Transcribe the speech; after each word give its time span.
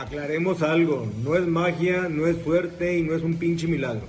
Aclaremos 0.00 0.62
algo, 0.62 1.06
no 1.22 1.34
es 1.34 1.46
magia, 1.46 2.08
no 2.08 2.26
es 2.26 2.42
suerte 2.42 2.96
y 2.96 3.02
no 3.02 3.14
es 3.14 3.22
un 3.22 3.34
pinche 3.34 3.66
milagro. 3.66 4.06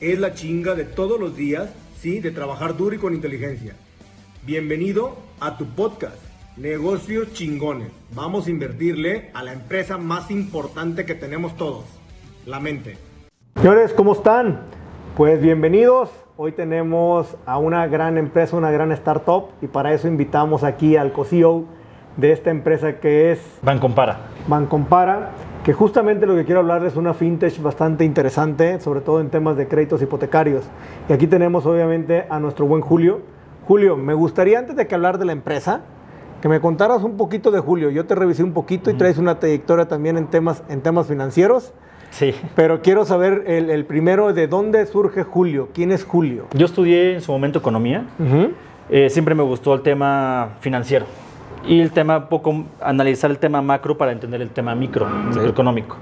Es 0.00 0.18
la 0.18 0.32
chinga 0.32 0.74
de 0.74 0.84
todos 0.84 1.20
los 1.20 1.36
días, 1.36 1.68
sí, 1.98 2.20
de 2.20 2.30
trabajar 2.30 2.74
duro 2.74 2.96
y 2.96 2.98
con 2.98 3.12
inteligencia. 3.12 3.74
Bienvenido 4.46 5.18
a 5.38 5.58
tu 5.58 5.66
podcast, 5.66 6.16
Negocios 6.56 7.34
Chingones. 7.34 7.90
Vamos 8.14 8.46
a 8.46 8.50
invertirle 8.50 9.28
a 9.34 9.42
la 9.42 9.52
empresa 9.52 9.98
más 9.98 10.30
importante 10.30 11.04
que 11.04 11.14
tenemos 11.14 11.54
todos, 11.54 11.84
la 12.46 12.58
mente. 12.58 12.96
Señores, 13.56 13.92
¿cómo 13.92 14.14
están? 14.14 14.62
Pues 15.18 15.38
bienvenidos. 15.42 16.08
Hoy 16.38 16.52
tenemos 16.52 17.36
a 17.44 17.58
una 17.58 17.86
gran 17.88 18.16
empresa, 18.16 18.56
una 18.56 18.70
gran 18.70 18.90
startup 18.92 19.50
y 19.60 19.66
para 19.66 19.92
eso 19.92 20.08
invitamos 20.08 20.64
aquí 20.64 20.96
al 20.96 21.12
co-CEO 21.12 21.66
de 22.16 22.32
esta 22.32 22.48
empresa 22.48 23.00
que 23.00 23.32
es 23.32 23.40
Bancompara. 23.60 24.29
Bancompara, 24.48 25.30
que 25.64 25.72
justamente 25.72 26.26
lo 26.26 26.34
que 26.34 26.44
quiero 26.44 26.60
hablar 26.60 26.84
es 26.84 26.96
una 26.96 27.14
fintech 27.14 27.60
bastante 27.62 28.04
interesante, 28.04 28.80
sobre 28.80 29.00
todo 29.00 29.20
en 29.20 29.30
temas 29.30 29.56
de 29.56 29.68
créditos 29.68 30.00
hipotecarios. 30.02 30.64
Y 31.08 31.12
aquí 31.12 31.26
tenemos 31.26 31.66
obviamente 31.66 32.24
a 32.30 32.40
nuestro 32.40 32.66
buen 32.66 32.82
Julio. 32.82 33.20
Julio, 33.66 33.96
me 33.96 34.14
gustaría 34.14 34.58
antes 34.58 34.76
de 34.76 34.86
que 34.86 34.94
hablar 34.94 35.18
de 35.18 35.26
la 35.26 35.32
empresa, 35.32 35.82
que 36.40 36.48
me 36.48 36.60
contaras 36.60 37.02
un 37.02 37.16
poquito 37.16 37.50
de 37.50 37.60
Julio. 37.60 37.90
Yo 37.90 38.06
te 38.06 38.14
revisé 38.14 38.42
un 38.42 38.52
poquito 38.52 38.90
y 38.90 38.94
traes 38.94 39.18
una 39.18 39.38
trayectoria 39.38 39.86
también 39.86 40.16
en 40.16 40.26
temas, 40.26 40.62
en 40.68 40.80
temas 40.80 41.06
financieros. 41.06 41.72
Sí. 42.10 42.34
Pero 42.56 42.80
quiero 42.82 43.04
saber 43.04 43.44
el, 43.46 43.70
el 43.70 43.84
primero 43.84 44.32
de 44.32 44.48
dónde 44.48 44.84
surge 44.86 45.22
Julio. 45.22 45.68
¿Quién 45.74 45.92
es 45.92 46.04
Julio? 46.04 46.46
Yo 46.54 46.66
estudié 46.66 47.14
en 47.14 47.20
su 47.20 47.30
momento 47.30 47.58
economía. 47.58 48.06
Eh, 48.88 49.10
siempre 49.10 49.34
me 49.34 49.44
gustó 49.44 49.74
el 49.74 49.82
tema 49.82 50.54
financiero 50.60 51.06
y 51.66 51.80
el 51.80 51.90
tema 51.92 52.28
poco 52.28 52.64
analizar 52.80 53.30
el 53.30 53.38
tema 53.38 53.62
macro 53.62 53.96
para 53.96 54.12
entender 54.12 54.40
el 54.40 54.50
tema 54.50 54.74
micro, 54.74 55.06
microeconómico. 55.06 55.96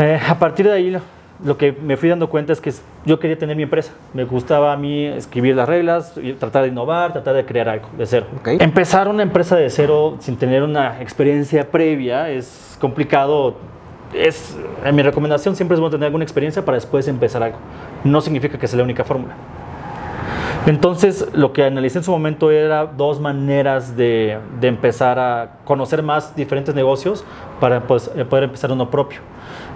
Eh, 0.00 0.18
a 0.26 0.38
partir 0.38 0.66
de 0.66 0.72
ahí 0.72 0.90
lo, 0.90 1.00
lo 1.44 1.58
que 1.58 1.72
me 1.72 1.96
fui 1.96 2.08
dando 2.08 2.28
cuenta 2.28 2.52
es 2.52 2.60
que 2.60 2.72
yo 3.04 3.18
quería 3.18 3.36
tener 3.36 3.56
mi 3.56 3.64
empresa. 3.64 3.92
Me 4.14 4.24
gustaba 4.24 4.72
a 4.72 4.76
mí 4.76 5.04
escribir 5.06 5.56
las 5.56 5.68
reglas, 5.68 6.14
tratar 6.38 6.62
de 6.62 6.68
innovar, 6.68 7.12
tratar 7.12 7.34
de 7.34 7.44
crear 7.44 7.68
algo 7.68 7.88
de 7.98 8.06
cero. 8.06 8.26
Ok. 8.40 8.48
Empezar 8.60 9.08
una 9.08 9.22
empresa 9.22 9.56
de 9.56 9.68
cero 9.68 10.16
sin 10.20 10.36
tener 10.36 10.62
una 10.62 11.00
experiencia 11.00 11.70
previa 11.70 12.30
es 12.30 12.76
complicado. 12.80 13.56
Es, 14.14 14.56
en 14.84 14.94
mi 14.94 15.02
recomendación 15.02 15.56
siempre 15.56 15.74
es 15.74 15.80
bueno 15.80 15.90
tener 15.90 16.06
alguna 16.06 16.24
experiencia 16.24 16.64
para 16.64 16.76
después 16.76 17.08
empezar 17.08 17.42
algo. 17.42 17.58
No 18.04 18.20
significa 18.20 18.58
que 18.58 18.66
sea 18.68 18.76
la 18.76 18.84
única 18.84 19.04
fórmula. 19.04 19.34
Entonces, 20.66 21.26
lo 21.32 21.52
que 21.52 21.64
analicé 21.64 21.98
en 21.98 22.04
su 22.04 22.12
momento 22.12 22.52
era 22.52 22.86
dos 22.86 23.20
maneras 23.20 23.96
de, 23.96 24.38
de 24.60 24.68
empezar 24.68 25.18
a 25.18 25.58
conocer 25.64 26.04
más 26.04 26.36
diferentes 26.36 26.72
negocios 26.74 27.24
para 27.58 27.80
pues, 27.88 28.10
eh, 28.14 28.24
poder 28.24 28.44
empezar 28.44 28.70
uno 28.70 28.88
propio. 28.88 29.20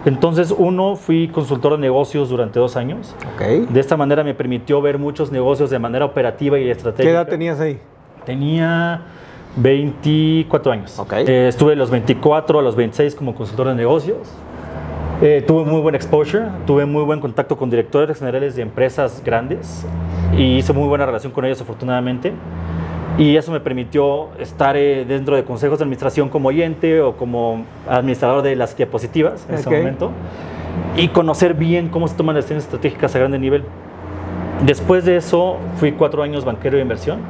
Entonces, 0.05 0.55
uno, 0.56 0.95
fui 0.95 1.27
consultor 1.27 1.73
de 1.73 1.78
negocios 1.78 2.28
durante 2.28 2.61
dos 2.61 2.77
años. 2.77 3.17
Ok. 3.34 3.69
De 3.69 3.81
esta 3.81 3.97
manera 3.97 4.23
me 4.23 4.34
permitió 4.34 4.81
ver 4.81 4.98
muchos 4.98 5.33
negocios 5.33 5.70
de 5.70 5.81
manera 5.81 6.05
operativa 6.05 6.56
y 6.59 6.70
estratégica. 6.70 7.09
¿Qué 7.09 7.11
edad 7.11 7.27
tenías 7.27 7.59
ahí? 7.59 7.81
Tenía 8.25 9.03
24 9.56 10.71
años. 10.71 10.98
Ok. 11.00 11.15
Eh, 11.15 11.48
estuve 11.48 11.71
de 11.71 11.77
los 11.77 11.91
24 11.91 12.61
a 12.61 12.62
los 12.62 12.77
26 12.77 13.17
como 13.17 13.34
consultor 13.34 13.67
de 13.69 13.75
negocios. 13.75 14.19
Eh, 15.21 15.43
tuve 15.45 15.65
muy 15.65 15.81
buen 15.81 15.95
exposure, 15.95 16.45
tuve 16.67 16.84
muy 16.84 17.03
buen 17.03 17.21
contacto 17.21 17.56
con 17.56 17.71
directores 17.71 18.19
generales 18.19 18.55
de 18.55 18.62
empresas 18.62 19.23
grandes 19.25 19.84
y 20.37 20.57
hice 20.59 20.73
muy 20.73 20.89
buena 20.89 21.07
relación 21.07 21.33
con 21.33 21.45
ellos 21.45 21.61
afortunadamente. 21.61 22.33
Y 23.19 23.37
eso 23.37 23.51
me 23.51 23.61
permitió 23.61 24.29
estar 24.39 24.77
eh, 24.77 25.05
dentro 25.07 25.37
de 25.37 25.45
consejos 25.45 25.79
de 25.79 25.85
administración 25.85 26.29
como 26.29 26.49
oyente 26.49 27.01
o 27.01 27.17
como 27.17 27.65
administrador 27.89 28.43
de 28.43 28.57
las 28.57 28.77
diapositivas 28.77 29.47
en 29.49 29.55
ese 29.55 29.69
Ok. 29.69 29.75
momento 29.77 30.11
y 30.97 31.09
conocer 31.09 31.55
bien 31.55 31.89
cómo 31.89 32.09
se 32.09 32.15
toman 32.15 32.35
decisiones 32.37 32.65
estratégicas 32.65 33.15
a 33.15 33.19
grande 33.19 33.39
nivel. 33.39 33.65
Después 34.65 35.05
de 35.05 35.17
eso 35.17 35.57
fui 35.79 35.93
cuatro 35.93 36.23
años 36.23 36.45
banquero 36.45 36.77
de 36.77 36.83
inversión 36.83 37.21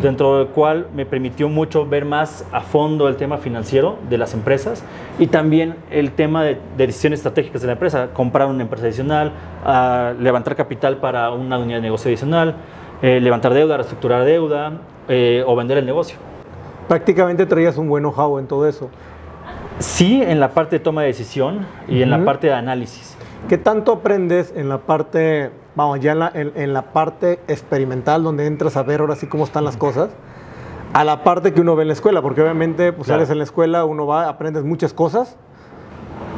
Dentro 0.00 0.38
del 0.38 0.48
cual 0.48 0.86
me 0.94 1.04
permitió 1.04 1.48
mucho 1.48 1.86
ver 1.86 2.04
más 2.04 2.44
a 2.52 2.60
fondo 2.60 3.08
el 3.08 3.16
tema 3.16 3.38
financiero 3.38 3.96
de 4.08 4.18
las 4.18 4.34
empresas 4.34 4.84
y 5.18 5.26
también 5.26 5.76
el 5.90 6.12
tema 6.12 6.44
de, 6.44 6.58
de 6.76 6.86
decisiones 6.86 7.18
estratégicas 7.20 7.60
de 7.60 7.66
la 7.66 7.72
empresa, 7.74 8.08
comprar 8.12 8.48
una 8.48 8.62
empresa 8.62 8.86
adicional, 8.86 9.32
ah, 9.64 10.14
levantar 10.18 10.56
capital 10.56 10.98
para 10.98 11.30
una 11.32 11.58
unidad 11.58 11.78
de 11.78 11.82
negocio 11.82 12.08
adicional, 12.08 12.56
eh, 13.02 13.20
levantar 13.20 13.54
deuda, 13.54 13.76
reestructurar 13.76 14.24
deuda 14.24 14.72
eh, 15.08 15.44
o 15.46 15.54
vender 15.54 15.78
el 15.78 15.86
negocio. 15.86 16.18
Prácticamente 16.88 17.46
traías 17.46 17.76
un 17.76 17.88
buen 17.88 18.02
know-how 18.02 18.38
en 18.38 18.46
todo 18.46 18.66
eso. 18.66 18.90
Sí, 19.78 20.20
en 20.20 20.40
la 20.40 20.50
parte 20.50 20.78
de 20.78 20.80
toma 20.80 21.02
de 21.02 21.08
decisión 21.08 21.66
y 21.86 22.02
en 22.02 22.10
la 22.10 22.24
parte 22.24 22.48
de 22.48 22.54
análisis. 22.54 23.16
¿Qué 23.48 23.56
tanto 23.56 23.92
aprendes 23.92 24.52
en 24.56 24.68
la 24.68 24.78
parte, 24.78 25.50
vamos, 25.78 26.00
ya 26.00 26.10
en 26.12 26.18
la, 26.18 26.30
en- 26.34 26.52
en 26.56 26.72
la 26.74 26.82
parte 26.92 27.38
experimental, 27.46 28.24
donde 28.24 28.46
entras 28.46 28.76
a 28.76 28.82
ver 28.82 29.00
ahora 29.00 29.14
sí 29.14 29.28
cómo 29.28 29.44
están 29.44 29.62
las 29.64 29.76
cosas, 29.76 30.10
a 30.92 31.04
la 31.04 31.22
parte 31.22 31.52
que 31.54 31.60
uno 31.60 31.76
ve 31.76 31.82
en 31.82 31.88
la 31.88 31.94
escuela? 31.94 32.20
Porque 32.20 32.42
obviamente, 32.42 32.92
pues 32.92 33.06
Claro. 33.06 33.20
sales 33.20 33.30
en 33.30 33.38
la 33.38 33.44
escuela, 33.44 33.84
uno 33.84 34.04
va, 34.06 34.28
aprendes 34.28 34.64
muchas 34.64 34.92
cosas, 34.92 35.36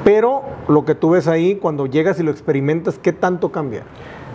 pero 0.04 0.42
lo 0.68 0.84
que 0.84 0.94
tú 0.94 1.10
ves 1.10 1.26
ahí, 1.26 1.56
cuando 1.56 1.86
llegas 1.86 2.20
y 2.20 2.22
lo 2.22 2.30
experimentas, 2.30 2.98
¿qué 2.98 3.12
tanto 3.14 3.50
cambia? 3.50 3.82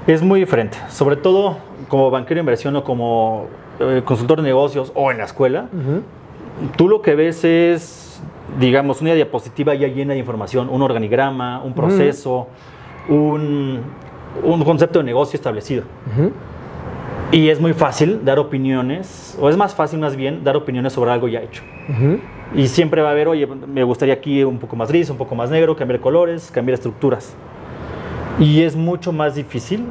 Es 0.08 0.22
muy 0.24 0.40
diferente, 0.40 0.78
sobre 0.90 1.16
todo 1.18 1.58
como 1.88 2.10
banquero 2.10 2.36
de 2.40 2.42
inversión 2.42 2.76
o 2.76 2.84
como 2.84 3.46
eh, 3.80 4.02
consultor 4.06 4.38
de 4.42 4.44
negocios 4.48 4.92
o 4.96 5.12
en 5.12 5.20
la 5.20 5.26
escuela. 5.26 5.70
Tú 6.78 6.90
lo 6.90 7.02
que 7.04 7.14
ves 7.16 7.44
es, 7.44 8.22
digamos, 8.60 9.02
una 9.02 9.14
diapositiva 9.14 9.76
ya 9.76 9.88
llena 9.88 10.14
de 10.14 10.20
información, 10.20 10.68
un 10.70 10.82
organigrama, 10.82 11.62
un 11.64 11.74
proceso, 11.74 12.48
un, 13.10 13.82
un 14.44 14.64
concepto 14.64 15.00
de 15.00 15.06
negocio 15.06 15.38
establecido. 15.38 15.84
Ujú. 16.12 16.32
Y 17.32 17.50
es 17.50 17.60
muy 17.60 17.74
fácil 17.74 18.24
dar 18.24 18.40
opiniones, 18.40 19.38
o 19.40 19.50
es 19.50 19.58
más 19.58 19.74
fácil 19.76 20.00
más 20.00 20.16
bien 20.16 20.44
dar 20.44 20.56
opiniones 20.56 20.94
sobre 20.94 21.12
algo 21.12 21.28
ya 21.28 21.42
hecho. 21.42 21.64
Ujú. 21.90 22.20
Y 22.54 22.68
siempre 22.68 23.02
va 23.02 23.10
a 23.10 23.12
haber, 23.12 23.28
oye, 23.28 23.48
me 23.48 23.84
gustaría 23.84 24.14
aquí 24.14 24.44
un 24.44 24.60
poco 24.60 24.76
más 24.76 24.90
gris, 24.90 25.10
un 25.10 25.18
poco 25.18 25.36
más 25.36 25.50
negro, 25.50 25.76
cambiar 25.76 26.00
colores, 26.00 26.52
cambiar 26.52 26.76
estructuras. 26.76 27.34
Y 28.40 28.62
es 28.62 28.76
mucho 28.76 29.12
más 29.12 29.36
difícil 29.36 29.86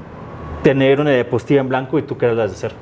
tener 0.63 1.01
una 1.01 1.11
diapositiva 1.11 1.61
en 1.61 1.69
blanco 1.69 1.99
y 1.99 2.03
tú 2.03 2.17
quererlas 2.17 2.51
de 2.51 2.57
cero. 2.57 2.75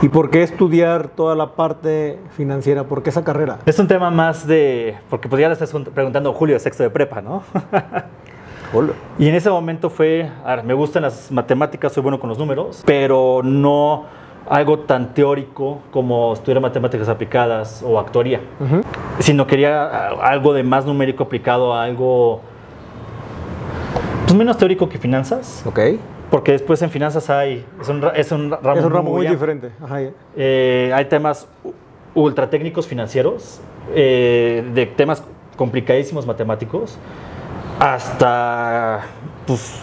¿Y 0.00 0.08
por 0.08 0.30
qué 0.30 0.42
estudiar 0.42 1.08
toda 1.08 1.36
la 1.36 1.54
parte 1.54 2.18
financiera? 2.36 2.84
¿Por 2.84 3.02
qué 3.02 3.10
esa 3.10 3.22
carrera? 3.22 3.58
Es 3.66 3.78
un 3.78 3.86
tema 3.86 4.10
más 4.10 4.46
de, 4.46 4.96
porque 5.08 5.28
pues 5.28 5.40
ya 5.40 5.48
le 5.48 5.52
estás 5.52 5.72
preguntando 5.94 6.32
Julio 6.32 6.58
sexto 6.58 6.82
de 6.82 6.90
prepa, 6.90 7.20
¿no? 7.20 7.42
Y 9.18 9.28
en 9.28 9.34
ese 9.34 9.50
momento 9.50 9.90
fue, 9.90 10.30
a 10.44 10.56
ver, 10.56 10.64
me 10.64 10.74
gustan 10.74 11.02
las 11.02 11.30
matemáticas, 11.30 11.92
soy 11.92 12.02
bueno 12.02 12.18
con 12.18 12.28
los 12.28 12.38
números, 12.38 12.82
pero 12.86 13.40
no 13.44 14.04
algo 14.48 14.80
tan 14.80 15.14
teórico 15.14 15.80
como 15.90 16.32
estudiar 16.32 16.60
matemáticas 16.60 17.08
aplicadas 17.08 17.82
o 17.86 17.98
actuaría, 17.98 18.40
sino 19.20 19.46
quería 19.46 19.84
ah, 19.84 20.08
algo 20.22 20.52
de 20.52 20.62
más 20.62 20.84
numérico 20.84 21.22
aplicado 21.24 21.72
a 21.74 21.84
algo 21.84 22.40
pues, 24.24 24.34
menos 24.36 24.56
teórico 24.58 24.88
que 24.88 24.98
finanzas, 24.98 25.62
Ok. 25.66 25.78
porque 26.30 26.52
después 26.52 26.80
en 26.82 26.90
finanzas 26.90 27.30
hay, 27.30 27.64
es 27.80 27.88
un, 27.88 28.02
es 28.14 28.32
un 28.32 28.50
ramo, 28.50 28.78
es 28.80 28.84
un 28.84 28.92
ramo 28.92 29.10
muy 29.10 29.26
amplio. 29.26 29.32
diferente. 29.32 29.70
Ajá. 29.82 29.98
Eh, 30.36 30.90
hay 30.94 31.04
temas 31.04 31.46
ultra 32.14 32.48
técnicos 32.50 32.86
financieros, 32.86 33.60
eh, 33.94 34.64
de 34.74 34.86
temas 34.86 35.22
complicadísimos 35.56 36.26
matemáticos, 36.26 36.98
hasta 37.82 39.00
pues, 39.44 39.80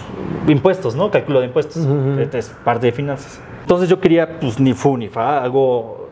impuestos, 0.48 0.96
¿no? 0.96 1.12
Cálculo 1.12 1.42
de 1.42 1.48
impuestos. 1.48 1.86
Este 2.18 2.38
es 2.38 2.48
parte 2.64 2.86
de 2.88 2.94
finanzas. 2.94 3.42
Entonces 3.62 3.90
yo 3.90 4.00
quería, 4.00 4.40
pues, 4.40 4.58
ni 4.58 4.74
fu 4.74 4.96
ni 4.96 5.10
fa, 5.10 5.44
algo 5.44 6.08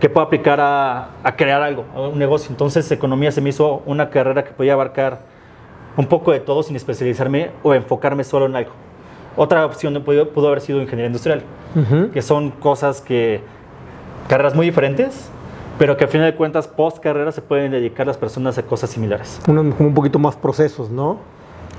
que 0.00 0.08
pueda 0.08 0.26
aplicar 0.26 0.60
a, 0.60 1.10
a 1.22 1.36
crear 1.36 1.62
algo, 1.62 1.84
a 1.94 2.00
un 2.08 2.18
negocio. 2.18 2.50
Entonces 2.50 2.90
economía 2.90 3.30
se 3.30 3.40
me 3.40 3.50
hizo 3.50 3.84
una 3.86 4.10
carrera 4.10 4.42
que 4.42 4.50
podía 4.50 4.72
abarcar 4.72 5.20
un 5.96 6.06
poco 6.06 6.32
de 6.32 6.40
todo 6.40 6.64
sin 6.64 6.74
especializarme 6.74 7.50
o 7.62 7.72
enfocarme 7.72 8.24
solo 8.24 8.46
en 8.46 8.56
algo. 8.56 8.72
Otra 9.36 9.64
opción 9.64 9.94
pudo, 10.02 10.28
pudo 10.30 10.48
haber 10.48 10.60
sido 10.60 10.80
ingeniería 10.80 11.06
industrial 11.06 11.42
que 12.12 12.20
son 12.20 12.50
cosas 12.50 13.00
que, 13.00 13.40
carreras 14.28 14.54
muy 14.54 14.66
diferentes, 14.66 15.30
pero 15.78 15.96
que 15.96 16.04
a 16.04 16.08
final 16.08 16.30
de 16.30 16.36
cuentas, 16.36 16.68
post 16.68 16.98
carrera, 16.98 17.32
se 17.32 17.42
pueden 17.42 17.72
dedicar 17.72 18.06
las 18.06 18.16
personas 18.16 18.56
a 18.58 18.62
cosas 18.62 18.90
similares. 18.90 19.40
Uno- 19.48 19.74
como 19.76 19.88
un 19.88 19.94
poquito 19.94 20.18
más 20.18 20.36
procesos, 20.36 20.90
¿no? 20.90 21.18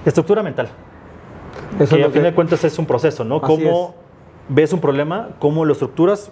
Estructura 0.05 0.43
mental, 0.43 0.67
Eso 0.67 1.77
que 1.77 1.83
es 1.83 1.91
a 1.93 1.97
lo 1.97 2.03
fin 2.05 2.21
que- 2.21 2.21
de 2.29 2.33
cuentas 2.33 2.63
es 2.63 2.77
un 2.79 2.85
proceso, 2.85 3.23
¿no? 3.23 3.37
Así 3.37 3.45
Cómo 3.47 3.95
ves 4.49 4.73
un 4.73 4.79
problema, 4.81 5.29
cómo 5.39 5.63
lo 5.65 5.71
estructuras, 5.73 6.31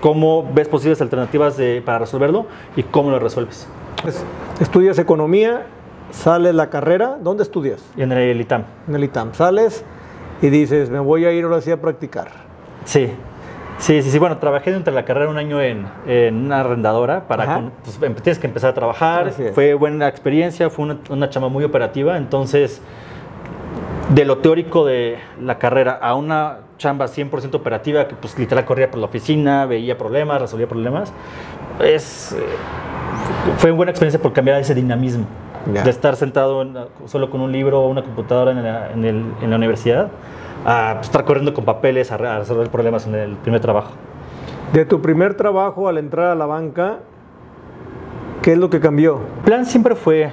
cómo 0.00 0.48
ves 0.54 0.68
posibles 0.68 1.00
alternativas 1.00 1.56
de- 1.56 1.82
para 1.84 1.98
resolverlo 1.98 2.46
y 2.76 2.82
cómo 2.84 3.10
lo 3.10 3.18
resuelves. 3.18 3.66
Pues, 4.02 4.24
estudias 4.60 4.98
economía, 4.98 5.66
sales 6.12 6.54
la 6.54 6.70
carrera, 6.70 7.18
¿dónde 7.20 7.42
estudias? 7.42 7.84
En 7.96 8.12
el 8.12 8.40
ITAM. 8.40 8.64
En 8.86 8.94
el 8.94 9.04
ITAM. 9.04 9.34
Sales 9.34 9.84
y 10.40 10.48
dices, 10.50 10.88
me 10.90 11.00
voy 11.00 11.24
a 11.24 11.32
ir 11.32 11.44
ahora 11.44 11.60
sí 11.60 11.70
a 11.72 11.80
practicar. 11.80 12.28
Sí. 12.84 13.10
Sí, 13.78 14.02
sí, 14.02 14.10
sí. 14.10 14.18
Bueno, 14.18 14.38
trabajé 14.38 14.70
durante 14.70 14.90
la 14.90 15.04
carrera 15.04 15.30
un 15.30 15.38
año 15.38 15.60
en, 15.60 15.86
en 16.06 16.46
una 16.46 16.60
arrendadora 16.60 17.28
para 17.28 17.44
con- 17.54 17.72
pues, 17.84 18.02
em- 18.02 18.14
tienes 18.16 18.38
que 18.38 18.46
empezar 18.48 18.70
a 18.70 18.74
trabajar. 18.74 19.26
Fue 19.52 19.74
buena 19.74 20.08
experiencia, 20.08 20.68
fue 20.68 20.84
una, 20.86 20.98
una 21.10 21.30
chama 21.30 21.48
muy 21.48 21.62
operativa. 21.64 22.16
Entonces, 22.16 22.82
de 24.08 24.24
lo 24.24 24.38
teórico 24.38 24.84
de 24.84 25.18
la 25.40 25.58
carrera 25.58 25.92
a 26.00 26.14
una 26.14 26.58
chamba 26.78 27.06
100% 27.06 27.54
operativa, 27.54 28.08
que 28.08 28.14
pues 28.16 28.38
literal 28.38 28.64
corría 28.64 28.90
por 28.90 28.98
la 29.00 29.06
oficina, 29.06 29.66
veía 29.66 29.96
problemas, 29.98 30.40
resolvía 30.40 30.66
problemas, 30.68 31.12
es, 31.84 32.32
eh, 32.32 32.38
fue 33.58 33.70
buena 33.70 33.90
experiencia 33.90 34.20
por 34.20 34.32
cambiar 34.32 34.60
ese 34.60 34.74
dinamismo. 34.74 35.26
Ya. 35.72 35.82
De 35.82 35.90
estar 35.90 36.16
sentado 36.16 36.62
en- 36.62 36.76
solo 37.06 37.30
con 37.30 37.40
un 37.42 37.52
libro 37.52 37.82
o 37.82 37.88
una 37.88 38.02
computadora 38.02 38.52
en 38.52 38.62
la, 38.62 38.92
en 38.92 39.04
el- 39.04 39.24
en 39.42 39.50
la 39.50 39.56
universidad, 39.56 40.08
a 40.66 40.98
estar 41.00 41.24
corriendo 41.24 41.54
con 41.54 41.64
papeles 41.64 42.10
a, 42.12 42.16
re- 42.16 42.28
a 42.28 42.38
resolver 42.38 42.68
problemas 42.68 43.06
en 43.06 43.14
el 43.14 43.36
primer 43.36 43.60
trabajo. 43.60 43.92
De 44.72 44.84
tu 44.84 45.00
primer 45.00 45.34
trabajo 45.34 45.88
al 45.88 45.98
entrar 45.98 46.26
a 46.26 46.34
la 46.34 46.46
banca, 46.46 46.98
¿qué 48.42 48.52
es 48.52 48.58
lo 48.58 48.68
que 48.70 48.80
cambió? 48.80 49.20
El 49.38 49.42
plan 49.44 49.64
siempre 49.66 49.94
fue 49.94 50.32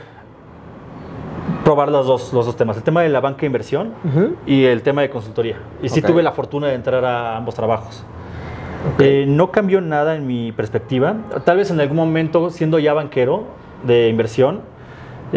probar 1.63 1.89
los 1.89 2.05
dos, 2.05 2.33
los 2.33 2.45
dos 2.45 2.55
temas, 2.57 2.77
el 2.77 2.83
tema 2.83 3.01
de 3.01 3.09
la 3.09 3.21
banca 3.21 3.41
de 3.41 3.47
inversión 3.47 3.93
Ujú. 4.03 4.35
y 4.45 4.65
el 4.65 4.81
tema 4.83 5.01
de 5.01 5.09
consultoría. 5.09 5.57
Y 5.81 5.89
sí 5.89 5.99
Ok. 6.01 6.07
tuve 6.07 6.23
la 6.23 6.31
fortuna 6.31 6.67
de 6.67 6.75
entrar 6.75 7.03
a 7.05 7.37
ambos 7.37 7.55
trabajos. 7.55 8.03
Eh, 8.99 9.25
no 9.27 9.51
cambió 9.51 9.81
nada 9.81 10.15
en 10.15 10.27
mi 10.27 10.51
perspectiva. 10.51 11.15
Tal 11.43 11.57
vez 11.57 11.71
en 11.71 11.79
algún 11.79 11.97
momento, 11.97 12.51
siendo 12.51 12.77
ya 12.77 12.93
banquero 12.93 13.45
de 13.83 14.09
inversión, 14.09 14.61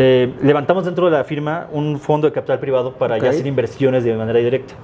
eh, 0.00 0.32
levantamos 0.42 0.84
dentro 0.84 1.06
de 1.06 1.10
la 1.10 1.24
firma 1.24 1.66
un 1.72 1.98
fondo 1.98 2.28
de 2.28 2.32
capital 2.32 2.60
privado 2.60 2.92
para 2.94 3.16
Ok. 3.16 3.22
ya 3.24 3.30
hacer 3.30 3.46
inversiones 3.48 4.04
de 4.04 4.14
manera 4.14 4.38
directa. 4.38 4.74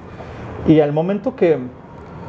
Y 0.66 0.81
al 0.81 0.93
momento 0.93 1.37
que 1.37 1.56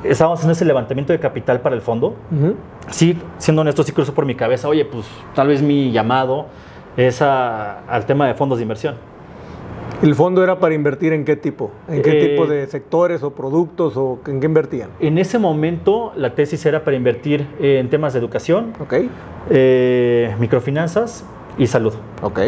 estábamos 0.04 0.38
haciendo 0.40 0.54
ese 0.54 0.66
levantamiento 0.66 1.12
de 1.12 1.20
capital 1.20 1.62
para 1.62 1.74
el 1.76 1.82
fondo, 1.82 2.10
Ujú. 2.32 2.54
sí, 2.92 3.18
siendo 3.40 3.62
honesto, 3.64 3.82
sí 3.82 3.92
cruzó 3.92 4.14
por 4.14 4.26
mi 4.28 4.36
cabeza, 4.36 4.68
oye, 4.68 4.86
pues 4.86 5.08
tal 5.34 5.48
vez 5.48 5.64
mi 5.64 5.92
llamado 5.92 6.46
es 6.96 7.24
a- 7.24 7.80
al 7.88 8.06
tema 8.06 8.28
de 8.28 8.36
fondos 8.36 8.60
de 8.60 8.64
inversión. 8.64 8.96
¿El 10.04 10.14
fondo 10.14 10.44
era 10.44 10.60
para 10.60 10.76
invertir 10.76 11.12
en 11.14 11.26
qué 11.26 11.36
tipo? 11.38 11.72
¿En 11.88 12.04
qué 12.04 12.20
Eh, 12.20 12.28
tipo 12.30 12.46
de 12.46 12.68
sectores 12.68 13.24
o 13.24 13.32
productos 13.34 13.98
o 13.98 14.20
en 14.28 14.40
qué 14.42 14.46
invertían? 14.46 14.90
En 15.00 15.18
ese 15.18 15.40
momento 15.40 16.12
la 16.18 16.36
tesis 16.36 16.64
era 16.68 16.84
para 16.84 16.98
invertir 16.98 17.48
en 17.60 17.90
temas 17.90 18.14
de 18.14 18.20
educación, 18.20 18.74
Ok, 18.80 18.94
eh, 19.50 20.36
microfinanzas 20.40 21.26
y 21.58 21.68
salud, 21.68 21.94
ok. 22.22 22.40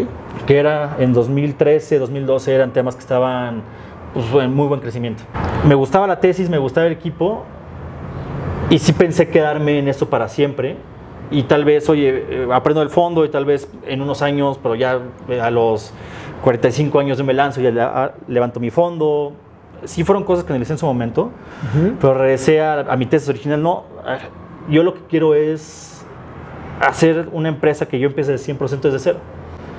que 0.45 0.57
era 0.57 0.95
en 0.99 1.13
2013, 1.13 1.99
2012 1.99 2.53
eran 2.53 2.71
temas 2.71 2.95
que 2.95 3.01
estaban 3.01 3.61
pues, 4.13 4.25
en 4.43 4.53
muy 4.53 4.67
buen 4.67 4.79
crecimiento. 4.81 5.23
Me 5.65 5.75
gustaba 5.75 6.07
la 6.07 6.19
tesis, 6.19 6.49
me 6.49 6.57
gustaba 6.57 6.87
el 6.87 6.93
equipo 6.93 7.43
y 8.69 8.79
sí 8.79 8.91
pensé 8.93 9.29
quedarme 9.29 9.79
en 9.79 9.87
esto 9.87 10.09
para 10.09 10.27
siempre. 10.27 10.77
Y 11.29 11.43
tal 11.43 11.65
vez, 11.65 11.89
oye, 11.89 12.25
eh, 12.29 12.47
aprendo 12.53 12.81
el 12.81 12.89
fondo 12.89 13.25
y 13.25 13.29
tal 13.29 13.43
vez 13.45 13.69
en 13.85 14.01
unos 14.01 14.21
años, 14.21 14.59
pero 14.61 14.75
ya 14.75 14.99
eh, 15.27 15.41
a 15.41 15.51
los 15.51 15.91
45 16.43 16.99
años 16.99 17.17
yo 17.17 17.23
me 17.25 17.33
lanzo 17.33 17.59
y 17.59 17.63
ya 17.63 17.71
le- 17.71 17.81
a- 17.81 18.13
levanto 18.27 18.59
mi 18.59 18.69
fondo. 18.69 19.33
Sí 19.83 20.03
fueron 20.03 20.23
cosas 20.23 20.43
que 20.45 20.53
analicé 20.53 20.73
en 20.73 20.79
su 20.79 20.85
momento, 20.85 21.23
Ujú. 21.75 21.93
pero 21.99 22.13
regresé 22.13 22.61
a, 22.61 22.79
a 22.79 22.95
mi 22.97 23.05
tesis 23.05 23.27
original. 23.29 23.61
No, 23.61 23.83
ah, 24.05 24.17
yo 24.69 24.83
lo 24.83 24.93
que 24.93 25.01
quiero 25.09 25.35
es 25.35 25.96
hacer 26.79 27.27
una 27.31 27.49
empresa 27.49 27.87
que 27.87 27.99
yo 27.99 28.07
empiece 28.07 28.31
de 28.31 28.37
100% 28.37 28.81
desde 28.81 28.99
cero. 28.99 29.19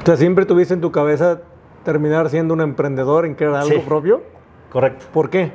O 0.02 0.06
sea, 0.06 0.16
siempre 0.16 0.46
tuviste 0.46 0.74
en 0.74 0.80
tu 0.80 0.90
cabeza 0.90 1.40
terminar 1.84 2.28
siendo 2.30 2.54
un 2.54 2.60
emprendedor 2.60 3.24
en 3.26 3.34
crear 3.34 3.54
algo 3.54 3.74
Sí. 3.76 3.82
propio. 3.86 4.22
Correcto. 4.70 5.06
¿Por 5.12 5.30
qué? 5.30 5.50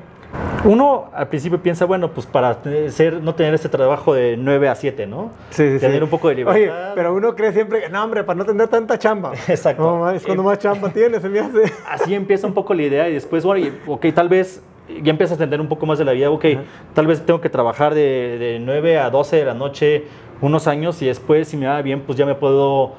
Uno 0.63 1.09
al 1.13 1.27
principio 1.27 1.61
piensa, 1.61 1.85
bueno, 1.85 2.11
pues 2.11 2.25
para 2.25 2.57
ser, 2.89 3.21
no 3.21 3.35
tener 3.35 3.53
este 3.53 3.69
trabajo 3.69 4.13
de 4.13 4.35
9 4.37 4.69
a 4.69 4.75
7, 4.75 5.05
¿no? 5.05 5.29
Sí, 5.49 5.73
sí, 5.73 5.79
Tener 5.79 5.97
sí. 5.97 6.03
un 6.03 6.09
poco 6.09 6.29
de 6.29 6.35
libertad. 6.35 6.61
Oye, 6.61 6.71
pero 6.95 7.13
uno 7.13 7.35
cree 7.35 7.51
siempre 7.51 7.89
no, 7.89 8.03
hombre, 8.03 8.23
para 8.23 8.37
no 8.39 8.45
tener 8.45 8.67
tanta 8.69 8.97
chamba. 8.97 9.33
Exacto. 9.47 9.83
No, 9.83 10.09
es 10.09 10.23
cuando 10.25 10.41
más 10.41 10.57
chamba 10.59 10.89
tienes, 10.89 11.21
se 11.21 11.29
me 11.29 11.39
hace. 11.39 11.63
Así 11.89 12.15
empieza 12.15 12.47
un 12.47 12.53
poco 12.53 12.73
la 12.73 12.81
idea 12.83 13.09
y 13.09 13.13
después, 13.13 13.43
bueno, 13.45 13.67
ok, 13.85 14.05
tal 14.15 14.29
vez 14.29 14.63
ya 15.03 15.11
empiezas 15.11 15.33
a 15.39 15.43
entender 15.43 15.61
un 15.61 15.67
poco 15.69 15.85
más 15.85 15.99
de 15.99 16.05
la 16.05 16.13
vida, 16.13 16.31
ok, 16.31 16.45
tal 16.93 17.07
vez 17.07 17.23
tengo 17.25 17.39
que 17.41 17.49
trabajar 17.49 17.93
de, 17.93 18.37
de 18.39 18.59
9 18.59 18.97
a 18.99 19.09
12 19.09 19.35
de 19.35 19.45
la 19.45 19.53
noche 19.53 20.05
unos 20.43 20.67
años 20.67 21.01
y 21.01 21.05
después, 21.05 21.47
si 21.47 21.57
me 21.57 21.67
va 21.67 21.81
bien, 21.81 22.01
pues 22.01 22.17
ya 22.17 22.25
me 22.25 22.35
puedo 22.35 22.91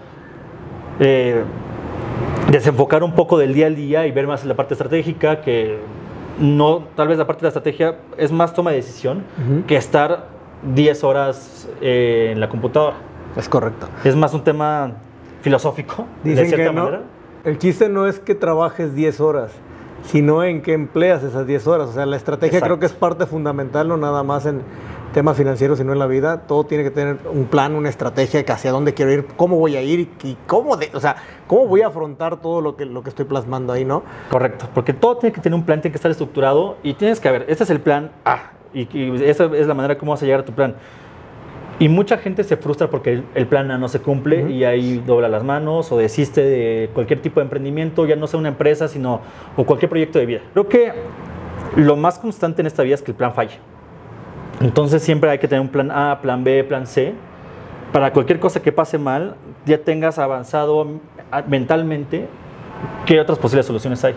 eh, 0.99 1.43
desenfocar 2.51 3.03
un 3.03 3.13
poco 3.13 3.37
del 3.37 3.53
día 3.53 3.67
al 3.67 3.77
día 3.77 4.07
y 4.07 4.13
ver 4.13 4.27
más 4.27 4.47
la 4.47 4.55
parte 4.55 4.73
estratégica, 4.73 5.43
que 5.43 5.79
no, 6.41 6.85
tal 6.97 7.09
vez 7.09 7.19
la 7.19 7.27
parte 7.27 7.41
de 7.41 7.45
la 7.45 7.49
estrategia 7.49 7.99
es 8.17 8.33
más 8.33 8.55
toma 8.55 8.71
de 8.71 8.77
decisión 8.77 9.25
que 9.67 9.77
estar 9.77 10.29
10 10.75 11.05
horas 11.05 11.69
eh, 11.83 12.31
en 12.33 12.41
la 12.41 12.49
computadora. 12.49 12.97
Es 13.37 13.47
correcto. 13.47 13.89
Es 14.05 14.17
más 14.17 14.33
un 14.33 14.43
tema 14.43 14.93
filosófico, 15.43 16.07
de 16.23 16.31
Dicen 16.31 16.47
cierta 16.47 16.65
que 16.65 16.73
no. 16.73 16.85
manera. 16.85 17.03
El 17.45 17.59
chiste 17.59 17.91
no 17.91 18.07
es 18.07 18.21
que 18.21 18.35
trabajes 18.35 18.95
10 18.95 19.21
horas, 19.21 19.53
sino 20.05 20.43
en 20.43 20.63
qué 20.63 20.73
empleas 20.73 21.23
esas 21.23 21.47
10 21.47 21.67
horas. 21.67 21.91
O 21.91 21.93
sea, 21.93 22.07
la 22.07 22.17
estrategia 22.17 22.57
Exacto. 22.57 22.77
creo 22.77 22.81
que 22.81 22.87
es 22.87 22.93
parte 22.95 23.27
fundamental, 23.27 23.87
no 23.87 23.99
nada 23.99 24.23
más 24.23 24.47
en 24.47 24.63
temas 25.15 25.37
financieros, 25.39 25.79
sino 25.79 25.93
en 25.95 25.99
la 25.99 26.07
vida. 26.07 26.43
Todo 26.47 26.65
tiene 26.65 26.85
que 26.85 26.91
tener 26.91 27.19
un 27.33 27.45
plan, 27.47 27.75
una 27.75 27.89
estrategia, 27.89 28.45
que 28.45 28.53
hacia 28.53 28.71
dónde 28.73 28.93
quiero 28.93 29.13
ir, 29.13 29.25
cómo 29.37 29.57
voy 29.57 29.77
a 29.77 29.81
ir 29.83 30.01
y, 30.23 30.37
cómo, 30.47 30.77
de- 30.77 30.91
o 30.93 31.01
sea, 31.01 31.17
cómo 31.47 31.67
voy 31.67 31.81
a 31.81 31.87
afrontar 31.87 32.41
todo 32.43 32.61
lo 32.61 32.77
que, 32.77 32.85
lo 32.85 33.03
que 33.03 33.09
estoy 33.09 33.25
plasmando 33.25 33.73
ahí, 33.73 33.85
¿no? 33.87 34.03
Correcto, 34.29 34.69
porque 34.75 34.93
todo 34.93 35.17
tiene 35.17 35.33
que 35.33 35.41
tener 35.41 35.59
un 35.59 35.65
plan, 35.65 35.81
tiene 35.81 35.93
que 35.93 35.97
estar 35.99 36.11
estructurado 36.11 36.77
y 36.83 36.95
tienes 36.95 37.21
que 37.21 37.31
ver, 37.31 37.47
este 37.49 37.65
es 37.65 37.71
el 37.71 37.81
plan 37.81 38.11
A 38.25 38.51
y, 38.75 38.89
y 38.99 39.25
esa 39.25 39.45
es 39.47 39.67
la 39.67 39.75
manera 39.75 39.97
como 39.97 40.13
vas 40.13 40.21
a 40.23 40.27
llegar 40.27 40.41
a 40.41 40.45
tu 40.45 40.53
plan. 40.53 40.75
Y 41.79 41.89
mucha 41.89 42.19
gente 42.19 42.45
se 42.45 42.57
frustra 42.57 42.89
porque 42.89 43.23
el, 43.35 43.47
plan 43.47 43.71
A 43.71 43.79
no 43.79 43.89
se 43.89 44.01
cumple 44.01 44.43
Ujú. 44.45 44.51
y 44.53 44.65
ahí 44.65 45.03
dobla 45.05 45.29
las 45.29 45.43
manos 45.43 45.91
o 45.91 45.97
desiste 45.99 46.43
de 46.43 46.91
cualquier 46.93 47.21
tipo 47.23 47.41
de 47.41 47.45
emprendimiento, 47.45 48.05
ya 48.07 48.15
no 48.17 48.27
sea 48.27 48.39
una 48.39 48.49
empresa, 48.49 48.87
sino 48.89 49.21
o 49.57 49.65
cualquier 49.65 49.89
proyecto 49.91 50.19
de 50.19 50.27
vida. 50.27 50.41
Creo 50.53 50.69
que 50.69 50.93
lo 51.77 51.97
más 51.97 52.19
constante 52.19 52.63
en 52.63 52.67
esta 52.67 52.83
vida 52.85 52.95
es 52.95 53.03
que 53.03 53.11
el 53.11 53.17
plan 53.17 53.33
falle. 53.35 53.59
Entonces 54.61 55.03
siempre 55.03 55.31
hay 55.31 55.39
que 55.39 55.49
tener 55.49 55.61
un 55.61 55.69
plan 55.69 55.91
A, 55.91 56.21
plan 56.21 56.45
B, 56.45 56.65
plan 56.65 56.87
C, 56.87 57.15
para 57.93 58.13
cualquier 58.13 58.41
cosa 58.41 58.61
que 58.61 58.73
pase 58.73 58.99
mal, 58.99 59.37
ya 59.67 59.79
tengas 59.79 60.19
avanzado 60.19 60.87
mentalmente 61.47 62.29
qué 63.07 63.21
otras 63.21 63.39
posibles 63.39 63.67
soluciones 63.67 64.05
hay. 64.05 64.15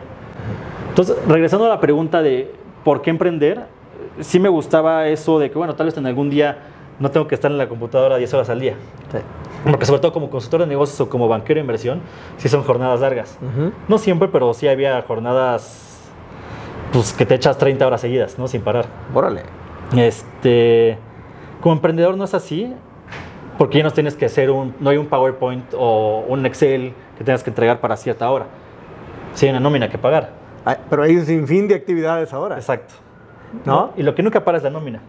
Entonces, 0.89 1.15
regresando 1.27 1.65
a 1.65 1.69
la 1.69 1.79
pregunta 1.79 2.21
de 2.21 2.51
por 2.83 3.01
qué 3.01 3.11
emprender, 3.11 3.65
sí 4.19 4.39
me 4.39 4.49
gustaba 4.49 5.07
eso 5.07 5.37
de 5.39 5.51
que, 5.51 5.57
bueno, 5.57 5.75
tal 5.75 5.85
vez 5.85 5.97
en 5.97 6.05
algún 6.05 6.29
día 6.29 6.57
no 6.99 7.11
tengo 7.11 7.27
que 7.27 7.35
estar 7.35 7.51
en 7.51 7.57
la 7.57 7.69
computadora 7.69 8.17
10 8.17 8.33
horas 8.33 8.49
al 8.49 8.59
día. 8.59 8.75
Porque 9.63 9.85
sobre 9.85 10.01
todo 10.01 10.13
como 10.13 10.29
consultor 10.29 10.61
de 10.61 10.67
negocios 10.67 10.99
o 11.01 11.09
como 11.09 11.27
banquero 11.27 11.57
de 11.57 11.61
inversión, 11.61 12.01
sí 12.37 12.49
son 12.49 12.63
jornadas 12.63 12.99
largas. 13.01 13.37
Ujú. 13.41 13.71
No 13.87 13.97
siempre, 13.97 14.27
pero 14.27 14.53
sí 14.53 14.67
había 14.67 14.99
jornadas 15.03 16.09
pues, 16.91 17.13
que 17.13 17.25
te 17.25 17.35
echas 17.35 17.57
30 17.57 17.85
horas 17.85 18.01
seguidas, 18.01 18.39
¿no? 18.39 18.47
Sin 18.47 18.61
parar. 18.61 18.85
Órale. 19.13 19.43
Este, 19.95 20.97
como 21.61 21.75
emprendedor 21.75 22.17
no 22.17 22.25
es 22.25 22.33
así, 22.33 22.73
porque 23.57 23.79
ya 23.79 23.83
no 23.83 23.91
tienes 23.91 24.15
que 24.15 24.25
hacer 24.25 24.51
un, 24.51 24.75
no 24.79 24.89
hay 24.89 24.97
un 24.97 25.07
PowerPoint 25.07 25.73
o 25.77 26.25
un 26.27 26.45
Excel 26.45 26.93
que 27.17 27.23
tengas 27.23 27.43
que 27.43 27.49
entregar 27.49 27.79
para 27.79 27.97
cierta 27.97 28.29
hora. 28.29 28.45
Sí 29.33 29.45
hay 29.45 29.51
una 29.51 29.59
nómina 29.59 29.89
que 29.89 29.97
pagar. 29.97 30.31
Pero 30.89 31.03
hay 31.03 31.15
un 31.15 31.25
sinfín 31.25 31.67
de 31.67 31.75
actividades 31.75 32.33
ahora. 32.33 32.55
Exacto. 32.55 32.93
¿No? 33.65 33.91
Y 33.95 34.03
lo 34.03 34.13
que 34.13 34.23
nunca 34.23 34.43
para 34.43 34.57
es 34.57 34.63
la 34.63 34.69
nómina. 34.69 35.01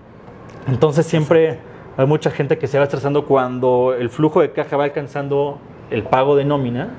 Entonces 0.68 1.06
siempre 1.06 1.58
hay 1.96 2.06
mucha 2.06 2.30
gente 2.30 2.58
que 2.58 2.66
se 2.66 2.78
va 2.78 2.84
estresando 2.84 3.26
cuando 3.26 3.94
el 3.98 4.08
flujo 4.10 4.40
de 4.40 4.52
caja 4.52 4.76
va 4.76 4.84
alcanzando 4.84 5.58
el 5.90 6.04
pago 6.04 6.36
de 6.36 6.44
nómina. 6.44 6.90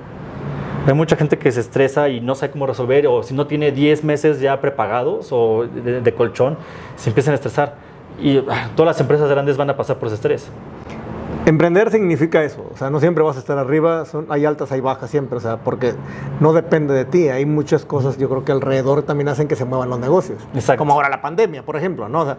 Hay 0.90 0.96
mucha 0.96 1.16
gente 1.16 1.38
que 1.38 1.52
se 1.52 1.60
estresa 1.60 2.10
y 2.10 2.20
no 2.20 2.34
sabe 2.36 2.52
cómo 2.52 2.66
resolver, 2.66 3.06
o 3.08 3.22
si 3.22 3.34
no 3.34 3.46
tiene 3.46 3.72
10 3.72 4.04
meses 4.04 4.40
ya 4.40 4.60
prepagados 4.60 5.30
o 5.32 5.68
de, 5.68 6.02
de 6.02 6.14
colchón, 6.14 6.58
se 6.96 7.10
empiezan 7.10 7.34
a 7.34 7.36
estresar. 7.36 7.76
Y 8.20 8.38
ah, 8.50 8.70
todas 8.76 8.96
las 8.96 9.02
empresas 9.02 9.30
grandes 9.30 9.56
van 9.56 9.70
a 9.70 9.78
pasar 9.78 9.98
por 9.98 10.08
ese 10.08 10.16
estrés. 10.16 10.50
Emprender 11.46 11.90
significa 11.90 12.44
eso, 12.44 12.70
o 12.74 12.78
sea, 12.78 12.90
no 12.90 13.00
siempre 13.00 13.24
vas 13.24 13.38
a 13.38 13.40
estar 13.40 13.58
arriba, 13.58 14.06
son, 14.06 14.28
hay 14.30 14.46
altas, 14.46 14.72
hay 14.72 14.82
bajas 14.82 15.10
siempre, 15.10 15.38
o 15.38 15.40
sea, 15.40 15.58
porque 15.58 15.94
no 16.40 16.54
depende 16.54 16.94
de 16.94 17.06
ti, 17.06 17.30
hay 17.30 17.46
muchas 17.46 17.86
cosas, 17.86 18.18
yo 18.18 18.28
creo 18.30 18.44
que 18.44 18.52
alrededor 18.52 19.04
también 19.04 19.30
hacen 19.30 19.48
que 19.48 19.56
se 19.56 19.66
muevan 19.66 19.90
los 19.90 20.00
negocios, 20.00 20.40
Exacto. 20.54 20.80
como 20.80 20.94
ahora 20.94 21.10
la 21.10 21.22
pandemia, 21.22 21.64
por 21.64 21.76
ejemplo, 21.78 22.10
¿no? 22.10 22.22
O 22.22 22.26
sea, 22.26 22.38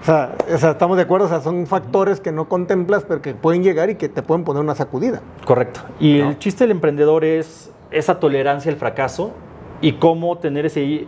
o 0.00 0.04
sea, 0.04 0.34
o 0.54 0.58
sea, 0.58 0.70
estamos 0.70 0.96
de 0.96 1.02
acuerdo, 1.02 1.26
o 1.26 1.28
sea, 1.28 1.40
son 1.40 1.66
factores 1.66 2.20
que 2.20 2.32
no 2.32 2.48
contemplas, 2.48 3.04
pero 3.06 3.20
que 3.20 3.34
pueden 3.34 3.62
llegar 3.62 3.90
y 3.90 3.96
que 3.96 4.08
te 4.08 4.22
pueden 4.22 4.44
poner 4.44 4.62
una 4.62 4.74
sacudida. 4.74 5.20
Correcto. 5.44 5.80
Y 6.00 6.18
¿No? 6.18 6.30
el 6.30 6.38
chiste 6.38 6.64
del 6.64 6.70
emprendedor 6.70 7.24
es 7.24 7.70
esa 7.90 8.20
tolerancia 8.20 8.70
al 8.70 8.78
fracaso 8.78 9.32
y 9.80 9.92
cómo 9.92 10.38
tener 10.38 10.66
ese 10.66 11.06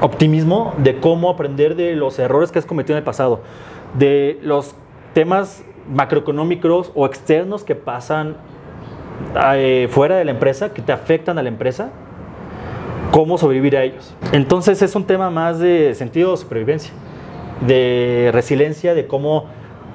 optimismo 0.00 0.74
de 0.78 1.00
cómo 1.00 1.30
aprender 1.30 1.74
de 1.74 1.96
los 1.96 2.18
errores 2.18 2.52
que 2.52 2.58
has 2.58 2.66
cometido 2.66 2.96
en 2.96 2.98
el 2.98 3.04
pasado, 3.04 3.40
de 3.98 4.38
los 4.42 4.74
temas 5.12 5.64
macroeconómicos 5.92 6.92
o 6.94 7.06
externos 7.06 7.64
que 7.64 7.74
pasan 7.74 8.36
eh, 9.54 9.88
fuera 9.90 10.16
de 10.16 10.24
la 10.24 10.30
empresa, 10.30 10.72
que 10.72 10.82
te 10.82 10.92
afectan 10.92 11.38
a 11.38 11.42
la 11.42 11.48
empresa, 11.48 11.90
cómo 13.10 13.38
sobrevivir 13.38 13.76
a 13.76 13.82
ellos. 13.82 14.14
Entonces 14.32 14.80
es 14.82 14.94
un 14.94 15.04
tema 15.04 15.30
más 15.30 15.58
de 15.58 15.94
sentido 15.94 16.32
de 16.32 16.36
supervivencia. 16.36 16.92
de 17.60 18.30
resiliencia, 18.32 18.94
de 18.94 19.08
cómo 19.08 19.46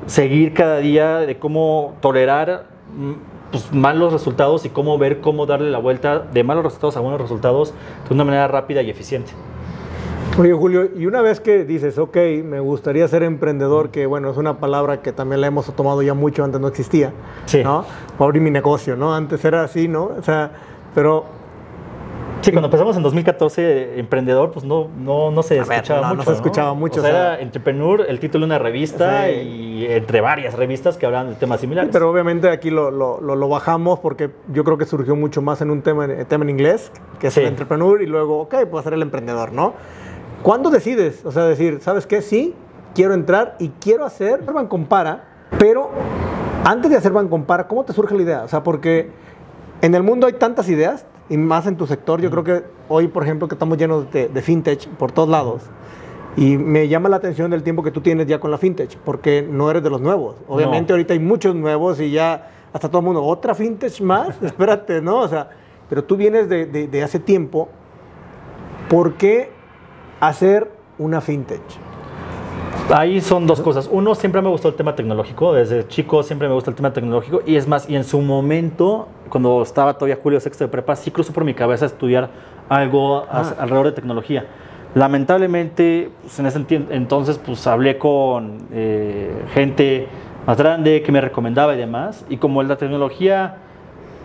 seguir 0.05 0.53
cada 0.53 0.79
día, 0.79 1.19
de 1.19 1.38
cómo 1.39 1.95
tolerar 2.01 2.65
mm, 2.93 3.13
pues, 3.53 3.72
malos 3.72 4.12
resultados 4.12 4.65
y 4.65 4.69
cómo 4.69 4.98
ver 4.98 5.22
cómo 5.22 5.45
darle 5.45 5.69
la 5.69 5.77
vuelta 5.77 6.19
de 6.19 6.43
malos 6.43 6.63
resultados 6.65 6.98
a 6.98 7.01
buenos 7.01 7.22
resultados 7.22 7.72
de 8.10 8.13
una 8.15 8.24
manera 8.24 8.48
rápida 8.48 8.81
y 8.81 8.89
eficiente. 8.89 9.31
Oye, 10.39 10.51
Julio, 10.51 10.89
y 10.98 11.05
una 11.05 11.22
vez 11.22 11.39
que 11.39 11.63
dices, 11.63 12.00
ok, 12.00 12.17
me 12.43 12.60
gustaría 12.60 13.07
ser 13.07 13.22
emprendedor, 13.22 13.91
que 13.91 14.07
bueno, 14.07 14.31
es 14.31 14.38
una 14.38 14.57
palabra 14.57 15.03
que 15.03 15.13
también 15.13 15.41
la 15.41 15.48
hemos 15.48 15.72
tomado 15.75 16.01
ya 16.01 16.15
mucho, 16.15 16.43
antes 16.43 16.60
no 16.60 16.67
existía, 16.67 17.13
Sí. 17.45 17.63
¿no? 17.63 17.86
Abrir 18.17 18.41
mi 18.41 18.50
negocio, 18.50 18.95
¿no? 18.95 19.13
Antes 19.13 19.45
era 19.45 19.62
así, 19.63 19.88
¿no? 19.88 20.05
O 20.17 20.24
sea, 20.24 20.51
pero 20.95 21.25
Sí, 22.43 22.51
cuando 22.51 22.67
empezamos 22.67 22.97
en 22.97 23.03
2014, 23.03 24.00
emprendedor, 24.00 24.51
pues 24.51 24.65
no, 24.65 24.89
no, 24.97 25.31
no 25.31 25.43
se 25.43 25.59
A 25.59 25.63
escuchaba 25.63 26.01
no, 26.01 26.07
no 26.09 26.15
mucho. 26.15 26.29
se 26.29 26.35
escuchaba 26.35 26.73
mucho, 26.73 27.00
O 27.00 27.03
sea, 27.03 27.09
o 27.12 27.13
sea- 27.13 27.33
era 27.35 27.41
Entrepreneur, 27.41 28.05
el 28.07 28.19
título 28.19 28.41
de 28.45 28.47
una 28.47 28.59
revista 28.59 29.27
Sí. 29.27 29.31
y 29.31 29.85
entre 29.85 30.19
varias 30.19 30.53
revistas 30.55 30.97
que 30.97 31.05
hablaban 31.05 31.29
de 31.29 31.35
temas 31.35 31.62
similares. 31.62 31.89
Pero 31.93 32.12
obviamente 32.12 32.50
aquí 32.50 32.69
lo, 32.69 32.91
lo- 32.91 33.21
lo- 33.21 33.38
lo 33.38 33.47
bajamos 33.47 34.00
porque 34.00 34.29
yo 34.51 34.65
creo 34.65 34.77
que 34.77 34.85
surgió 34.85 35.15
mucho 35.15 35.41
más 35.41 35.62
en 35.62 35.71
un 35.71 35.81
tema, 35.83 36.03
en- 36.03 36.25
tema 36.25 36.43
en 36.43 36.50
inglés, 36.50 36.91
que 37.19 37.27
es 37.27 37.33
Sí. 37.33 37.39
el 37.39 37.47
entrepreneur, 37.47 38.01
y 38.01 38.07
luego, 38.07 38.41
ok, 38.41 38.55
puedo 38.69 38.83
ser 38.83 38.93
el 38.93 39.01
emprendedor, 39.01 39.53
¿no? 39.53 39.73
¿Cuándo 40.41 40.69
decides? 40.69 41.25
O 41.25 41.31
sea, 41.31 41.45
decir, 41.45 41.79
¿sabes 41.81 42.05
qué? 42.05 42.21
Sí, 42.21 42.53
quiero 42.93 43.13
entrar 43.13 43.55
y 43.59 43.69
quiero 43.79 44.03
hacer 44.03 44.41
Bancompara, 44.43 45.23
pero 45.57 45.89
antes 46.65 46.91
de 46.91 46.97
hacer 46.97 47.13
Bancompara, 47.13 47.69
¿cómo 47.69 47.85
te 47.85 47.93
surge 47.93 48.13
la 48.15 48.21
idea? 48.23 48.43
O 48.43 48.47
sea, 48.50 48.63
porque 48.63 49.09
en 49.81 49.95
el 49.95 50.03
mundo 50.03 50.27
hay 50.27 50.33
tantas 50.33 50.67
ideas, 50.67 51.05
y 51.30 51.38
más 51.38 51.65
en 51.68 51.77
tu 51.77 51.88
sector, 51.88 52.22
yo 52.22 52.30
creo 52.30 52.44
que 52.44 52.63
hoy, 52.89 53.08
por 53.08 53.24
ejemplo, 53.24 53.48
que 53.48 53.56
estamos 53.56 53.77
llenos 53.77 54.12
de, 54.12 54.27
de 54.27 54.42
fintech 54.42 54.88
por 54.89 55.12
todos 55.12 55.30
lados, 55.30 55.63
y 56.36 56.58
me 56.58 56.88
llama 56.88 57.10
la 57.10 57.18
atención 57.18 57.53
el 57.53 57.62
tiempo 57.63 57.84
que 57.84 57.92
tú 57.92 58.01
tienes 58.01 58.25
ya 58.27 58.39
con 58.39 58.50
la 58.51 58.58
fintech, 58.58 58.98
porque 58.98 59.48
no 59.48 59.70
eres 59.70 59.84
de 59.84 59.89
los 59.89 60.01
nuevos. 60.01 60.36
Obviamente 60.48 60.92
No. 60.92 60.96
ahorita 60.96 61.13
hay 61.13 61.20
muchos 61.20 61.56
nuevos 61.56 62.00
y 62.01 62.12
ya 62.12 62.50
hasta 62.74 62.89
todo 62.89 63.00
el 63.00 63.06
mundo, 63.06 63.24
otra 63.24 63.53
fintech 63.56 64.01
más, 64.01 64.36
espérate, 64.42 65.01
¿no? 65.01 65.20
O 65.20 65.27
sea, 65.27 65.50
pero 65.89 66.03
tú 66.03 66.18
vienes 66.18 66.50
de, 66.50 66.65
de- 66.65 66.88
de 66.88 67.03
hace 67.03 67.20
tiempo, 67.20 67.70
¿por 68.89 69.13
qué 69.13 69.51
hacer 70.20 70.72
una 70.98 71.22
fintech? 71.22 71.62
Ahí 72.91 73.21
son 73.21 73.47
dos 73.47 73.61
cosas. 73.61 73.89
Uno, 73.91 74.13
siempre 74.13 74.41
me 74.41 74.49
gustó 74.49 74.67
el 74.67 74.75
tema 74.75 74.95
tecnológico. 74.95 75.53
Desde 75.53 75.87
chico 75.87 76.21
siempre 76.21 76.47
me 76.47 76.53
gusta 76.53 76.69
el 76.69 76.75
tema 76.75 76.91
tecnológico. 76.93 77.41
Y 77.45 77.55
es 77.55 77.67
más, 77.67 77.89
y 77.89 77.95
en 77.95 78.03
su 78.03 78.21
momento, 78.21 79.07
cuando 79.29 79.61
estaba 79.63 79.93
todavía 79.93 80.19
Julio 80.21 80.39
sexto 80.39 80.63
de 80.65 80.67
prepa, 80.67 80.95
sí 80.95 81.09
cruzó 81.09 81.33
por 81.33 81.43
mi 81.43 81.53
cabeza 81.53 81.85
estudiar 81.85 82.29
algo 82.69 83.25
as- 83.31 83.55
alrededor 83.57 83.87
de 83.87 83.91
tecnología. 83.93 84.45
Lamentablemente, 84.95 86.11
pues, 86.21 86.37
en 86.39 86.45
ese 86.45 86.63
entonces, 86.91 87.39
pues 87.43 87.65
hablé 87.65 87.97
con 87.97 88.57
eh, 88.71 89.31
gente 89.53 90.07
más 90.45 90.57
grande 90.57 91.01
que 91.01 91.11
me 91.11 91.19
recomendaba 91.21 91.73
y 91.73 91.77
demás. 91.77 92.25
Y 92.29 92.37
como 92.37 92.61
la 92.63 92.75
tecnología 92.77 93.55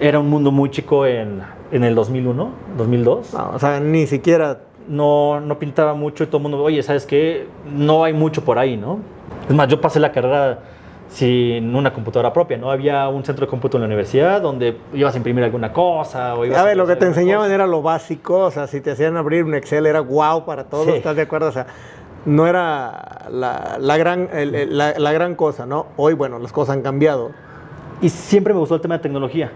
era 0.01 0.19
un 0.19 0.29
mundo 0.29 0.51
muy 0.51 0.71
chico 0.71 1.07
en, 1.07 1.41
en 1.73 1.85
el 1.85 1.95
2001, 1.95 2.51
2002 2.77 3.33
No, 3.35 3.51
o 3.55 3.59
sea, 3.59 3.81
ni 3.81 4.07
siquiera... 4.07 4.59
no, 4.89 5.41
no 5.41 5.59
pintaba 5.59 5.95
mucho 5.95 6.25
y 6.25 6.27
todo 6.27 6.39
el 6.39 6.43
mundo, 6.43 6.63
oye, 6.63 6.83
¿sabes 6.83 7.07
qué? 7.07 7.47
No 7.73 8.05
hay 8.05 8.13
mucho 8.13 8.45
por 8.45 8.59
ahí, 8.59 8.77
¿no? 8.77 8.99
Es 9.49 9.55
más, 9.55 9.69
yo 9.69 9.81
pasé 9.81 10.01
la 10.01 10.13
carrera 10.13 10.59
sin 11.09 11.75
una 11.75 11.93
computadora 11.93 12.33
propia, 12.33 12.59
¿no? 12.59 12.71
Había 12.71 13.09
un 13.09 13.25
centro 13.25 13.47
de 13.47 13.51
cómputo 13.51 13.77
en 13.79 13.83
la 13.83 13.87
universidad 13.87 14.43
donde 14.43 14.77
ibas 14.93 15.15
a 15.15 15.17
imprimir 15.17 15.43
alguna 15.45 15.73
cosa 15.73 16.35
o 16.35 16.45
ibas 16.45 16.59
A 16.59 16.65
ver, 16.65 16.77
lo 16.77 16.87
que 16.87 16.97
te 16.97 17.07
enseñaban 17.07 17.47
cosa. 17.47 17.55
era 17.55 17.67
lo 17.67 17.81
básico, 17.81 18.41
o 18.41 18.51
sea, 18.51 18.67
si 18.67 18.81
te 18.83 18.91
hacían 18.91 19.17
abrir 19.17 19.45
un 19.45 19.55
Excel 19.55 19.87
era 19.87 20.01
wow 20.01 20.45
para 20.45 20.65
todos, 20.65 20.85
Sí. 20.87 20.93
¿estás 20.93 21.17
de 21.17 21.23
acuerdo? 21.23 21.49
O 21.49 21.53
sea, 21.53 21.67
no 22.27 22.47
era 22.47 23.27
la, 23.31 23.77
la 23.81 23.97
gran, 23.97 24.29
el- 24.35 24.55
el- 24.55 24.77
la, 24.77 24.99
la 24.99 25.13
gran 25.13 25.35
cosa, 25.35 25.65
¿no? 25.65 25.87
Hoy, 25.97 26.13
bueno, 26.13 26.39
las 26.39 26.53
cosas 26.53 26.77
han 26.77 26.83
cambiado, 26.83 27.31
Y 28.01 28.09
siempre 28.11 28.55
me 28.55 28.61
gustó 28.61 28.77
el 28.77 28.81
tema 28.81 28.97
de 28.97 29.03
tecnología. 29.03 29.53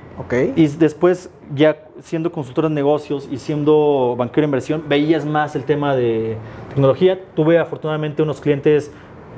Y 0.56 0.66
después, 0.66 1.30
ya 1.54 1.76
siendo 2.00 2.32
consultor 2.32 2.64
en 2.64 2.74
negocios 2.74 3.28
y 3.30 3.36
siendo 3.38 4.16
banquero 4.18 4.42
de 4.42 4.46
inversión, 4.46 4.82
veías 4.88 5.24
más 5.24 5.54
el 5.54 5.64
tema 5.64 5.94
de 5.94 6.36
tecnología. 6.70 7.20
Tuve 7.34 7.58
afortunadamente 7.58 8.20
unos 8.22 8.40
clientes 8.40 8.90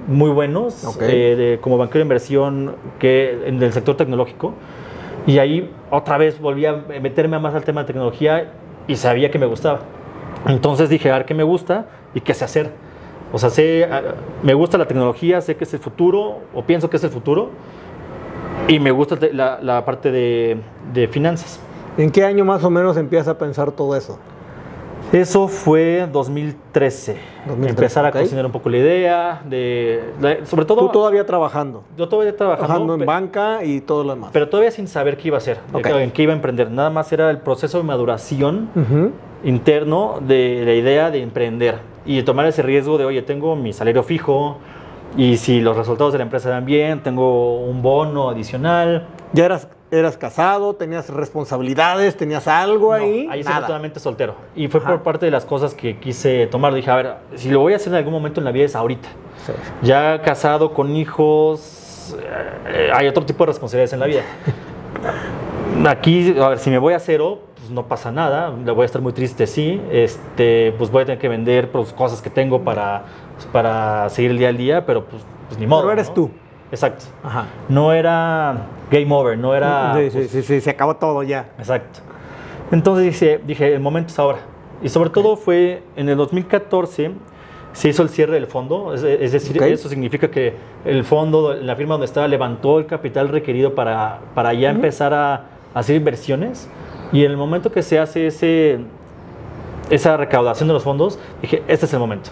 muy 0.09 0.31
buenos 0.31 0.85
Ok. 0.87 1.03
eh, 1.03 1.37
de- 1.37 1.59
como 1.61 1.77
banquero 1.77 1.99
de 1.99 2.05
inversión 2.05 2.77
que 2.99 3.43
en 3.47 3.63
el 3.63 3.73
sector 3.75 3.95
tecnológico. 3.97 4.55
Y 5.27 5.39
ahí 5.39 5.71
otra 5.91 6.17
vez 6.17 6.41
volví 6.41 6.65
a 6.65 6.73
meterme 7.03 7.39
más 7.39 7.55
al 7.55 7.65
tema 7.65 7.83
de 7.83 7.89
tecnología 7.89 8.53
y 8.89 8.97
sabía 8.97 9.31
que 9.31 9.39
me 9.39 9.47
gustaba. 9.47 9.81
Entonces 10.47 10.89
dije, 10.89 11.11
a 11.11 11.19
ver 11.19 11.27
qué 11.27 11.35
me 11.35 11.43
gusta 11.45 11.89
y 12.15 12.21
qué 12.21 12.33
sé 12.35 12.45
hacer. 12.45 12.71
O 13.33 13.39
sea, 13.39 13.51
sé, 13.51 13.87
ah, 13.91 14.01
me 14.43 14.55
gusta 14.55 14.79
la 14.79 14.87
tecnología, 14.87 15.41
sé 15.41 15.57
que 15.57 15.65
es 15.65 15.75
el 15.75 15.81
futuro, 15.81 16.39
o 16.55 16.63
pienso 16.63 16.89
que 16.91 16.97
es 16.99 17.05
el 17.05 17.11
futuro, 17.11 17.51
y 18.69 18.79
me 18.79 18.91
gusta 18.91 19.17
la, 19.33 19.59
la 19.61 19.85
parte 19.85 20.11
de, 20.11 20.57
de 20.93 21.09
finanzas. 21.09 21.61
¿En 21.97 22.11
qué 22.11 22.25
año 22.25 22.45
más 22.45 22.65
o 22.65 22.71
menos 22.71 22.97
empiezas 22.97 23.29
a 23.29 23.39
pensar 23.39 23.71
todo 23.73 23.95
eso? 23.97 24.19
Eso 25.13 25.47
fue 25.49 26.09
2013. 26.11 27.17
2013, 27.47 27.69
Empezar 27.71 28.07
a 28.07 28.09
ok. 28.09 28.17
cocinar 28.21 28.47
un 28.47 28.53
poco 28.53 28.69
la 28.71 28.79
idea, 28.79 29.43
de, 29.45 30.03
la- 30.21 30.45
sobre 30.47 30.65
todo... 30.65 30.81
Tú 30.87 30.89
todavía 30.89 31.25
trabajando, 31.27 31.85
yo 31.97 32.09
todavía 32.09 32.35
trabajando, 32.35 32.67
trabajando 32.67 32.95
en 32.95 33.07
banca 33.07 33.63
y 33.65 33.81
todo 33.81 34.03
lo 34.03 34.15
demás. 34.15 34.31
pero 34.33 34.49
todavía 34.49 34.71
sin 34.73 34.89
saber 34.89 35.17
qué 35.19 35.29
iba 35.29 35.37
a 35.37 35.39
hacer, 35.39 35.59
de 35.73 35.77
Ok. 35.79 35.85
qué- 35.87 36.03
en 36.03 36.11
qué 36.11 36.23
iba 36.23 36.33
a 36.33 36.37
emprender. 36.37 36.71
Nada 36.71 36.91
más 36.91 37.13
era 37.13 37.31
el 37.31 37.39
proceso 37.39 37.79
de 37.79 37.85
maduración 37.85 38.71
Ujú. 38.75 39.13
interno 39.45 40.19
de 40.27 40.63
la 40.65 40.73
idea 40.75 41.11
de 41.11 41.23
emprender 41.23 41.77
y 42.07 42.17
de 42.17 42.23
tomar 42.25 42.47
ese 42.47 42.63
riesgo 42.63 42.99
de, 42.99 43.05
oye, 43.05 43.23
tengo 43.23 43.55
mi 43.57 43.73
salario 43.73 44.03
fijo 44.03 44.57
y 45.17 45.37
si 45.37 45.61
los 45.61 45.77
resultados 45.77 46.13
de 46.13 46.19
la 46.19 46.25
empresa 46.25 46.51
dan 46.51 46.65
bien, 46.65 47.03
tengo 47.03 47.61
un 47.61 47.83
bono 47.83 48.31
adicional. 48.31 49.07
Ya 49.33 49.45
eras, 49.47 49.69
eras 49.91 50.17
casado, 50.17 50.75
tenías 50.75 51.09
responsabilidades, 51.09 52.17
tenías 52.17 52.49
algo 52.49 52.89
No, 52.97 53.05
ahí. 53.05 53.29
ahí 53.31 53.41
estaba 53.41 53.61
totalmente 53.67 54.01
soltero. 54.01 54.35
Y 54.57 54.69
fue 54.69 54.81
Ajá. 54.81 54.91
por 54.91 55.03
parte 55.03 55.27
de 55.27 55.33
las 55.33 55.45
cosas 55.45 55.75
que 55.75 55.99
quise 55.99 56.47
tomar. 56.49 56.75
Dije, 56.75 56.91
a 56.91 56.97
ver, 56.97 57.15
si 57.37 57.51
lo 57.51 57.61
voy 57.61 57.73
a 57.73 57.77
hacer 57.77 57.93
en 57.93 57.99
algún 57.99 58.13
momento 58.13 58.41
en 58.41 58.45
la 58.45 58.51
vida 58.53 58.65
es 58.65 58.75
ahorita. 58.75 59.09
Sí. 59.47 59.53
Ya 59.83 60.21
casado 60.23 60.73
con 60.73 60.95
hijos, 60.97 62.17
eh, 62.69 62.91
hay 62.93 63.07
otro 63.07 63.25
tipo 63.25 63.45
de 63.45 63.53
responsabilidades 63.53 63.93
en 63.93 64.01
la 64.01 64.07
vida. 64.07 64.23
Aquí, 65.89 66.35
a 66.41 66.51
ver, 66.51 66.59
si 66.59 66.71
me 66.71 66.79
voy 66.79 66.95
a 66.95 66.99
cero, 66.99 67.41
pues 67.57 67.71
no 67.71 67.87
pasa 67.87 68.11
nada. 68.13 68.53
Le 68.65 68.71
voy 68.73 68.83
a 68.83 68.87
estar 68.87 69.03
muy 69.03 69.13
triste, 69.13 69.47
sí. 69.47 69.81
Este, 69.91 70.73
pues 70.79 70.91
voy 70.91 71.03
a 71.03 71.07
tener 71.07 71.19
que 71.19 71.29
vender 71.29 71.71
pues, 71.71 71.93
cosas 71.93 72.23
que 72.23 72.31
tengo 72.31 72.63
para, 72.63 73.05
para 73.53 74.09
seguir 74.09 74.33
el 74.33 74.39
día 74.39 74.49
al 74.49 74.57
día, 74.57 74.87
pero 74.87 75.05
pues, 75.05 75.23
pues 75.49 75.59
ni 75.59 75.67
modo. 75.67 75.83
Pero 75.83 75.93
eres 75.93 76.09
¿no? 76.09 76.15
tú. 76.15 76.31
Exacto. 76.71 77.05
Ajá. 77.23 77.47
No 77.69 77.93
era 77.93 78.67
game 78.91 79.13
over, 79.15 79.39
no 79.39 79.55
era. 79.55 79.95
sí, 79.97 80.11
sí, 80.11 80.19
pues, 80.19 80.31
sí, 80.31 80.43
sí, 80.43 80.61
se 80.61 80.71
acabó 80.71 80.97
todo 80.97 81.23
ya. 81.23 81.51
Exacto. 81.59 82.01
Entonces 82.71 83.05
dije, 83.05 83.41
dije, 83.47 83.75
el 83.75 83.81
momento 83.81 84.13
es 84.13 84.19
ahora. 84.19 84.39
Y 84.83 84.89
sobre 84.89 85.11
todo 85.11 85.37
fue 85.37 85.83
en 85.97 86.09
el 86.09 86.17
2014 86.17 87.13
se 87.75 87.89
hizo 87.89 88.03
el 88.03 88.09
cierre 88.09 88.35
del 88.35 88.47
fondo, 88.47 88.95
es, 88.95 89.03
es 89.03 89.33
decir, 89.33 89.61
Ok. 89.61 89.67
eso 89.67 89.89
significa 89.89 90.31
que 90.31 90.55
el 90.85 91.05
fondo, 91.05 91.55
la 91.55 91.75
firma 91.75 91.95
donde 91.95 92.07
estaba, 92.07 92.29
levantó 92.29 92.79
el 92.79 92.87
capital 92.87 93.29
requerido 93.29 93.75
para, 93.75 94.21
para 94.35 94.55
ya 94.55 94.71
empezar 94.71 95.13
a, 95.13 95.47
hacer 95.75 95.97
inversiones. 95.97 96.69
Y 97.13 97.25
en 97.25 97.33
el 97.33 97.37
momento 97.37 97.73
que 97.73 97.83
se 97.83 97.99
hace 97.99 98.29
ese, 98.29 98.79
esa 99.91 100.17
recaudación 100.17 100.69
de 100.69 100.75
los 100.75 100.85
fondos, 100.85 101.19
dije, 101.43 101.65
este 101.67 101.87
es 101.87 101.93
el 101.93 101.99
momento. 101.99 102.31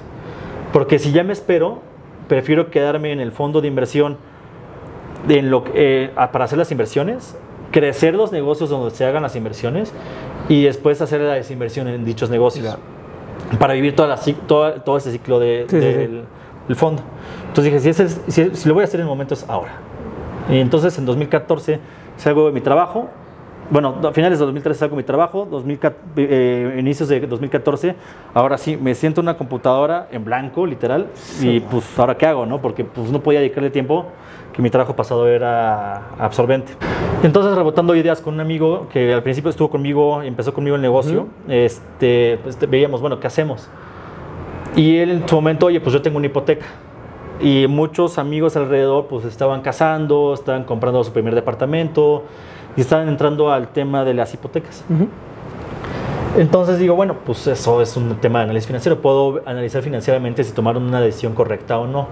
Porque 0.72 0.98
si 0.98 1.12
ya 1.12 1.22
me 1.24 1.32
espero, 1.32 1.80
prefiero 2.28 2.70
quedarme 2.70 3.12
en 3.12 3.20
el 3.20 3.32
fondo 3.32 3.60
de 3.60 3.68
inversión 3.68 4.16
en 5.28 5.50
lo, 5.50 5.64
que- 5.64 5.72
eh, 5.74 6.10
para 6.32 6.44
hacer 6.44 6.58
las 6.58 6.70
inversiones, 6.72 7.36
crecer 7.70 8.14
los 8.14 8.32
negocios 8.32 8.70
donde 8.70 8.90
se 8.94 9.04
hagan 9.04 9.22
las 9.22 9.36
inversiones 9.36 9.92
y 10.48 10.64
después 10.64 11.00
hacer 11.00 11.20
la 11.20 11.34
desinversión 11.34 11.88
en 11.88 12.04
dichos 12.04 12.30
negocios. 12.30 12.64
Claro. 12.66 12.80
Para 13.58 13.74
vivir 13.74 13.94
toda 13.94 14.08
la, 14.08 14.20
todo 14.46 14.96
ese 14.96 15.12
ciclo 15.12 15.38
de- 15.38 15.66
Sí, 15.68 15.76
sí, 15.76 15.82
sí. 15.82 15.92
del, 15.98 16.24
del 16.68 16.76
fondo. 16.76 17.02
Entonces 17.48 17.64
dije, 17.64 17.80
si, 17.80 17.88
ese 17.90 18.04
es- 18.04 18.20
si, 18.28 18.56
si 18.56 18.68
lo 18.68 18.74
voy 18.74 18.82
a 18.82 18.84
hacer 18.84 19.00
en 19.00 19.04
el 19.06 19.08
momento 19.10 19.34
es 19.34 19.48
ahora. 19.48 19.72
Y 20.50 20.58
entonces 20.58 20.96
en 20.98 21.06
2014 21.06 21.78
salgo 22.16 22.46
de 22.46 22.52
mi 22.52 22.60
trabajo. 22.60 23.08
Bueno, 23.72 23.96
a 24.06 24.12
finales 24.12 24.38
de 24.38 24.44
2013 24.44 24.80
salgo 24.80 24.96
de 24.96 25.02
mi 25.02 25.06
trabajo, 25.06 25.48
2014, 25.50 26.02
eh, 26.18 26.76
inicios 26.78 27.08
de 27.08 27.20
2014, 27.20 27.94
ahora 28.34 28.58
sí, 28.58 28.76
me 28.76 28.94
siento 28.94 29.22
en 29.22 29.28
una 29.28 29.38
computadora 29.38 30.08
en 30.12 30.26
blanco, 30.26 30.66
literal, 30.66 31.06
y 31.40 31.60
pues 31.60 31.98
ahora 31.98 32.18
qué 32.18 32.26
hago, 32.26 32.44
¿no? 32.44 32.60
Porque 32.60 32.84
pues 32.84 33.10
no 33.10 33.22
podía 33.22 33.40
dedicarle 33.40 33.70
tiempo, 33.70 34.04
que 34.52 34.60
mi 34.60 34.68
trabajo 34.68 34.94
pasado 34.94 35.26
era 35.26 36.02
absorbente. 36.18 36.74
Entonces, 37.22 37.54
rebotando 37.54 37.94
ideas 37.94 38.20
con 38.20 38.34
un 38.34 38.40
amigo 38.40 38.88
que 38.92 39.14
al 39.14 39.22
principio 39.22 39.48
estuvo 39.48 39.70
conmigo, 39.70 40.20
empezó 40.20 40.52
conmigo 40.52 40.76
el 40.76 40.82
negocio, 40.82 41.28
este, 41.48 42.40
pues, 42.42 42.58
veíamos, 42.68 43.00
bueno, 43.00 43.20
¿qué 43.20 43.26
hacemos? 43.26 43.70
Y 44.76 44.98
él 44.98 45.12
en 45.12 45.26
su 45.26 45.34
momento, 45.34 45.64
oye, 45.64 45.80
pues 45.80 45.94
yo 45.94 46.02
tengo 46.02 46.18
una 46.18 46.26
hipoteca. 46.26 46.66
Y 47.40 47.66
muchos 47.68 48.18
amigos 48.18 48.54
alrededor 48.54 49.06
pues 49.06 49.24
estaban 49.24 49.62
casando, 49.62 50.34
estaban 50.34 50.64
comprando 50.64 51.02
su 51.02 51.12
primer 51.12 51.34
departamento 51.34 52.24
y 52.76 52.80
estaban 52.80 53.08
entrando 53.08 53.52
al 53.52 53.68
tema 53.68 54.04
de 54.04 54.14
las 54.14 54.32
hipotecas. 54.34 54.84
Entonces 56.36 56.78
digo, 56.78 56.94
bueno, 56.94 57.16
pues 57.26 57.46
eso 57.46 57.82
es 57.82 57.96
un 57.96 58.16
tema 58.16 58.38
de 58.38 58.44
análisis 58.44 58.66
financiero. 58.66 59.00
Puedo 59.00 59.42
analizar 59.44 59.82
financieramente 59.82 60.42
si 60.44 60.52
tomaron 60.52 60.82
una 60.84 61.00
decisión 61.00 61.34
correcta 61.34 61.78
o 61.78 61.86
no. 61.86 62.08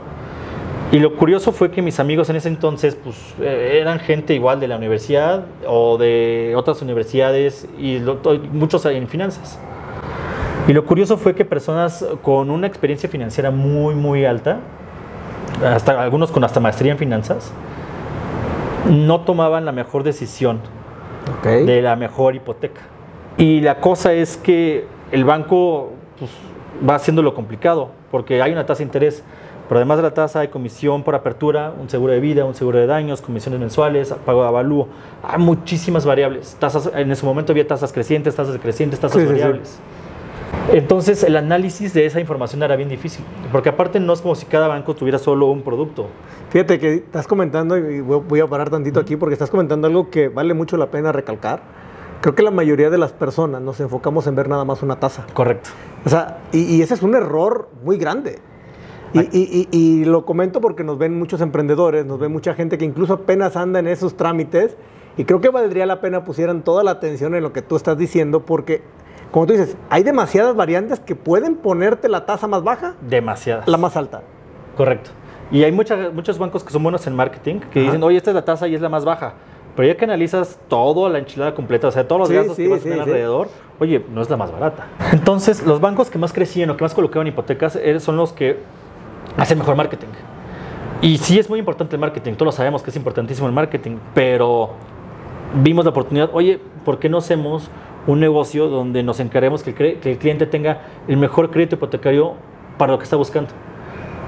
Y 0.92 0.98
lo 0.98 1.14
curioso 1.14 1.52
fue 1.52 1.70
que 1.70 1.82
mis 1.82 2.00
amigos 2.00 2.28
en 2.30 2.36
ese 2.36 2.48
entonces 2.48 2.96
pues, 2.96 3.16
eh, 3.40 3.78
eran 3.80 4.00
gente 4.00 4.34
igual 4.34 4.58
de 4.58 4.66
la 4.66 4.76
universidad 4.76 5.44
o 5.66 5.96
de 5.98 6.54
otras 6.56 6.82
universidades 6.82 7.68
y 7.78 8.00
muchos 8.52 8.84
en 8.86 9.06
finanzas. 9.06 9.58
Y 10.66 10.72
lo 10.72 10.84
curioso 10.84 11.16
fue 11.16 11.34
que 11.34 11.44
personas 11.44 12.04
con 12.22 12.50
una 12.50 12.66
experiencia 12.66 13.08
financiera 13.08 13.50
muy, 13.50 13.94
muy 13.94 14.24
alta, 14.24 14.58
hasta 15.64 16.02
algunos 16.02 16.30
con 16.30 16.42
hasta 16.44 16.60
maestría 16.60 16.92
en 16.92 16.98
finanzas, 16.98 17.52
no 18.88 19.20
tomaban 19.22 19.64
la 19.64 19.72
mejor 19.72 20.02
decisión 20.02 20.60
de 21.42 21.82
la 21.82 21.96
mejor 21.96 22.34
hipoteca. 22.34 22.82
Y 23.36 23.60
la 23.60 23.80
cosa 23.80 24.12
es 24.12 24.36
que 24.36 24.86
el 25.12 25.24
banco 25.24 25.92
pues, 26.18 26.30
va 26.88 26.94
haciendo 26.94 27.22
lo 27.22 27.34
complicado, 27.34 27.90
porque 28.10 28.42
hay 28.42 28.52
una 28.52 28.66
tasa 28.66 28.78
de 28.78 28.84
interés 28.84 29.24
pero 29.70 29.78
además 29.78 29.98
de 29.98 30.02
la 30.02 30.14
tasa 30.14 30.40
hay 30.40 30.48
comisión 30.48 31.04
por 31.04 31.14
apertura, 31.14 31.72
un 31.80 31.88
seguro 31.88 32.12
de 32.12 32.18
vida, 32.18 32.44
un 32.44 32.56
seguro 32.56 32.80
de 32.80 32.88
daños, 32.88 33.22
comisiones 33.22 33.60
mensuales, 33.60 34.12
pago 34.26 34.42
de 34.42 34.48
avalúo. 34.48 34.88
Hay 35.22 35.38
muchísimas 35.38 36.04
variables. 36.04 36.56
Tasas, 36.58 36.90
en 36.92 37.08
ese 37.12 37.24
momento 37.24 37.52
había 37.52 37.64
tasas 37.64 37.92
crecientes, 37.92 38.34
tasas 38.34 38.52
decrecientes, 38.52 38.98
tasas 38.98 39.24
variables. 39.24 39.78
Entonces 40.72 41.24
el 41.24 41.36
análisis 41.36 41.92
de 41.94 42.06
esa 42.06 42.20
información 42.20 42.62
era 42.62 42.76
bien 42.76 42.88
difícil, 42.88 43.24
porque 43.50 43.68
aparte 43.68 43.98
no 43.98 44.12
es 44.12 44.20
como 44.20 44.34
si 44.34 44.46
cada 44.46 44.68
banco 44.68 44.94
tuviera 44.94 45.18
solo 45.18 45.46
un 45.46 45.62
producto. 45.62 46.08
Fíjate 46.50 46.78
que 46.78 46.94
estás 46.94 47.26
comentando, 47.26 47.76
y 47.76 48.00
voy 48.00 48.40
a 48.40 48.46
parar 48.46 48.70
tantito 48.70 49.00
aquí, 49.00 49.16
porque 49.16 49.32
estás 49.32 49.50
comentando 49.50 49.86
algo 49.86 50.10
que 50.10 50.28
vale 50.28 50.54
mucho 50.54 50.76
la 50.76 50.90
pena 50.90 51.12
recalcar. 51.12 51.62
Creo 52.20 52.34
que 52.34 52.42
la 52.42 52.50
mayoría 52.50 52.90
de 52.90 52.98
las 52.98 53.12
personas 53.12 53.62
nos 53.62 53.80
enfocamos 53.80 54.26
en 54.26 54.34
ver 54.34 54.48
nada 54.48 54.64
más 54.64 54.82
una 54.82 55.00
tasa. 55.00 55.26
Correcto. 55.32 55.70
O 56.04 56.08
sea, 56.08 56.38
y, 56.52 56.76
y 56.76 56.82
ese 56.82 56.94
es 56.94 57.02
un 57.02 57.14
error 57.14 57.70
muy 57.82 57.96
grande. 57.96 58.40
Y, 59.12 60.04
lo 60.04 60.24
comento 60.24 60.60
porque 60.60 60.84
nos 60.84 60.98
ven 60.98 61.18
muchos 61.18 61.40
emprendedores, 61.40 62.06
nos 62.06 62.18
ven 62.18 62.32
mucha 62.32 62.54
gente 62.54 62.78
que 62.78 62.84
incluso 62.84 63.14
apenas 63.14 63.56
anda 63.56 63.80
en 63.80 63.88
esos 63.88 64.16
trámites 64.16 64.76
y 65.16 65.24
creo 65.24 65.40
que 65.40 65.48
valdría 65.48 65.86
la 65.86 66.00
pena 66.00 66.24
pusieran 66.24 66.62
toda 66.62 66.84
la 66.84 66.92
atención 66.92 67.34
en 67.34 67.42
lo 67.42 67.52
que 67.52 67.62
tú 67.62 67.76
estás 67.76 67.98
diciendo 67.98 68.44
porque, 68.46 68.82
como 69.30 69.46
tú 69.46 69.52
dices, 69.52 69.76
hay 69.88 70.02
demasiadas 70.02 70.56
variantes 70.56 71.00
que 71.00 71.14
pueden 71.14 71.56
ponerte 71.56 72.08
la 72.08 72.26
tasa 72.26 72.46
más 72.46 72.62
baja. 72.62 72.94
Demasiadas. 73.00 73.68
La 73.68 73.76
más 73.76 73.96
alta. 73.96 74.22
Correcto. 74.76 75.10
Y 75.52 75.64
hay 75.64 75.72
muchos 75.72 76.38
bancos 76.38 76.62
que 76.62 76.72
son 76.72 76.82
buenos 76.82 77.06
en 77.06 77.14
marketing 77.14 77.60
que 77.72 77.80
dicen, 77.80 78.02
oye, 78.02 78.16
esta 78.16 78.30
es 78.30 78.34
la 78.34 78.44
tasa 78.44 78.68
y 78.68 78.74
es 78.74 78.80
la 78.80 78.88
más 78.88 79.04
baja. 79.04 79.34
Pero 79.76 79.88
ya 79.88 79.96
que 79.96 80.04
analizas 80.04 80.58
todo 80.68 81.08
la 81.08 81.18
enchilada 81.18 81.54
completa, 81.54 81.88
o 81.88 81.90
sea, 81.90 82.06
todos 82.06 82.20
los 82.20 82.30
gastos 82.30 82.56
que 82.56 82.68
vas 82.68 82.80
a 82.80 82.82
tener 82.82 83.00
alrededor, 83.00 83.48
oye, 83.78 84.04
no 84.12 84.20
es 84.20 84.30
la 84.30 84.36
más 84.36 84.52
barata. 84.52 84.86
Entonces, 85.12 85.64
los 85.64 85.80
bancos 85.80 86.10
que 86.10 86.18
más 86.18 86.32
crecían 86.32 86.70
o 86.70 86.76
que 86.76 86.84
más 86.84 86.94
colocaban 86.94 87.26
hipotecas 87.26 87.76
eh, 87.76 87.98
son 88.00 88.16
los 88.16 88.32
que 88.32 88.58
hacer 89.36 89.56
mejor 89.56 89.76
marketing. 89.76 90.08
Y 91.02 91.18
sí 91.18 91.38
es 91.38 91.48
muy 91.48 91.58
importante 91.58 91.96
el 91.96 92.00
marketing, 92.00 92.34
todos 92.34 92.46
lo 92.46 92.52
sabemos 92.52 92.82
que 92.82 92.90
es 92.90 92.96
importantísimo 92.96 93.46
el 93.46 93.54
marketing, 93.54 93.96
pero 94.12 94.70
vimos 95.54 95.84
la 95.84 95.92
oportunidad, 95.92 96.30
oye, 96.32 96.60
¿por 96.84 96.98
qué 96.98 97.08
no 97.08 97.18
hacemos 97.18 97.70
un 98.06 98.20
negocio 98.20 98.68
donde 98.68 99.02
nos 99.02 99.20
encarguemos 99.20 99.62
que 99.62 99.70
el, 99.70 100.00
que 100.00 100.12
el 100.12 100.18
cliente 100.18 100.46
tenga 100.46 100.82
el 101.08 101.16
mejor 101.16 101.50
crédito 101.50 101.76
hipotecario 101.76 102.34
para 102.78 102.92
lo 102.92 102.98
que 102.98 103.04
está 103.04 103.16
buscando? 103.16 103.50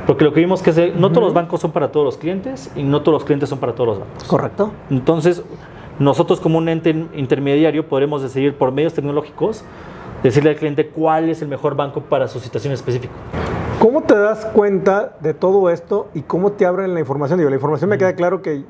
Porque 0.07 0.25
lo 0.25 0.33
que 0.33 0.41
vimos 0.41 0.67
es 0.67 0.75
que 0.75 0.93
no 0.97 1.11
todos 1.11 1.25
los 1.25 1.35
bancos 1.35 1.61
son 1.61 1.71
para 1.71 1.93
todos 1.93 2.05
los 2.05 2.19
clientes 2.19 2.73
y 2.75 2.83
no 2.83 3.03
todos 3.03 3.15
los 3.15 3.25
clientes 3.25 3.49
son 3.49 3.59
para 3.59 3.75
todos 3.75 3.89
los 3.89 3.99
bancos. 4.01 4.25
Correcto. 4.25 4.73
Entonces, 4.91 5.43
nosotros 5.99 6.41
como 6.41 6.59
un 6.59 6.69
ente 6.69 6.91
intermediario 7.15 7.89
podremos 7.89 8.23
decidir 8.23 8.57
por 8.57 8.73
medios 8.73 8.95
tecnológicos 8.95 9.65
decirle 10.23 10.51
al 10.51 10.57
cliente 10.57 10.89
cuál 10.89 11.29
es 11.29 11.43
el 11.43 11.49
mejor 11.49 11.77
banco 11.77 12.01
para 12.03 12.29
su 12.29 12.41
situación 12.41 12.73
específica. 12.73 13.13
¿Cómo 13.79 14.03
te 14.03 14.17
das 14.17 14.45
cuenta 14.47 15.17
de 15.21 15.35
todo 15.35 15.69
esto 15.71 16.09
y 16.15 16.23
cómo 16.23 16.53
te 16.53 16.67
abren 16.67 16.95
la 16.95 17.01
información? 17.01 17.39
Digo, 17.39 17.51
la 17.51 17.57
información 17.57 17.91
me 17.91 17.99
queda 17.99 18.15
claro 18.15 18.41
que 18.41 18.65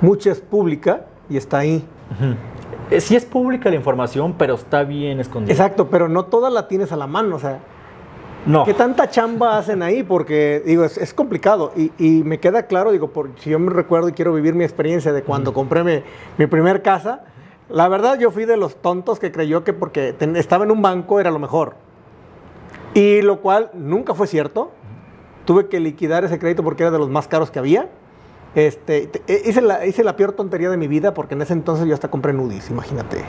mucha 0.00 0.30
es 0.30 0.40
pública 0.40 1.06
y 1.28 1.36
está 1.38 1.58
ahí. 1.58 1.84
Sí 2.98 3.16
es 3.16 3.24
pública 3.24 3.70
la 3.70 3.76
información, 3.76 4.34
pero 4.38 4.54
está 4.54 4.84
bien 4.84 5.20
escondida. 5.20 5.52
Exacto, 5.52 5.88
pero 5.88 6.08
no 6.08 6.26
toda 6.26 6.50
la 6.50 6.68
tienes 6.68 6.92
a 6.92 6.96
la 6.96 7.06
mano, 7.06 7.36
o 7.36 7.38
sea. 7.38 7.60
No. 8.46 8.64
¿Qué 8.64 8.74
tanta 8.74 9.08
chamba 9.08 9.56
hacen 9.56 9.82
ahí? 9.82 10.02
Porque, 10.02 10.62
digo, 10.66 10.84
es, 10.84 11.14
complicado. 11.14 11.72
Y, 11.76 12.22
me 12.24 12.40
queda 12.40 12.66
claro, 12.66 12.92
digo, 12.92 13.08
por, 13.08 13.30
si 13.38 13.50
yo 13.50 13.58
me 13.58 13.72
recuerdo 13.72 14.10
y 14.10 14.12
quiero 14.12 14.34
vivir 14.34 14.54
mi 14.54 14.64
experiencia 14.64 15.14
de 15.14 15.22
cuando 15.22 15.54
compré 15.54 15.82
mi, 15.82 16.02
mi, 16.36 16.46
primer 16.46 16.82
casa, 16.82 17.24
la 17.70 17.88
verdad 17.88 18.18
yo 18.18 18.30
fui 18.30 18.44
de 18.44 18.58
los 18.58 18.76
tontos 18.76 19.18
que 19.18 19.32
creyó 19.32 19.64
que 19.64 19.72
porque 19.72 20.14
estaba 20.34 20.64
en 20.64 20.70
un 20.70 20.82
banco 20.82 21.20
era 21.20 21.30
lo 21.30 21.38
mejor. 21.38 21.76
Y 22.92 23.22
lo 23.22 23.40
cual 23.40 23.70
nunca 23.72 24.14
fue 24.14 24.26
cierto. 24.26 24.70
Tuve 25.46 25.68
que 25.68 25.80
liquidar 25.80 26.24
ese 26.24 26.38
crédito 26.38 26.62
porque 26.62 26.82
era 26.82 26.92
de 26.92 26.98
los 26.98 27.08
más 27.08 27.28
caros 27.28 27.50
que 27.50 27.58
había. 27.58 27.88
Este, 28.54 29.10
e, 29.26 29.42
hice, 29.46 29.60
la, 29.60 29.84
hice 29.84 30.04
la 30.04 30.16
peor 30.16 30.32
tontería 30.32 30.70
de 30.70 30.76
mi 30.76 30.88
vida 30.88 31.12
porque 31.14 31.34
en 31.34 31.42
ese 31.42 31.52
entonces 31.52 31.86
yo 31.86 31.94
hasta 31.94 32.08
compré 32.08 32.32
Nudis, 32.32 32.70
imagínate. 32.70 33.24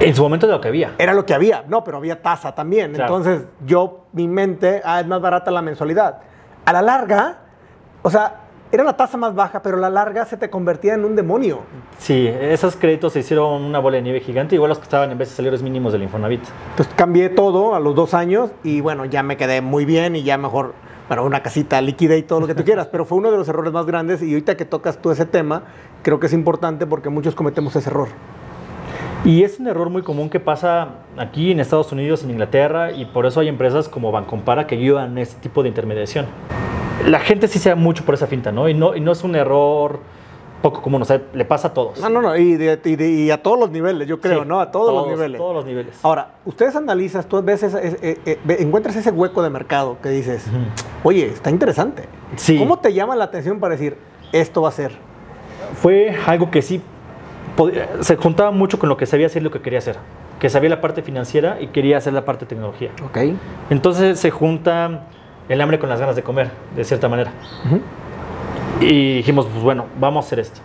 En 0.00 0.14
su 0.14 0.22
momento 0.22 0.46
de 0.46 0.52
lo 0.52 0.60
que 0.60 0.68
había. 0.68 0.94
Era 0.98 1.14
lo 1.14 1.24
que 1.24 1.34
había, 1.34 1.64
no, 1.68 1.82
pero 1.82 1.96
había 1.96 2.20
tasa 2.20 2.54
también. 2.54 2.94
Entonces 2.94 3.44
yo, 3.66 4.06
mi 4.12 4.28
mente, 4.28 4.82
ah, 4.84 5.00
es 5.00 5.06
más 5.06 5.20
barata 5.20 5.50
la 5.50 5.62
mensualidad. 5.62 6.18
A 6.64 6.72
la 6.72 6.82
larga, 6.82 7.38
o 8.02 8.10
sea, 8.10 8.46
era 8.72 8.82
la 8.82 8.96
tasa 8.96 9.16
más 9.16 9.34
baja, 9.34 9.62
pero 9.62 9.76
la 9.76 9.88
larga 9.88 10.24
se 10.26 10.36
te 10.36 10.50
convertía 10.50 10.94
en 10.94 11.04
un 11.04 11.14
demonio. 11.14 11.60
Sí, 11.98 12.26
esos 12.26 12.76
créditos 12.76 13.12
se 13.12 13.20
hicieron 13.20 13.62
una 13.62 13.78
bola 13.78 13.96
de 13.96 14.02
nieve 14.02 14.20
gigante, 14.20 14.54
igual 14.54 14.70
los 14.70 14.78
que 14.78 14.84
estaban 14.84 15.10
en 15.10 15.18
vez 15.18 15.30
de 15.30 15.36
salarios 15.36 15.62
mínimos 15.62 15.92
del 15.92 16.02
Infonavit. 16.02 16.42
Entonces 16.70 16.92
cambié 16.96 17.28
todo 17.28 17.74
a 17.74 17.80
los 17.80 17.94
dos 17.94 18.12
años 18.12 18.50
y 18.64 18.80
bueno, 18.80 19.04
ya 19.04 19.22
me 19.22 19.36
quedé 19.36 19.60
muy 19.60 19.84
bien 19.84 20.16
y 20.16 20.24
ya 20.24 20.36
mejor, 20.36 20.74
para 21.08 21.22
una 21.22 21.42
casita 21.42 21.80
líquida 21.80 22.16
y 22.16 22.22
todo 22.22 22.40
lo 22.40 22.46
que 22.46 22.54
tú 22.54 22.64
quieras, 22.64 22.88
pero 22.90 23.04
fue 23.04 23.18
uno 23.18 23.30
de 23.30 23.38
los 23.38 23.48
errores 23.48 23.72
más 23.72 23.86
grandes 23.86 24.22
y 24.22 24.32
ahorita 24.32 24.56
que 24.56 24.64
tocas 24.64 25.00
tú 25.00 25.10
ese 25.10 25.26
tema, 25.26 25.64
creo 26.02 26.20
que 26.20 26.26
es 26.26 26.32
importante 26.32 26.86
porque 26.86 27.08
muchos 27.08 27.34
cometemos 27.34 27.74
ese 27.76 27.90
error. 27.90 28.08
Y 29.24 29.42
es 29.42 29.58
un 29.58 29.66
error 29.66 29.90
muy 29.90 30.02
común 30.02 30.30
que 30.30 30.40
pasa 30.40 30.88
aquí 31.16 31.50
en 31.50 31.60
Estados 31.60 31.90
Unidos, 31.90 32.22
en 32.22 32.30
Inglaterra, 32.30 32.92
y 32.92 33.06
por 33.06 33.26
eso 33.26 33.40
hay 33.40 33.48
empresas 33.48 33.88
como 33.88 34.12
Bancompara 34.12 34.66
que 34.66 34.76
ayudan 34.76 35.12
en 35.12 35.18
este 35.18 35.40
tipo 35.40 35.62
de 35.62 35.68
intermediación 35.68 36.26
la 37.04 37.20
gente 37.20 37.48
sí 37.48 37.58
se 37.58 37.68
da 37.68 37.76
mucho 37.76 38.04
por 38.04 38.14
esa 38.14 38.26
finta, 38.26 38.52
¿no? 38.52 38.68
Y 38.68 38.74
no, 38.74 38.96
y 38.96 39.00
no 39.00 39.12
es 39.12 39.22
un 39.22 39.36
error 39.36 40.00
poco 40.66 40.82
común, 40.82 41.00
o 41.02 41.04
sea, 41.04 41.20
le 41.32 41.44
pasa 41.44 41.68
a 41.68 41.74
todos. 41.74 42.00
No, 42.00 42.08
no, 42.08 42.20
no, 42.20 42.36
y, 42.36 43.30
a 43.30 43.42
todos 43.42 43.56
los 43.56 43.70
niveles, 43.70 44.08
yo 44.08 44.20
creo, 44.20 44.44
¿no? 44.44 44.58
A 44.58 44.72
todos, 44.72 44.92
los 44.92 45.06
niveles. 45.06 45.38
todos 45.38 45.54
los 45.54 45.64
niveles. 45.64 45.94
Ahora, 46.02 46.34
ustedes 46.44 46.74
analizas, 46.74 47.26
tú 47.26 47.40
ves, 47.40 47.62
eh, 47.62 48.18
eh, 48.26 48.38
encuentras 48.58 48.96
ese 48.96 49.12
hueco 49.12 49.44
de 49.44 49.50
mercado 49.50 49.98
que 50.02 50.08
dices, 50.08 50.44
oye, 51.04 51.26
está 51.26 51.50
interesante. 51.50 52.08
Sí. 52.34 52.58
¿Cómo 52.58 52.80
te 52.80 52.92
llama 52.92 53.14
la 53.14 53.24
atención 53.24 53.60
para 53.60 53.74
decir, 53.74 53.96
esto 54.32 54.62
va 54.62 54.70
a 54.70 54.72
ser? 54.72 54.90
Fue 55.80 56.16
algo 56.26 56.50
que 56.50 56.62
sí, 56.62 56.82
se 58.00 58.16
juntaba 58.16 58.50
mucho 58.50 58.80
con 58.80 58.88
lo 58.88 58.96
que 58.96 59.06
sabía 59.06 59.26
hacer 59.26 59.42
y 59.42 59.44
lo 59.44 59.52
que 59.52 59.60
quería 59.60 59.78
hacer. 59.78 59.96
Que 60.40 60.50
sabía 60.50 60.68
la 60.68 60.80
parte 60.80 61.02
financiera 61.02 61.58
y 61.60 61.68
quería 61.68 61.98
hacer 61.98 62.12
la 62.12 62.24
parte 62.24 62.44
de 62.44 62.48
tecnología. 62.48 62.90
Ok. 63.04 63.18
Entonces 63.70 64.18
se 64.18 64.32
junta 64.32 65.06
el 65.48 65.60
hambre 65.60 65.78
con 65.78 65.88
las 65.88 66.00
ganas 66.00 66.16
de 66.16 66.24
comer, 66.24 66.50
de 66.74 66.82
cierta 66.82 67.08
manera. 67.08 67.30
Y 68.80 69.16
dijimos, 69.16 69.46
pues 69.46 69.62
bueno, 69.62 69.86
vamos 69.98 70.24
a 70.24 70.26
hacer 70.26 70.40
esto. 70.40 70.60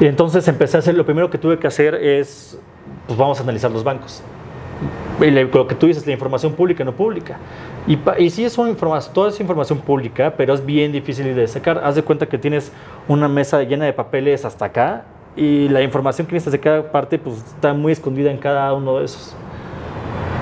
Y 0.00 0.06
entonces 0.06 0.46
empecé 0.48 0.76
a 0.76 0.80
hacer, 0.80 0.94
lo 0.94 1.04
primero 1.04 1.30
que 1.30 1.38
tuve 1.38 1.58
que 1.58 1.66
hacer 1.66 1.94
es, 1.94 2.58
pues 3.06 3.18
vamos 3.18 3.38
a 3.40 3.42
analizar 3.42 3.70
los 3.70 3.84
bancos. 3.84 4.22
Y 5.20 5.30
lo 5.30 5.66
que 5.68 5.74
tú 5.74 5.86
dices, 5.86 6.06
la 6.06 6.12
información 6.12 6.54
pública, 6.54 6.82
no 6.84 6.92
pública. 6.92 7.38
Y, 7.86 7.98
y 8.18 8.30
sí 8.30 8.44
es 8.44 8.56
una 8.58 8.70
información, 8.70 9.14
toda 9.14 9.28
es 9.28 9.40
información 9.40 9.78
pública, 9.78 10.34
pero 10.36 10.54
es 10.54 10.64
bien 10.64 10.90
difícil 10.90 11.34
de 11.34 11.46
sacar. 11.46 11.80
Haz 11.84 11.94
de 11.94 12.02
cuenta 12.02 12.26
que 12.26 12.38
tienes 12.38 12.72
una 13.06 13.28
mesa 13.28 13.62
llena 13.62 13.84
de 13.84 13.92
papeles 13.92 14.44
hasta 14.44 14.64
acá 14.64 15.04
y 15.36 15.68
la 15.68 15.82
información 15.82 16.26
que 16.26 16.34
necesitas 16.34 16.52
de 16.52 16.60
cada 16.60 16.92
parte 16.92 17.18
pues 17.18 17.38
está 17.38 17.72
muy 17.72 17.92
escondida 17.92 18.30
en 18.30 18.38
cada 18.38 18.72
uno 18.74 18.98
de 18.98 19.04
esos. 19.04 19.34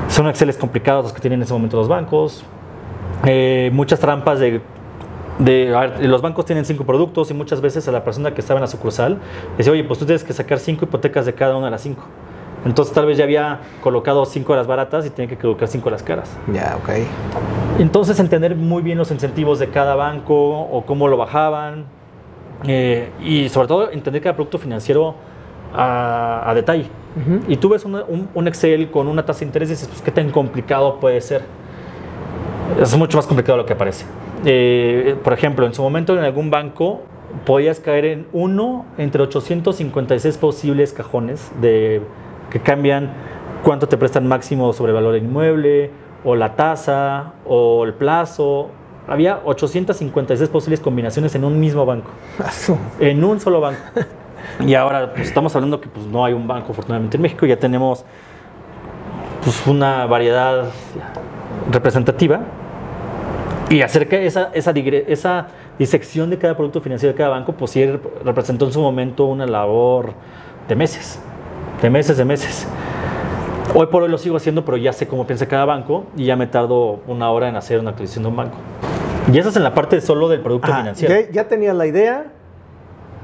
Son 0.09 0.29
Exceles 0.29 0.57
complicados 0.57 1.05
los 1.05 1.13
que 1.13 1.21
tienen 1.21 1.39
en 1.39 1.45
ese 1.45 1.53
momento 1.53 1.77
los 1.77 1.89
bancos, 1.89 2.45
eh, 3.25 3.71
muchas 3.73 4.01
trampas 4.01 4.41
de, 4.41 4.61
los 5.41 6.23
bancos 6.23 6.45
tienen 6.45 6.65
cinco 6.65 6.85
productos 6.85 7.31
y 7.31 7.35
muchas 7.35 7.61
veces 7.61 7.87
a 7.89 7.93
la 7.93 8.05
persona 8.05 8.35
que 8.35 8.41
estaba 8.41 8.59
en 8.59 8.63
la 8.63 8.67
sucursal 8.67 9.19
decía, 9.57 9.73
oye, 9.73 9.85
pues 9.85 9.99
tú 9.99 10.05
tienes 10.05 10.25
que 10.25 10.33
sacar 10.33 10.59
cinco 10.59 10.85
hipotecas 10.85 11.27
de 11.27 11.35
cada 11.35 11.57
una 11.57 11.67
de 11.67 11.71
las 11.73 11.83
cinco. 11.83 12.05
Entonces 12.65 12.93
tal 12.93 13.07
vez 13.07 13.17
ya 13.17 13.25
había 13.25 13.61
colocado 13.83 14.27
cinco 14.27 14.53
de 14.53 14.59
las 14.59 14.67
baratas 14.67 15.07
y 15.07 15.11
tiene 15.11 15.31
que 15.31 15.39
colocar 15.39 15.67
cinco 15.69 15.87
de 15.87 15.93
las 15.93 16.03
caras. 16.03 16.37
Ya, 16.53 16.77
ok. 16.83 16.91
Entonces 17.79 18.21
entender 18.21 18.55
muy 18.55 18.83
bien 18.83 18.99
los 18.99 19.11
incentivos 19.11 19.59
de 19.59 19.69
cada 19.71 19.95
banco 19.95 20.61
o 20.61 20.85
cómo 20.85 21.09
lo 21.09 21.17
bajaban 21.17 21.87
eh, 22.65 23.11
y 23.23 23.49
sobre 23.49 23.69
todo 23.69 23.91
entender 23.91 24.21
cada 24.21 24.35
producto 24.35 24.59
financiero 24.59 25.15
a, 25.75 26.53
detalle. 26.55 26.87
Y 27.49 27.57
tú 27.57 27.71
ves 27.71 27.85
un, 27.85 28.29
un, 28.35 28.49
Excel 28.49 28.91
con 28.91 29.09
una 29.09 29.25
tasa 29.25 29.41
de 29.41 29.47
interés 29.47 29.69
y 29.71 29.73
dices, 29.73 29.89
pues 29.89 30.03
qué 30.03 30.11
tan 30.11 30.31
complicado 30.31 31.01
puede 31.01 31.21
ser 31.21 31.43
es 32.79 32.97
mucho 32.97 33.17
más 33.17 33.27
complicado 33.27 33.59
de 33.59 33.63
lo 33.63 33.67
que 33.67 33.75
parece. 33.75 34.05
Eh, 34.45 35.17
por 35.23 35.33
ejemplo, 35.33 35.67
en 35.67 35.75
su 35.75 35.83
momento 35.83 36.17
en 36.17 36.25
algún 36.25 36.51
banco 36.51 37.03
podías 37.45 37.81
caer 37.81 38.05
en 38.07 38.27
uno 38.33 38.87
entre 38.99 39.23
856 39.23 40.39
posibles 40.39 40.93
cajones 40.93 41.51
de, 41.61 42.03
que 42.51 42.61
cambian 42.61 43.13
cuánto 43.63 43.89
te 43.89 43.97
prestan 43.97 44.27
máximo 44.27 44.73
sobre 44.73 44.93
valor 44.93 45.15
del 45.15 45.25
inmueble, 45.25 45.91
o 46.25 46.37
la 46.37 46.55
tasa, 46.57 47.35
o 47.47 47.85
el 47.85 47.95
plazo. 47.95 48.71
Había 49.09 49.41
856 49.45 50.49
posibles 50.51 50.81
combinaciones 50.81 51.35
en 51.35 51.45
un 51.45 51.59
mismo 51.59 51.87
banco. 51.87 52.11
en 53.01 53.25
un 53.25 53.41
solo 53.41 53.61
banco. 53.61 53.81
Y 54.67 54.75
ahora 54.75 55.13
pues, 55.13 55.29
estamos 55.29 55.55
hablando 55.55 55.81
que 55.81 55.89
pues, 55.89 56.07
no 56.07 56.25
hay 56.25 56.33
un 56.33 56.47
banco, 56.49 56.73
afortunadamente, 56.73 57.17
en 57.17 57.23
México. 57.23 57.47
Ya 57.47 57.59
tenemos 57.59 58.05
pues, 59.45 59.67
una 59.67 60.07
variedad 60.07 60.71
representativa. 61.71 62.41
Y 63.71 63.83
acerca 63.83 64.17
de 64.17 64.27
esa, 64.27 64.51
esa, 64.53 64.73
esa 64.73 65.47
disección 65.79 66.29
de 66.29 66.39
cada 66.39 66.57
producto 66.57 66.81
financiero 66.81 67.13
de 67.13 67.17
cada 67.17 67.31
banco, 67.31 67.53
pues 67.53 67.71
sí 67.71 67.87
representó 68.25 68.67
en 68.67 68.73
su 68.73 68.81
momento 68.81 69.27
una 69.27 69.47
labor 69.47 70.13
de 70.69 70.75
meses, 70.75 71.21
de 71.81 71.89
meses, 71.89 72.17
de 72.17 72.25
meses. 72.25 72.67
Hoy 73.73 73.87
por 73.87 74.03
hoy 74.03 74.09
lo 74.09 74.19
sigo 74.19 74.37
haciendo, 74.37 74.65
pero 74.65 74.77
ya 74.77 74.93
sé 74.93 75.07
cómo 75.07 75.25
piensa 75.25 75.47
cada 75.47 75.65
banco 75.67 76.07
y 76.17 76.25
ya 76.25 76.35
me 76.35 76.49
tardo 76.49 76.99
una 77.07 77.31
hora 77.31 77.49
en 77.49 77.55
hacer 77.55 77.79
una 77.79 77.91
actualización 77.91 78.25
de 78.25 78.29
un 78.31 78.37
banco. 78.37 78.57
Y 79.33 79.39
eso 79.39 79.51
es 79.51 79.57
en 79.57 79.63
la 79.63 79.73
parte 79.73 80.01
solo 80.01 80.29
del 80.29 80.41
producto 80.41 80.75
financiero. 80.75 81.15
Ya, 81.15 81.31
ya 81.31 81.47
tenías 81.47 81.77
la 81.77 81.87
idea, 81.87 82.27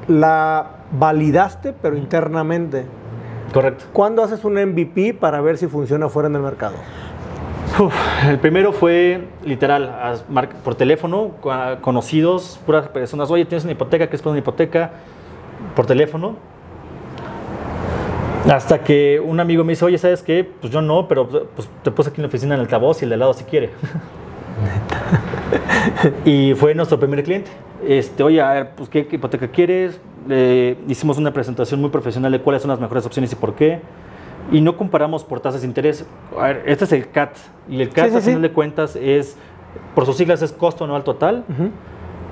la 0.06 0.76
validaste, 0.92 1.72
pero 1.72 1.96
internamente. 1.96 2.84
Correcto. 3.52 3.86
¿Cuándo 3.92 4.22
haces 4.22 4.44
un 4.44 4.54
MVP 4.54 5.14
para 5.14 5.40
ver 5.40 5.58
si 5.58 5.66
funciona 5.66 6.08
fuera 6.08 6.28
en 6.28 6.36
el 6.36 6.42
mercado? 6.42 6.76
El 8.28 8.38
primero 8.38 8.72
fue 8.72 9.28
literal, 9.44 10.22
por 10.64 10.74
teléfono, 10.74 11.32
conocidos, 11.80 12.58
puras 12.64 12.88
personas, 12.88 13.30
oye, 13.30 13.44
tienes 13.44 13.64
una 13.64 13.72
hipoteca, 13.72 14.08
¿qué 14.08 14.16
es 14.16 14.24
una 14.24 14.38
hipoteca? 14.38 14.92
Por 15.74 15.86
teléfono. 15.86 16.36
Hasta 18.50 18.78
que 18.78 19.20
un 19.20 19.40
amigo 19.40 19.64
me 19.64 19.72
dice, 19.72 19.84
oye, 19.84 19.98
¿sabes 19.98 20.22
qué? 20.22 20.48
Pues 20.60 20.72
yo 20.72 20.80
no, 20.80 21.08
pero 21.08 21.28
pues, 21.28 21.68
te 21.82 21.90
puse 21.90 22.10
aquí 22.10 22.20
en 22.20 22.22
la 22.22 22.28
oficina 22.28 22.54
en 22.54 22.60
el 22.60 22.66
altavoz 22.66 23.02
y 23.02 23.04
el 23.04 23.10
de 23.10 23.16
lado 23.16 23.34
si 23.34 23.44
quiere. 23.44 23.70
y 26.24 26.54
fue 26.54 26.74
nuestro 26.74 26.98
primer 26.98 27.24
cliente. 27.24 27.50
Este, 27.86 28.22
oye, 28.22 28.40
a 28.40 28.52
ver, 28.52 28.70
pues, 28.76 28.88
¿qué, 28.88 29.06
hipoteca 29.10 29.48
quieres? 29.48 30.00
hicimos 30.88 31.18
una 31.18 31.32
presentación 31.32 31.80
muy 31.80 31.88
profesional 31.90 32.32
de 32.32 32.40
cuáles 32.40 32.60
son 32.60 32.70
las 32.70 32.80
mejores 32.80 33.06
opciones 33.06 33.32
y 33.32 33.36
por 33.36 33.54
qué 33.54 33.80
y 34.52 34.60
no 34.60 34.76
comparamos 34.76 35.24
por 35.24 35.40
tasas 35.40 35.62
de 35.62 35.66
interés. 35.66 36.06
A 36.38 36.44
ver, 36.44 36.62
este 36.66 36.84
es 36.84 36.92
el 36.92 37.10
CAT 37.10 37.36
y 37.68 37.80
el 37.82 37.90
CAT, 37.90 38.14
a 38.14 38.20
final 38.20 38.42
de 38.42 38.52
cuentas, 38.52 38.96
es, 38.96 39.36
por 39.94 40.06
sus 40.06 40.16
siglas, 40.16 40.42
es 40.42 40.52
costo 40.52 40.84
anual 40.84 41.04
total. 41.04 41.44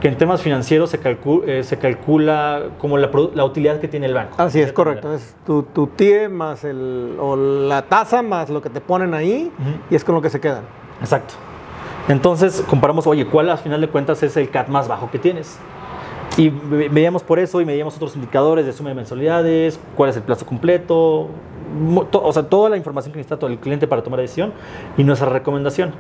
Que 0.01 0.09
en 0.09 0.19
temas 0.19 0.43
financieros 0.43 0.91
se, 0.91 1.01
eh, 1.47 1.63
se 1.63 1.79
calcula 1.79 2.65
como 2.79 2.99
la, 2.99 3.11
la, 3.35 3.45
utilidad 3.45 3.81
que 3.81 3.89
tiene 3.89 4.07
el 4.07 4.13
banco. 4.13 4.35
Así 4.37 4.61
es, 4.61 4.71
correcto. 4.73 5.15
Es 5.15 5.35
tu, 5.47 5.63
tu 5.63 5.87
TIE 5.87 6.29
más 6.29 6.65
el, 6.65 7.17
o 7.19 7.37
la 7.37 7.83
tasa 7.83 8.21
más 8.21 8.51
lo 8.51 8.61
que 8.61 8.69
te 8.69 8.83
ponen 8.83 9.15
ahí 9.15 9.51
y 9.91 9.95
es 9.95 10.05
con 10.05 10.15
lo 10.15 10.21
que 10.21 10.29
se 10.29 10.41
quedan. 10.41 10.65
Exacto. 11.01 11.35
Entonces 12.09 12.63
comparamos, 12.69 13.07
oye, 13.07 13.25
¿cuál 13.25 13.49
a 13.49 13.57
final 13.57 13.81
de 13.81 13.89
cuentas 13.89 14.23
es 14.23 14.37
el 14.37 14.51
CAT 14.51 14.69
más 14.69 14.89
bajo 14.89 15.11
que 15.11 15.19
tienes? 15.19 15.59
Y 16.37 16.49
veíamos 16.49 17.23
por 17.23 17.39
eso 17.39 17.61
y 17.61 17.65
medíamos 17.65 17.95
otros 17.95 18.17
indicadores 18.17 18.67
de 18.67 18.73
suma 18.73 18.89
de 18.89 18.97
mensualidades, 18.97 19.79
cuál 19.97 20.11
es 20.11 20.17
el 20.17 20.23
plazo 20.23 20.45
completo, 20.45 21.29
o 22.13 22.33
sea, 22.33 22.45
toda 22.45 22.71
la 22.71 22.77
información 22.77 23.13
que 23.13 23.19
necesita 23.19 23.39
todo 23.39 23.51
el 23.51 23.59
cliente 23.59 23.87
para 23.87 24.03
tomar 24.03 24.21
decisión 24.21 24.53
y 24.97 25.05
nuestra 25.05 25.29
recomendación. 25.29 25.93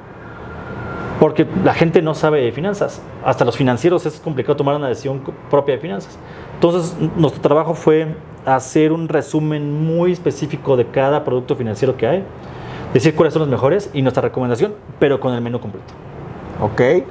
Porque 1.20 1.46
la 1.64 1.72
gente 1.72 2.02
no 2.02 2.14
sabe 2.14 2.42
de 2.42 2.50
finanzas. 2.50 3.00
Hasta 3.24 3.44
los 3.44 3.56
financieros 3.56 4.04
es 4.04 4.18
complicado 4.18 4.56
tomar 4.56 4.74
una 4.74 4.88
decisión 4.88 5.22
propia 5.50 5.76
de 5.76 5.80
finanzas. 5.80 6.18
Entonces, 6.54 6.96
nuestro 7.16 7.40
trabajo 7.40 7.74
fue 7.74 8.16
hacer 8.44 8.92
un 8.92 9.08
resumen 9.08 9.72
muy 9.84 10.12
específico 10.12 10.76
de 10.76 10.86
cada 10.86 11.24
producto 11.24 11.54
financiero 11.54 11.96
que 11.96 12.06
hay, 12.06 12.24
decir 12.92 13.14
cuáles 13.14 13.32
son 13.32 13.40
los 13.40 13.48
mejores 13.48 13.90
y 13.94 14.02
nuestra 14.02 14.22
recomendación, 14.22 14.74
pero 14.98 15.20
con 15.20 15.32
el 15.34 15.40
menú 15.40 15.60
completo. 15.60 15.94
Ok. 16.60 17.06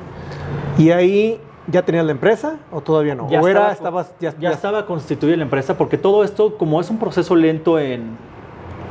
Y 0.78 0.92
ahí 0.92 1.40
¿Ya 1.68 1.82
tenías 1.84 2.06
la 2.06 2.12
empresa 2.12 2.58
o 2.72 2.82
todavía 2.82 3.16
no? 3.16 3.30
Ya, 3.30 3.40
estaba, 3.40 3.72
estabas, 3.72 4.14
ya, 4.20 4.34
ya, 4.38 4.52
estaba 4.52 4.86
constituida 4.86 5.38
la 5.38 5.44
empresa 5.44 5.78
porque 5.78 5.98
todo 5.98 6.24
esto, 6.24 6.58
como 6.58 6.82
es 6.82 6.90
un 6.90 7.00
proceso 7.00 7.36
lento 7.36 7.80
en, 7.80 8.18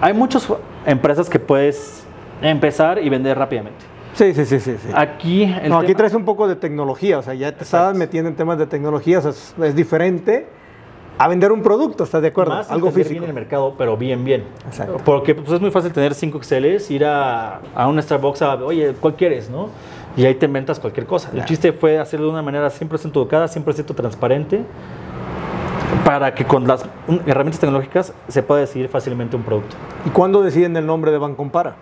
hay 0.00 0.14
muchas 0.14 0.48
empresas 0.86 1.28
que 1.28 1.38
puedes 1.38 2.04
empezar 2.40 2.98
y 2.98 3.08
vender 3.08 3.38
rápidamente. 3.38 3.84
Sí, 4.14 4.34
sí, 4.34 4.44
sí, 4.44 4.60
sí. 4.60 4.76
Aquí, 4.94 5.46
no, 5.68 5.78
aquí 5.78 5.94
traes 5.94 6.14
un 6.14 6.24
poco 6.24 6.46
de 6.46 6.56
tecnología, 6.56 7.18
o 7.18 7.22
sea, 7.22 7.34
ya 7.34 7.52
te 7.52 7.64
estabas 7.64 7.96
metiendo 7.96 8.28
en 8.28 8.36
temas 8.36 8.58
de 8.58 8.66
tecnología, 8.66 9.18
o 9.20 9.22
sea, 9.32 9.66
es, 9.66 9.74
diferente 9.74 10.46
a 11.18 11.28
vender 11.28 11.52
un 11.52 11.62
producto, 11.62 12.04
¿estás 12.04 12.20
de 12.20 12.28
acuerdo? 12.28 12.62
Algo 12.68 12.90
físico. 12.90 13.10
bien 13.10 13.22
en 13.24 13.28
el 13.30 13.34
mercado, 13.34 13.74
pero 13.78 13.96
bien, 13.96 14.24
bien. 14.24 14.44
Exacto. 14.66 14.98
Porque 15.04 15.34
pues, 15.34 15.50
es 15.50 15.60
muy 15.60 15.70
fácil 15.70 15.92
tener 15.92 16.14
5 16.14 16.38
Exceles, 16.38 16.90
ir 16.90 17.04
a, 17.04 17.60
a 17.74 17.86
un 17.86 18.02
Starbucks 18.02 18.42
a, 18.42 18.54
oye, 18.56 18.94
¿cuál 19.00 19.14
quieres, 19.14 19.48
no? 19.48 19.68
Y 20.16 20.24
ahí 20.26 20.34
te 20.34 20.46
inventas 20.46 20.78
cualquier 20.78 21.06
cosa. 21.06 21.30
El 21.32 21.44
chiste 21.44 21.72
fue 21.72 21.98
hacerlo 21.98 22.26
de 22.26 22.32
una 22.32 22.42
manera 22.42 22.68
100% 22.68 23.10
educada, 23.12 23.46
100% 23.46 23.94
transparente, 23.94 24.62
para 26.04 26.34
que 26.34 26.44
con 26.44 26.66
las 26.66 26.84
herramientas 27.26 27.60
tecnológicas 27.60 28.12
se 28.28 28.42
pueda 28.42 28.60
decidir 28.60 28.88
fácilmente 28.88 29.36
un 29.36 29.42
producto. 29.42 29.76
¿Y 30.06 30.10
cuándo 30.10 30.42
deciden 30.42 30.76
el 30.76 30.84
nombre 30.84 31.10
de 31.10 31.18
Bancompara? 31.18 31.76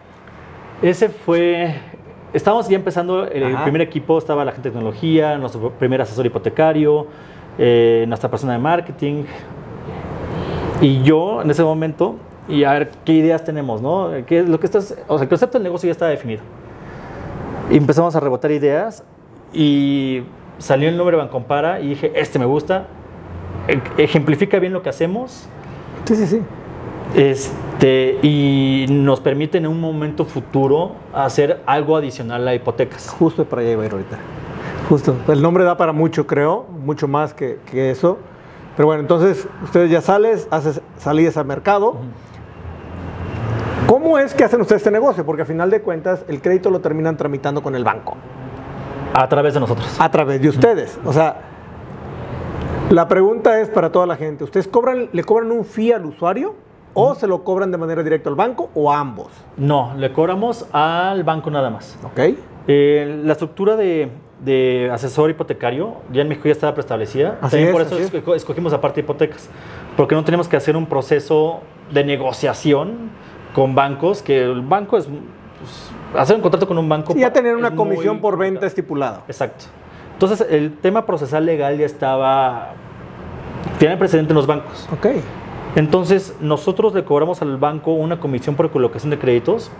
Ese 0.81 1.09
fue, 1.09 1.75
estábamos 2.33 2.69
ya 2.69 2.77
empezando, 2.77 3.27
el 3.27 3.57
primer 3.63 3.83
equipo 3.83 4.19
estaba 4.19 4.45
la 4.45 4.53
gente 4.53 4.69
de 4.69 4.75
tecnología, 4.75 5.37
nuestro 5.37 5.71
primer 5.73 6.01
asesor 6.01 6.25
hipotecario, 6.25 7.07
eh, 7.59 8.05
nuestra 8.07 8.31
persona 8.31 8.53
de 8.53 8.61
marketing, 8.61 9.25
y 10.81 11.03
yo 11.03 11.43
en 11.43 11.51
ese 11.51 11.63
momento, 11.63 12.17
y 12.49 12.65
a 12.65 12.73
ver 12.73 12.91
qué 13.05 13.13
ideas 13.13 13.45
tenemos, 13.45 13.83
¿no? 13.83 14.11
¿Qué, 14.27 14.43
lo 14.43 14.59
que 14.59 14.67
estás, 14.67 14.97
o 15.09 15.19
sea, 15.19 15.25
el 15.25 15.29
concepto 15.29 15.59
del 15.59 15.65
negocio 15.65 15.89
ya 15.89 15.93
estaba 15.93 16.11
definido. 16.11 16.41
Empezamos 17.69 18.17
a 18.17 18.21
rebotar 18.21 18.51
ideas 18.51 19.05
y 19.53 20.23
salió 20.59 20.89
el 20.89 20.97
nombre 20.97 21.17
Bancompara 21.17 21.81
y 21.81 21.89
dije, 21.89 22.13
este 22.15 22.39
me 22.39 22.45
gusta, 22.45 22.87
ejemplifica 23.97 24.59
bien 24.59 24.73
lo 24.73 24.83
que 24.83 24.89
hacemos. 24.89 25.47
Sí, 26.05 26.17
sí, 26.17 26.27
sí. 26.27 26.41
Este, 27.15 28.19
y 28.23 28.87
nos 28.89 29.21
permite 29.21 29.59
en 29.59 29.67
un 29.67 29.81
momento 29.81 30.25
futuro 30.25 30.93
hacer 31.13 31.63
algo 31.67 31.97
adicional 31.97 32.47
a 32.47 32.55
hipotecas. 32.55 33.09
Justo 33.11 33.45
para 33.45 33.63
allá 33.63 33.73
iba 33.73 33.83
a 33.83 33.87
ir 33.87 33.93
ahorita. 33.93 34.19
Justo. 34.89 35.17
El 35.29 35.43
nombre 35.43 35.65
da 35.65 35.77
para 35.77 35.93
mucho, 35.93 36.27
creo, 36.27 36.67
mucho 36.85 37.09
más 37.09 37.35
que, 37.35 37.59
que 37.71 37.91
eso. 37.91 38.19
Pero 38.77 38.87
bueno, 38.87 39.03
entonces 39.03 39.47
ustedes 39.63 39.91
ya 39.91 40.01
sales, 40.01 40.49
haces 40.51 40.81
salidas 40.99 41.37
al 41.37 41.47
mercado. 41.47 41.97
¿Cómo 43.91 44.19
es 44.19 44.35
que 44.35 44.45
hacen 44.45 44.61
ustedes 44.61 44.83
este 44.83 44.93
negocio? 44.93 45.27
Porque 45.27 45.43
a 45.43 45.45
final 45.45 45.69
de 45.69 45.81
cuentas 45.81 46.25
el 46.29 46.41
crédito 46.41 46.71
lo 46.71 46.79
terminan 46.79 47.17
tramitando 47.17 47.61
con 47.61 47.75
el 47.75 47.83
banco. 47.83 48.17
A 49.13 49.29
través 49.29 49.53
de 49.55 49.59
nosotros. 49.59 49.97
A 49.99 50.09
través 50.09 50.41
de 50.41 50.49
ustedes. 50.49 50.97
O 51.05 51.13
sea, 51.13 51.41
la 52.91 53.09
pregunta 53.09 53.61
es 53.61 53.69
para 53.69 53.91
toda 53.91 54.07
la 54.07 54.15
gente, 54.15 54.45
¿ustedes 54.45 54.69
cobran, 54.69 55.09
le 55.13 55.25
cobran 55.25 55.51
un 55.51 55.65
fee 55.65 55.91
al 55.91 56.07
usuario 56.07 56.55
o 56.95 57.17
se 57.17 57.27
lo 57.27 57.43
cobran 57.43 57.73
de 57.73 57.79
manera 57.79 58.05
directa 58.05 58.31
al 58.31 58.37
banco 58.37 58.71
o 58.77 58.93
a 58.93 59.01
ambos? 59.01 59.33
No, 59.57 59.93
le 59.97 60.13
cobramos 60.13 60.69
al 60.71 61.25
banco 61.25 61.51
nada 61.51 61.69
más. 61.71 61.99
Ok. 62.05 62.37
Eh, 62.69 63.23
la 63.25 63.33
estructura 63.33 63.75
de, 63.75 64.89
asesor 64.93 65.31
hipotecario 65.31 65.97
ya 66.13 66.23
en 66.23 66.29
México 66.29 66.47
ya 66.47 66.53
estaba 66.53 66.75
preestablecida. 66.75 67.41
También 67.41 67.73
por 67.73 67.83
eso 67.83 67.99
escogimos 68.37 68.73
aparte 68.73 69.01
hipotecas, 69.01 69.51
porque 69.97 70.15
no 70.15 70.23
tenemos 70.23 70.47
que 70.47 70.57
hacer 70.57 70.77
un 70.77 70.87
proceso 70.87 71.63
de 71.93 72.05
negociación 72.05 73.11
con 73.55 73.75
bancos, 73.75 74.23
que 74.23 74.43
el 74.43 74.63
banco 74.63 74.97
es... 74.97 75.07
Pues, 75.07 75.91
hacer 76.17 76.37
un 76.37 76.43
contrato 76.43 76.67
con 76.67 76.79
un 76.79 76.89
banco... 76.89 77.15
Y 77.17 77.21
ya 77.21 77.33
tener 77.33 77.57
una 77.57 77.75
comisión 77.75 78.21
por 78.21 78.37
venta 78.37 78.67
estipulada. 78.67 79.25
Exacto. 79.27 79.67
Entonces, 80.15 80.47
el 80.51 80.77
tema 80.77 81.07
procesal 81.07 81.47
legal 81.47 81.79
ya 81.79 81.87
estaba. 81.87 82.75
Tiene 83.79 83.97
precedente 83.97 84.33
en 84.33 84.37
los 84.37 84.47
bancos. 84.47 84.87
Ok. 84.93 85.07
Entonces, 85.77 86.37
nosotros 86.41 86.95
le 86.95 87.05
cobramos 87.05 87.41
al 87.43 87.57
banco 87.57 87.93
una 87.93 88.21
comisión 88.21 88.55
por 88.55 88.71
colocación 88.71 89.11
de 89.11 89.19
créditos 89.19 89.71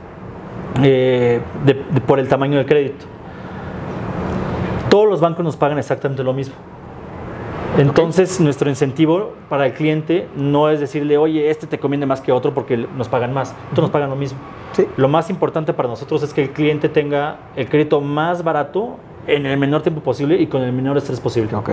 eh, 0.83 1.41
por 2.07 2.19
el 2.19 2.29
tamaño 2.29 2.57
del 2.57 2.67
crédito. 2.67 3.05
Todos 4.89 5.09
los 5.09 5.21
bancos 5.21 5.45
nos 5.45 5.57
pagan 5.57 5.79
exactamente 5.79 6.23
lo 6.23 6.33
mismo. 6.33 6.55
Entonces, 7.81 8.41
nuestro 8.41 8.69
incentivo 8.69 9.33
para 9.49 9.67
el 9.67 9.73
cliente 9.73 10.29
no 10.37 10.69
es 10.69 10.81
decirle, 10.81 11.17
oye, 11.17 11.51
este 11.51 11.67
te 11.67 11.79
conviene 11.79 12.05
más 12.05 12.21
que 12.21 12.31
otro 12.31 12.53
porque 12.53 12.77
nos 12.77 13.09
pagan 13.09 13.33
más. 13.33 13.55
Nos 13.75 13.91
pagan 13.91 14.11
lo 14.11 14.17
mismo. 14.17 14.39
¿Sí? 14.73 14.87
Lo 14.97 15.09
más 15.09 15.31
importante 15.31 15.73
para 15.73 15.89
nosotros 15.89 16.23
es 16.23 16.35
que 16.35 16.43
el 16.43 16.51
cliente 16.51 16.89
tenga 16.89 17.39
el 17.57 17.69
crédito 17.69 18.01
más 18.01 18.45
barato 18.45 18.97
en 19.27 19.47
el 19.47 19.59
menor 19.59 19.83
tiempo 19.83 20.03
posible 20.03 20.37
y 20.37 20.47
con 20.47 20.63
el 20.63 20.73
menor 20.73 20.99
estrés 20.99 21.21
posible. 21.21 21.55
Ok. 21.57 21.71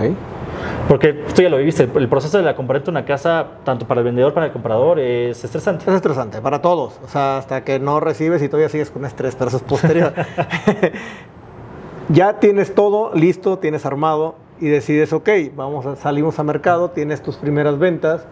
Porque 0.88 1.12
tú 1.34 1.42
ya 1.42 1.50
lo 1.50 1.58
viviste, 1.58 1.88
el, 1.94 2.08
proceso 2.08 2.38
de 2.38 2.44
la 2.44 2.56
compra 2.56 2.78
de 2.78 2.90
una 2.90 3.04
casa, 3.04 3.46
tanto 3.64 3.86
para 3.86 4.00
el 4.00 4.06
vendedor 4.06 4.32
como 4.32 4.36
para 4.36 4.46
el 4.46 4.52
comprador, 4.52 4.98
es 4.98 5.44
estresante. 5.44 5.84
Es 5.86 5.94
estresante, 5.94 6.40
para 6.40 6.62
todos. 6.62 6.98
O 7.04 7.08
sea, 7.08 7.38
hasta 7.38 7.64
que 7.64 7.78
no 7.78 8.00
recibes 8.00 8.42
y 8.42 8.48
todavía 8.48 8.70
sigues 8.70 8.90
con 8.90 9.04
estrés, 9.04 9.34
pero 9.34 9.48
eso 9.48 9.58
es 9.58 9.62
posterior. 9.62 10.14
ya 12.08 12.40
tienes 12.40 12.74
todo 12.74 13.12
listo, 13.14 13.58
tienes 13.58 13.84
armado 13.84 14.47
y 14.60 14.68
decides, 14.68 15.12
ok, 15.12 15.28
vamos 15.54 15.86
a, 15.86 15.96
salimos 15.96 16.38
a 16.38 16.42
mercado, 16.42 16.90
tienes 16.90 17.22
tus 17.22 17.36
primeras 17.36 17.78
ventas. 17.78 18.26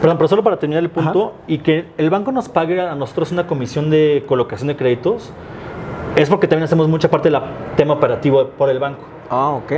Perdón, 0.00 0.16
pero 0.18 0.28
solo 0.28 0.44
para 0.44 0.58
terminar 0.58 0.82
el 0.82 0.90
punto, 0.90 1.34
y 1.48 1.58
que 1.58 1.86
el 1.98 2.08
banco 2.08 2.30
nos 2.30 2.48
pague 2.48 2.80
a 2.80 2.94
nosotros 2.94 3.32
una 3.32 3.46
comisión 3.46 3.90
de 3.90 4.24
colocación 4.28 4.68
de 4.68 4.76
créditos, 4.76 5.32
es 6.16 6.28
porque 6.30 6.48
también 6.48 6.64
hacemos 6.64 6.88
mucha 6.88 7.10
parte 7.10 7.30
del 7.30 7.40
tema 7.76 7.94
operativo 7.94 8.48
por 8.48 8.70
el 8.70 8.78
banco. 8.78 9.00
Ah, 9.28 9.50
ok. 9.50 9.72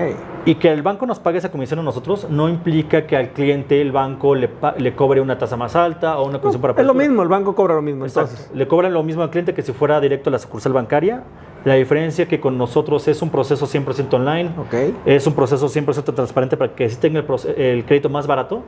Y 0.44 0.54
que 0.56 0.70
el 0.70 0.82
banco 0.82 1.04
nos 1.06 1.18
pague 1.18 1.38
esa 1.38 1.50
comisión 1.50 1.80
a 1.80 1.82
nosotros 1.82 2.28
no 2.30 2.48
implica 2.48 3.06
que 3.06 3.16
al 3.16 3.30
cliente 3.30 3.80
el 3.80 3.92
banco 3.92 4.34
le, 4.34 4.48
le 4.78 4.94
cobre 4.94 5.20
una 5.20 5.36
tasa 5.38 5.56
más 5.56 5.74
alta 5.74 6.18
o 6.18 6.26
una 6.26 6.40
comisión 6.40 6.62
para 6.62 6.80
Es 6.80 6.86
lo 6.86 6.94
mismo, 6.94 7.22
el 7.22 7.28
banco 7.28 7.54
cobra 7.54 7.74
lo 7.74 7.82
mismo. 7.82 8.04
Exacto. 8.04 8.30
Entonces, 8.30 8.56
Le 8.56 8.68
cobran 8.68 8.92
lo 8.92 9.02
mismo 9.02 9.22
al 9.22 9.30
cliente 9.30 9.52
que 9.52 9.62
si 9.62 9.72
fuera 9.72 10.00
directo 10.00 10.30
a 10.30 10.32
la 10.32 10.38
sucursal 10.38 10.72
bancaria. 10.72 11.24
La 11.64 11.74
diferencia 11.74 12.26
que 12.28 12.40
con 12.40 12.56
nosotros 12.56 13.08
es 13.08 13.20
un 13.20 13.30
proceso 13.30 13.66
100% 13.66 14.14
online. 14.14 14.50
ok. 14.58 14.94
Es 15.06 15.26
un 15.26 15.34
proceso 15.34 15.66
100% 15.66 16.14
transparente 16.14 16.56
para 16.56 16.72
que 16.74 16.88
sí 16.88 16.96
tenga 16.96 17.20
el, 17.20 17.26
el 17.56 17.84
crédito 17.84 18.08
más 18.08 18.26
barato 18.26 18.62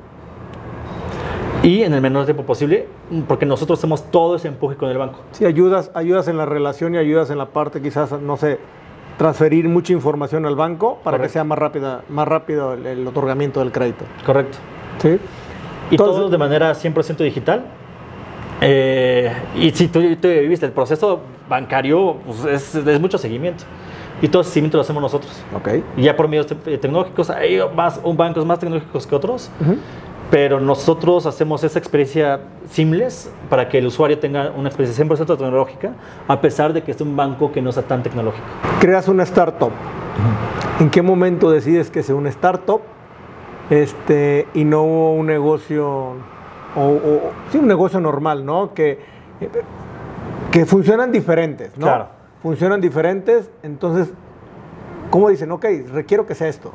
y 1.62 1.82
en 1.82 1.92
el 1.92 2.00
menor 2.00 2.24
tiempo 2.24 2.44
posible, 2.44 2.86
porque 3.28 3.44
nosotros 3.44 3.78
hacemos 3.78 4.10
todo 4.10 4.36
ese 4.36 4.48
empuje 4.48 4.76
con 4.76 4.88
el 4.90 4.96
banco. 4.98 5.20
Sí, 5.32 5.44
ayudas, 5.44 5.90
ayudas 5.94 6.26
en 6.28 6.36
la 6.38 6.46
relación 6.46 6.94
y 6.94 6.98
ayudas 6.98 7.30
en 7.30 7.38
la 7.38 7.46
parte 7.46 7.82
quizás, 7.82 8.12
no 8.20 8.36
sé, 8.38 8.58
transferir 9.18 9.68
mucha 9.68 9.92
información 9.92 10.46
al 10.46 10.56
banco 10.56 10.98
para 11.04 11.16
que 11.16 11.22
Correcto. 11.22 11.32
sea 11.34 11.44
más 11.44 11.58
rápida, 11.58 12.00
más 12.08 12.26
rápido 12.26 12.72
el, 12.72 12.86
el 12.86 13.06
otorgamiento 13.06 13.60
del 13.60 13.72
crédito. 13.72 14.04
Correcto. 14.24 14.56
Sí. 15.02 15.08
Y 15.90 15.94
Entonces- 15.94 16.16
todo 16.16 16.28
de 16.30 16.38
manera 16.38 16.72
100% 16.74 17.16
digital. 17.24 17.64
Eh, 18.62 19.32
y 19.56 19.70
si 19.70 19.88
tú, 19.88 20.00
tú 20.16 20.28
viviste 20.28 20.64
el 20.66 20.72
proceso 20.72 21.20
bancario, 21.48 22.16
pues 22.26 22.44
es, 22.44 22.74
es 22.74 23.00
mucho 23.00 23.18
seguimiento. 23.18 23.64
Y 24.22 24.28
todo 24.28 24.42
ese 24.42 24.50
seguimiento 24.52 24.76
lo 24.78 24.82
hacemos 24.82 25.02
nosotros. 25.02 25.42
Ok. 25.54 25.68
Y 25.96 26.02
ya 26.02 26.16
por 26.16 26.28
medios 26.28 26.46
te- 26.46 26.54
tecnológicos, 26.78 27.28
hay 27.30 27.58
más, 27.74 28.00
un 28.04 28.16
bancos 28.16 28.44
más 28.46 28.58
tecnológicos 28.58 29.06
que 29.06 29.14
otros, 29.14 29.50
Ujú. 29.60 29.76
Pero 30.30 30.60
nosotros 30.60 31.26
hacemos 31.26 31.64
esa 31.64 31.78
experiencia 31.78 32.40
seamless 32.70 33.30
para 33.48 33.68
que 33.68 33.78
el 33.78 33.86
usuario 33.86 34.18
tenga 34.18 34.52
una 34.56 34.68
experiencia 34.68 35.04
100% 35.04 35.26
tecnológica, 35.26 35.92
a 36.28 36.40
pesar 36.40 36.72
de 36.72 36.82
que 36.82 36.92
es 36.92 37.00
un 37.00 37.16
banco 37.16 37.50
que 37.50 37.60
no 37.60 37.72
sea 37.72 37.82
tan 37.82 38.02
tecnológico. 38.02 38.44
Creas 38.80 39.08
una 39.08 39.24
startup. 39.24 39.72
¿En 40.78 40.88
qué 40.90 41.02
momento 41.02 41.50
decides 41.50 41.90
que 41.90 42.02
sea 42.02 42.14
una 42.14 42.28
startup 42.28 42.80
este, 43.70 44.46
y 44.54 44.64
no 44.64 44.82
un 44.84 45.26
negocio, 45.26 45.88
o, 46.76 46.80
o- 46.80 47.30
sí, 47.50 47.58
un 47.58 47.66
negocio 47.66 48.00
normal, 48.00 48.44
¿no? 48.46 48.72
Que, 48.72 48.98
que 50.50 50.64
funcionan 50.66 51.12
diferentes, 51.12 51.76
¿no? 51.76 51.86
Claro. 51.86 52.08
Funcionan 52.42 52.80
diferentes, 52.80 53.50
entonces, 53.62 54.12
¿cómo 55.10 55.28
dicen? 55.28 55.50
Ok, 55.52 55.66
requiero 55.92 56.26
que 56.26 56.34
sea 56.34 56.48
esto. 56.48 56.72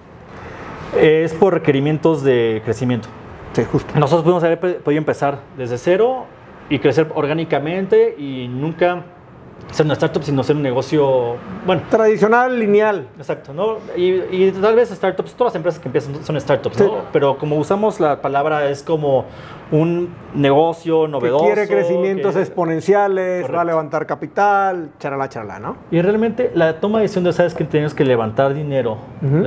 Es 1.00 1.34
por 1.34 1.54
requerimientos 1.54 2.24
de 2.24 2.62
crecimiento. 2.63 3.08
Nosotros 3.96 4.24
pudimos 4.24 4.44
haber 4.44 4.60
podido 4.60 5.00
empezar 5.00 5.39
desde 5.58 5.78
cero 5.78 6.26
y 6.70 6.80
crecer 6.80 7.08
orgánicamente 7.15 8.15
y 8.18 8.48
nunca 8.48 9.04
ser 9.72 9.86
una 9.86 9.94
startup, 9.94 10.24
sino 10.24 10.44
ser 10.44 10.56
un 10.56 10.62
negocio, 10.62 11.36
bueno, 11.65 11.82
Tradicional, 11.89 12.58
lineal. 12.60 13.08
exacto, 13.18 13.54
¿no? 13.54 13.78
Y, 13.98 14.12
y 14.32 14.52
tal 14.62 14.76
vez 14.76 14.89
startups, 14.89 15.34
todas 15.34 15.52
las 15.54 15.56
empresas 15.58 15.80
que 15.82 15.88
empiezan 15.89 16.24
son 16.24 16.39
startups, 16.39 16.80
¿no? 16.80 16.91
Pero 17.12 17.38
como 17.38 17.58
usamos 17.58 18.00
la 18.00 18.22
palabra 18.22 18.70
es 18.70 18.84
como 18.84 19.26
un 19.72 20.13
negocio 20.34 21.06
Que 21.06 21.12
novedoso. 21.12 21.46
quiere 21.46 21.68
crecimientos 21.68 22.36
que- 22.36 22.41
exponenciales, 22.41 23.41
va 23.44 23.46
a 23.46 23.48
Correcto. 23.48 23.65
levantar 23.65 24.06
capital, 24.06 24.91
charala, 25.00 25.28
charala, 25.30 25.60
¿no? 25.60 25.78
Y 25.91 26.02
realmente 26.02 26.52
la 26.54 26.80
toma 26.80 27.00
de 27.00 27.04
decisión 27.04 27.24
de, 27.26 27.34
sabes 27.34 27.54
que 27.54 27.63
tienes 27.65 27.94
que 27.94 28.06
levantar 28.06 28.54
dinero, 28.54 28.98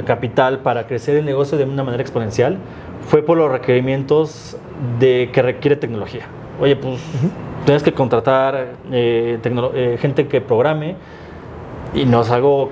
capital 0.05 0.59
para 0.59 0.87
crecer 0.87 1.17
el 1.17 1.25
negocio 1.25 1.57
de 1.57 1.65
una 1.65 1.85
manera 1.85 2.03
exponencial, 2.03 2.59
fue 3.07 3.23
por 3.23 3.39
los 3.39 3.51
requerimientos 3.51 4.59
de 4.99 5.31
que 5.33 5.41
requiere 5.41 5.77
tecnología. 5.77 6.27
Oye, 6.61 6.75
pues 6.77 7.01
tienes 7.69 7.83
que 7.83 7.93
contratar 7.93 8.75
eh, 8.91 9.39
eh, 9.43 9.99
gente 10.01 10.27
que 10.27 10.41
programe 10.41 10.97
y 11.95 12.05
no 12.07 12.23
es 12.23 12.31
algo... 12.31 12.71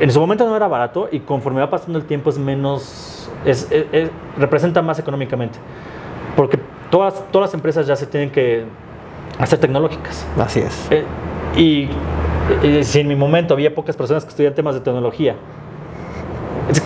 en 0.00 0.10
su 0.10 0.18
momento 0.18 0.44
no 0.44 0.56
era 0.56 0.66
barato 0.66 1.08
y 1.12 1.20
conforme 1.20 1.60
va 1.60 1.70
pasando 1.70 1.98
el 2.00 2.04
tiempo 2.04 2.30
es 2.30 2.38
menos... 2.38 3.30
es- 3.44 3.70
es- 3.70 3.86
es- 3.92 4.10
representa 4.36 4.82
más 4.82 4.98
económicamente. 4.98 5.58
Porque 6.36 6.58
todas, 6.90 7.22
todas 7.30 7.48
las 7.50 7.54
empresas 7.54 7.86
ya 7.86 7.94
se 7.94 8.06
tienen 8.06 8.30
que 8.30 8.64
hacer 9.38 9.60
tecnológicas. 9.60 10.26
Así 10.36 10.58
es. 10.60 10.88
Eh, 10.90 11.04
y 11.56 11.88
eh, 12.64 12.82
si 12.82 13.00
en 13.00 13.06
mi 13.08 13.14
momento 13.14 13.54
había 13.54 13.72
pocas 13.72 13.96
personas 13.96 14.24
que 14.24 14.30
estudian 14.30 14.52
temas 14.54 14.74
de 14.74 14.80
tecnología, 14.80 15.36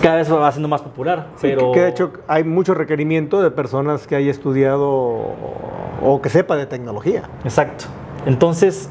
cada 0.01 0.17
vez 0.17 0.31
va 0.31 0.51
siendo 0.51 0.67
más 0.67 0.81
popular. 0.81 1.27
Sí, 1.35 1.47
pero 1.47 1.71
que, 1.71 1.79
que 1.79 1.81
de 1.81 1.89
hecho 1.89 2.11
hay 2.27 2.43
mucho 2.43 2.73
requerimiento 2.73 3.41
de 3.41 3.51
personas 3.51 4.07
que 4.07 4.15
haya 4.15 4.31
estudiado 4.31 4.89
o, 6.01 6.19
que 6.21 6.29
sepa 6.29 6.55
de 6.55 6.65
tecnología. 6.65 7.23
Exacto. 7.43 7.85
Entonces, 8.25 8.89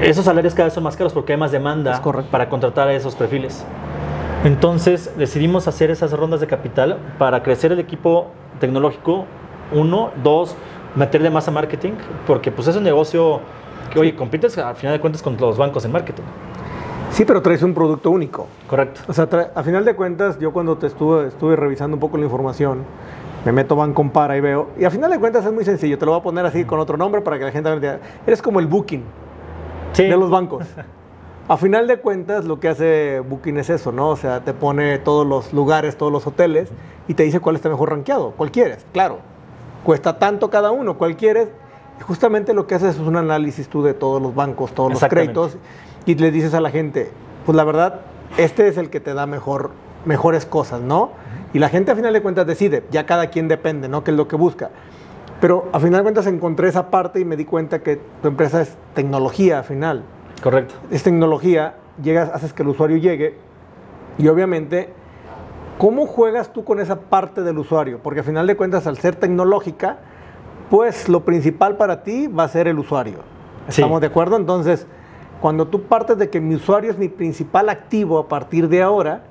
esos 0.00 0.24
salarios 0.24 0.54
cada 0.54 0.64
vez 0.64 0.74
son 0.74 0.84
más 0.84 0.96
caros 0.96 1.12
porque 1.12 1.32
hay 1.32 1.38
más 1.38 1.52
demanda 1.52 2.00
para 2.30 2.48
contratar 2.48 2.88
a 2.88 2.94
esos 2.94 3.14
perfiles. 3.14 3.64
Entonces, 4.44 5.12
decidimos 5.16 5.66
hacer 5.66 5.90
esas 5.90 6.12
rondas 6.12 6.40
de 6.40 6.46
capital 6.46 6.98
para 7.18 7.42
crecer 7.42 7.72
el 7.72 7.80
equipo 7.80 8.28
tecnológico. 8.60 9.26
Uno, 9.72 10.10
dos, 10.22 10.56
meterle 10.94 11.28
más 11.30 11.48
a 11.48 11.50
marketing, 11.50 11.92
porque 12.26 12.50
pues 12.50 12.68
es 12.68 12.76
un 12.76 12.84
negocio 12.84 13.40
que, 13.92 13.98
oye, 13.98 14.14
compites 14.14 14.56
al 14.58 14.76
final 14.76 14.94
de 14.94 15.00
cuentas 15.00 15.22
con 15.22 15.36
los 15.36 15.58
bancos 15.58 15.84
en 15.84 15.92
marketing. 15.92 16.22
Sí, 17.10 17.24
pero 17.24 17.42
traes 17.42 17.62
un 17.62 17.74
producto 17.74 18.10
único. 18.10 18.46
Correcto. 18.68 19.00
O 19.08 19.12
sea, 19.12 19.28
tra- 19.28 19.50
a 19.54 19.62
final 19.62 19.84
de 19.84 19.94
cuentas, 19.96 20.38
yo 20.38 20.52
cuando 20.52 20.76
te 20.78 20.86
estuve, 20.86 21.28
estuve 21.28 21.56
revisando 21.56 21.96
un 21.96 22.00
poco 22.00 22.16
la 22.16 22.24
información, 22.24 22.84
me 23.44 23.52
meto 23.52 23.74
a 23.74 23.78
Bancompara 23.78 24.36
y 24.36 24.40
veo, 24.40 24.68
y 24.78 24.84
a 24.84 24.90
final 24.90 25.10
de 25.10 25.18
cuentas 25.18 25.44
es 25.44 25.52
muy 25.52 25.64
sencillo, 25.64 25.98
te 25.98 26.04
lo 26.04 26.12
voy 26.12 26.20
a 26.20 26.22
poner 26.22 26.44
así 26.46 26.64
con 26.64 26.78
otro 26.78 26.96
nombre 26.96 27.20
para 27.20 27.38
que 27.38 27.44
la 27.44 27.50
gente 27.50 27.74
vea. 27.76 27.98
Eres 28.26 28.42
como 28.42 28.60
el 28.60 28.66
Booking 28.66 29.02
Sí. 29.92 30.04
de 30.04 30.16
los 30.16 30.30
bancos. 30.30 30.64
A 31.48 31.56
final 31.56 31.86
de 31.88 31.96
cuentas, 31.98 32.44
lo 32.44 32.60
que 32.60 32.68
hace 32.68 33.20
Booking 33.20 33.56
es 33.56 33.70
eso, 33.70 33.90
¿no? 33.90 34.10
O 34.10 34.16
sea, 34.16 34.40
te 34.44 34.52
pone 34.52 34.98
todos 34.98 35.26
los 35.26 35.52
lugares, 35.54 35.96
todos 35.96 36.12
los 36.12 36.26
hoteles 36.26 36.68
y 37.08 37.14
te 37.14 37.22
dice 37.22 37.40
cuál 37.40 37.56
está 37.56 37.70
mejor 37.70 37.90
rankeado. 37.90 38.32
¿Cuál 38.36 38.50
quieres? 38.50 38.84
Claro. 38.92 39.18
Cuesta 39.82 40.18
tanto 40.18 40.50
cada 40.50 40.70
uno, 40.72 40.98
¿cuál 40.98 41.16
quieres? 41.16 41.48
Y 41.98 42.02
justamente 42.02 42.52
lo 42.52 42.66
que 42.66 42.74
haces 42.74 42.96
es 42.96 43.00
un 43.00 43.16
análisis 43.16 43.66
tú 43.68 43.82
de 43.82 43.94
todos 43.94 44.20
los 44.20 44.34
bancos, 44.34 44.72
todos 44.72 44.92
los 44.92 45.02
créditos 45.04 45.56
y 46.08 46.14
le 46.14 46.30
dices 46.30 46.54
a 46.54 46.60
la 46.62 46.70
gente, 46.70 47.10
pues 47.44 47.54
la 47.54 47.64
verdad, 47.64 48.00
este 48.38 48.66
es 48.66 48.78
el 48.78 48.88
que 48.88 48.98
te 48.98 49.12
da 49.12 49.26
mejor, 49.26 49.72
mejores 50.06 50.46
cosas, 50.46 50.80
¿no? 50.80 51.10
Y 51.52 51.58
la 51.58 51.68
gente 51.68 51.90
a 51.90 51.96
final 51.96 52.14
de 52.14 52.22
cuentas 52.22 52.46
decide, 52.46 52.82
ya 52.90 53.04
cada 53.04 53.26
quien 53.26 53.46
depende, 53.46 53.88
¿no? 53.88 54.04
¿Qué 54.04 54.12
es 54.12 54.16
lo 54.16 54.26
que 54.26 54.36
busca? 54.36 54.70
Pero 55.38 55.68
a 55.70 55.78
final 55.80 55.98
de 55.98 56.02
cuentas 56.04 56.26
encontré 56.26 56.68
esa 56.68 56.90
parte 56.90 57.20
y 57.20 57.26
me 57.26 57.36
di 57.36 57.44
cuenta 57.44 57.80
que 57.82 58.00
tu 58.22 58.28
empresa 58.28 58.62
es 58.62 58.74
tecnología 58.94 59.58
al 59.58 59.64
final 59.64 60.04
Correcto. 60.42 60.74
es 60.90 61.02
tecnología, 61.02 61.74
llegas, 62.02 62.30
haces 62.32 62.54
que 62.54 62.62
el 62.62 62.70
usuario 62.70 62.96
llegue 62.96 63.36
y 64.16 64.28
obviamente, 64.28 64.88
¿cómo 65.76 66.06
juegas 66.06 66.54
tú 66.54 66.64
con 66.64 66.80
esa 66.80 67.00
parte 67.00 67.42
del 67.42 67.58
usuario? 67.58 68.00
Porque 68.02 68.20
al 68.20 68.26
final 68.26 68.46
de 68.46 68.56
cuentas, 68.56 68.86
al 68.86 68.96
ser 68.96 69.14
tecnológica, 69.14 69.98
pues 70.70 71.10
lo 71.10 71.26
principal 71.26 71.76
para 71.76 72.02
ti 72.02 72.28
va 72.28 72.44
a 72.44 72.48
ser 72.48 72.66
el 72.66 72.78
usuario. 72.78 73.18
Sí. 73.68 73.82
¿Estamos 73.82 74.00
de 74.00 74.06
acuerdo? 74.06 74.36
Entonces, 74.36 74.86
cuando 75.40 75.66
tú 75.66 75.82
partes 75.82 76.18
de 76.18 76.30
que 76.30 76.40
mi 76.40 76.54
usuario 76.56 76.90
es 76.90 76.98
mi 76.98 77.08
principal 77.08 77.68
activo 77.68 78.18
a 78.18 78.28
partir 78.28 78.68
de 78.68 78.82
ahora, 78.82 79.22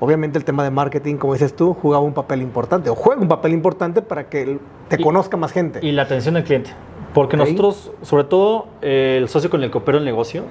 obviamente 0.00 0.38
el 0.38 0.44
tema 0.44 0.64
de 0.64 0.70
marketing, 0.70 1.16
como 1.16 1.34
dices 1.34 1.54
tú, 1.54 1.74
jugaba 1.74 2.02
un 2.02 2.14
papel 2.14 2.40
importante 2.42 2.88
o 2.90 2.94
juega 2.94 3.20
un 3.20 3.28
papel 3.28 3.52
importante 3.52 4.00
para 4.02 4.28
que 4.28 4.58
te 4.88 5.00
Y- 5.00 5.02
conozca 5.04 5.36
más 5.36 5.52
gente. 5.52 5.80
Y 5.82 5.92
la 5.92 6.02
atención 6.02 6.36
al 6.36 6.44
cliente. 6.44 6.70
Porque 7.12 7.36
Ok. 7.36 7.42
nosotros, 7.42 7.92
sobre 8.02 8.24
todo 8.24 8.68
eh, 8.82 9.16
el 9.20 9.28
socio 9.28 9.50
con 9.50 9.62
el 9.62 9.70
que 9.70 9.78
opero 9.78 9.98
el 9.98 10.04
negocio, 10.04 10.44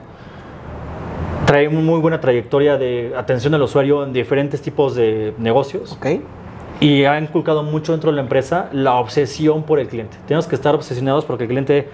trae 1.45 1.67
una 1.67 1.79
muy 1.79 1.99
buena 1.99 2.19
trayectoria 2.19 2.77
de 2.77 3.13
atención 3.17 3.53
al 3.55 3.61
usuario 3.63 4.03
en 4.03 4.13
diferentes 4.13 4.61
tipos 4.61 4.93
de 4.95 5.33
negocios 5.39 5.93
¿Ok? 5.93 6.05
y 6.79 7.05
ha 7.05 7.19
inculcado 7.19 7.63
mucho 7.63 7.91
dentro 7.93 8.11
de 8.11 8.15
la 8.17 8.21
empresa 8.21 8.69
la 8.71 8.95
obsesión 8.95 9.63
por 9.63 9.79
el 9.79 9.87
cliente. 9.87 10.17
Tenemos 10.27 10.45
que 10.47 10.55
estar 10.55 10.75
obsesionados 10.75 11.25
porque 11.25 11.45
el 11.45 11.49
cliente 11.49 11.89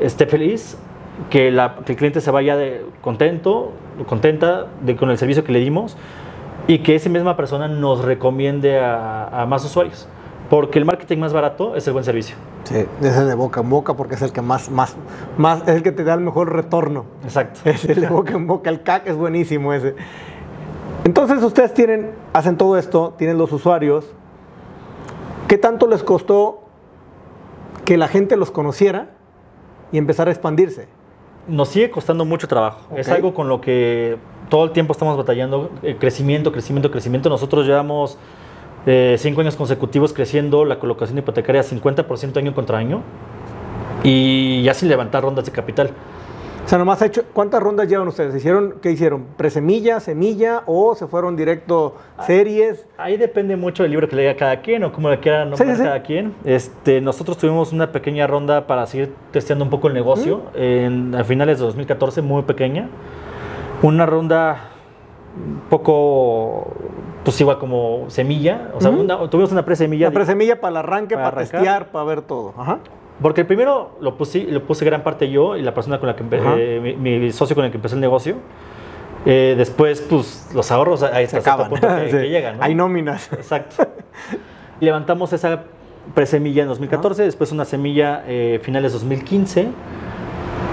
esté 0.00 0.26
feliz, 0.26 0.76
que, 1.30 1.50
la- 1.50 1.76
que 1.84 1.92
el 1.92 1.98
cliente 1.98 2.20
se 2.20 2.30
vaya 2.30 2.56
de, 2.56 2.84
contento, 3.00 3.72
contenta 4.08 4.66
de, 4.82 4.96
con 4.96 5.10
el 5.10 5.18
servicio 5.18 5.44
que 5.44 5.52
le 5.52 5.60
dimos 5.60 5.96
y 6.66 6.80
que 6.80 6.94
esa 6.94 7.08
misma 7.08 7.36
persona 7.36 7.68
nos 7.68 8.04
recomiende 8.04 8.78
a, 8.80 9.42
a 9.42 9.46
más 9.46 9.64
usuarios. 9.64 10.08
Porque 10.50 10.78
el 10.78 10.84
marketing 10.84 11.18
más 11.18 11.32
barato 11.32 11.74
es 11.74 11.86
el 11.88 11.92
buen 11.92 12.04
servicio. 12.04 12.36
Sí, 12.64 12.84
ese 13.00 13.24
de 13.24 13.34
boca 13.34 13.60
en 13.62 13.68
boca 13.70 13.94
porque 13.94 14.14
es 14.14 14.22
el 14.22 14.32
que 14.32 14.42
más, 14.42 14.70
más, 14.70 14.96
más, 15.36 15.62
es 15.62 15.74
el 15.76 15.82
que 15.82 15.90
te 15.90 16.04
da 16.04 16.14
el 16.14 16.20
mejor 16.20 16.52
retorno. 16.52 17.04
Exacto. 17.24 17.60
Es 17.64 17.84
el 17.84 18.00
de 18.00 18.06
boca 18.08 18.34
en 18.34 18.46
boca, 18.46 18.70
el 18.70 18.82
CAC 18.82 19.08
es 19.08 19.16
buenísimo 19.16 19.72
ese. 19.72 19.96
Entonces 21.04 21.42
ustedes 21.42 21.74
tienen, 21.74 22.12
hacen 22.32 22.56
todo 22.56 22.76
esto, 22.78 23.14
tienen 23.18 23.38
los 23.38 23.52
usuarios. 23.52 24.12
¿Qué 25.48 25.58
tanto 25.58 25.86
les 25.88 26.02
costó 26.04 26.64
que 27.84 27.96
la 27.96 28.06
gente 28.08 28.36
los 28.36 28.50
conociera 28.50 29.10
y 29.92 29.98
empezar 29.98 30.28
a 30.28 30.30
expandirse? 30.32 30.88
Nos 31.48 31.68
sigue 31.68 31.90
costando 31.90 32.24
mucho 32.24 32.48
trabajo. 32.48 32.96
Es 32.96 33.08
algo 33.08 33.34
con 33.34 33.48
lo 33.48 33.60
que 33.60 34.16
todo 34.48 34.64
el 34.64 34.70
tiempo 34.72 34.92
estamos 34.92 35.16
batallando. 35.16 35.70
eh, 35.82 35.96
crecimiento, 35.98 36.52
crecimiento, 36.52 36.90
crecimiento. 36.90 37.28
Nosotros 37.28 37.66
llevamos 37.66 38.18
eh, 38.86 39.16
cinco 39.18 39.40
años 39.40 39.56
consecutivos 39.56 40.12
creciendo 40.12 40.64
la 40.64 40.78
colocación 40.78 41.18
hipotecaria 41.18 41.62
50% 41.62 42.36
año 42.36 42.54
contra 42.54 42.78
año 42.78 43.02
y 44.04 44.62
ya 44.62 44.74
sin 44.74 44.88
levantar 44.88 45.22
rondas 45.22 45.44
de 45.44 45.52
capital. 45.52 45.90
O 46.66 46.68
sea, 46.68 46.78
nomás 46.78 47.00
ha 47.00 47.06
hecho, 47.06 47.22
¿cuántas 47.32 47.62
rondas 47.62 47.86
llevan 47.88 48.08
ustedes? 48.08 48.34
¿Hicieron, 48.34 48.74
¿Qué 48.82 48.90
hicieron? 48.90 49.24
¿Presemilla, 49.36 50.00
semilla 50.00 50.64
o 50.66 50.96
se 50.96 51.06
fueron 51.06 51.36
directo 51.36 51.94
series? 52.26 52.84
Ahí 52.98 53.16
depende 53.16 53.54
mucho 53.54 53.84
del 53.84 53.92
libro 53.92 54.08
que 54.08 54.16
le 54.16 54.22
diga 54.22 54.34
cada 54.34 54.60
quien 54.62 54.82
o 54.82 54.90
cómo 54.92 55.08
le 55.08 55.20
quiera 55.20 55.44
nombrar 55.44 55.58
Sí, 55.68 55.74
sí, 55.74 55.76
sí. 55.78 55.84
cada 55.84 56.02
quien. 56.02 56.34
Este, 56.44 57.00
nosotros 57.00 57.38
tuvimos 57.38 57.72
una 57.72 57.92
pequeña 57.92 58.26
ronda 58.26 58.66
para 58.66 58.84
seguir 58.88 59.14
testeando 59.30 59.64
un 59.64 59.70
poco 59.70 59.86
el 59.86 59.94
negocio 59.94 60.42
en, 60.54 61.14
a 61.14 61.22
finales 61.22 61.58
de 61.60 61.66
2014, 61.66 62.20
muy 62.22 62.42
pequeña. 62.42 62.88
Una 63.82 64.04
ronda 64.04 64.70
poco, 65.70 66.72
pues 67.22 67.40
igual 67.40 67.58
como 67.58 68.06
semilla. 68.08 68.72
O 68.74 68.80
sea, 68.80 68.90
una- 68.90 69.30
tuvimos 69.30 69.52
una 69.52 69.64
presemilla. 69.64 70.08
La 70.08 70.12
presemilla 70.14 70.60
para 70.60 70.70
el 70.72 70.76
arranque, 70.78 71.14
Para 71.14 71.30
para, 71.30 71.42
testear, 71.42 71.92
para 71.92 72.04
ver 72.06 72.22
todo. 72.22 72.54
Ajá. 72.56 72.80
Porque 73.22 73.42
el 73.42 73.46
primero 73.46 73.96
lo 74.00 74.16
puse, 74.16 74.44
lo 74.44 74.62
puse 74.64 74.84
gran 74.84 75.02
parte 75.02 75.30
yo 75.30 75.56
y 75.56 75.62
la 75.62 75.72
persona 75.72 75.98
con 75.98 76.06
la 76.08 76.16
que 76.16 76.22
Ajá. 76.36 76.54
eh, 76.58 76.96
mi, 76.98 77.18
mi 77.18 77.32
socio 77.32 77.56
con 77.56 77.64
el 77.64 77.70
que 77.70 77.76
empecé 77.78 77.94
el 77.94 78.00
negocio. 78.00 78.36
Eh, 79.24 79.54
después, 79.56 80.02
pues 80.02 80.50
los 80.54 80.70
ahorros 80.70 81.02
ahí 81.02 81.26
Se 81.26 81.38
acaban. 81.38 81.70
que, 81.74 82.10
Sí. 82.10 82.16
que 82.16 82.28
llegan. 82.28 82.58
¿no? 82.58 82.64
Hay 82.64 82.74
nóminas. 82.74 83.32
Exacto. 83.32 83.86
Levantamos 84.80 85.32
esa 85.32 85.64
presemilla 86.14 86.62
en 86.62 86.68
2014, 86.68 87.22
después 87.24 87.50
una 87.50 87.64
semilla 87.64 88.22
eh, 88.28 88.60
finales 88.62 88.92
2015 88.92 89.68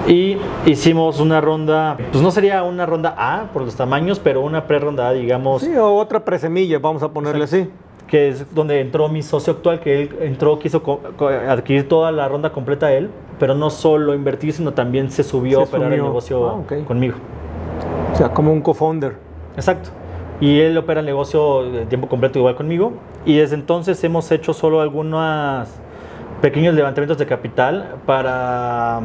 y 0.07 0.37
hicimos 0.65 1.19
una 1.19 1.39
ronda, 1.41 1.97
pues 2.11 2.21
no 2.21 2.29
sería 2.29 2.61
una 2.63 2.85
ronda 2.85 3.15
A 3.17 3.45
por 3.53 3.61
los 3.63 3.75
tamaños, 3.75 4.19
pero 4.19 4.41
una 4.41 4.67
pre-ronda 4.67 5.07
A, 5.07 5.13
digamos, 5.13 5.61
Sí, 5.63 5.75
o 5.77 5.95
otra 5.95 6.23
presemilla, 6.25 6.77
vamos 6.79 7.01
a 7.03 7.09
ponerle 7.09 7.45
así. 7.45 7.69
Que 8.07 8.29
es 8.29 8.53
donde 8.53 8.79
entró 8.81 9.09
mi 9.09 9.21
socio 9.21 9.53
actual, 9.53 9.79
que 9.79 10.01
él 10.03 10.15
entró, 10.21 10.59
quiso 10.59 10.81
adquirir 11.49 11.87
toda 11.87 12.11
la 12.11 12.27
ronda 12.27 12.51
completa 12.51 12.91
él, 12.93 13.09
pero 13.39 13.55
no 13.55 13.69
solo 13.69 14.13
invertir, 14.13 14.53
sino 14.53 14.73
también 14.73 15.09
se 15.09 15.23
subió 15.23 15.61
a 15.61 15.65
Se 15.65 15.69
operar 15.69 15.87
el 15.91 15.97
sumió. 15.99 16.09
negocio 16.09 16.47
Ah, 16.49 16.53
ok. 16.53 16.73
conmigo. 16.85 17.15
O 18.13 18.15
sea, 18.15 18.29
como 18.29 18.51
un 18.53 18.61
co-founder. 18.61 19.15
Exacto. 19.55 19.89
Y 20.39 20.59
él 20.59 20.77
opera 20.77 20.99
el 20.99 21.05
negocio 21.05 21.63
de 21.71 21.85
tiempo 21.85 22.07
completo 22.07 22.37
igual 22.39 22.55
conmigo. 22.55 22.93
Y 23.25 23.37
desde 23.37 23.55
entonces 23.55 24.03
hemos 24.03 24.31
hecho 24.31 24.53
solo 24.53 24.81
algunos 24.81 25.67
pequeños 26.41 26.75
levantamientos 26.75 27.17
de 27.17 27.25
capital 27.25 27.95
para 28.05 28.97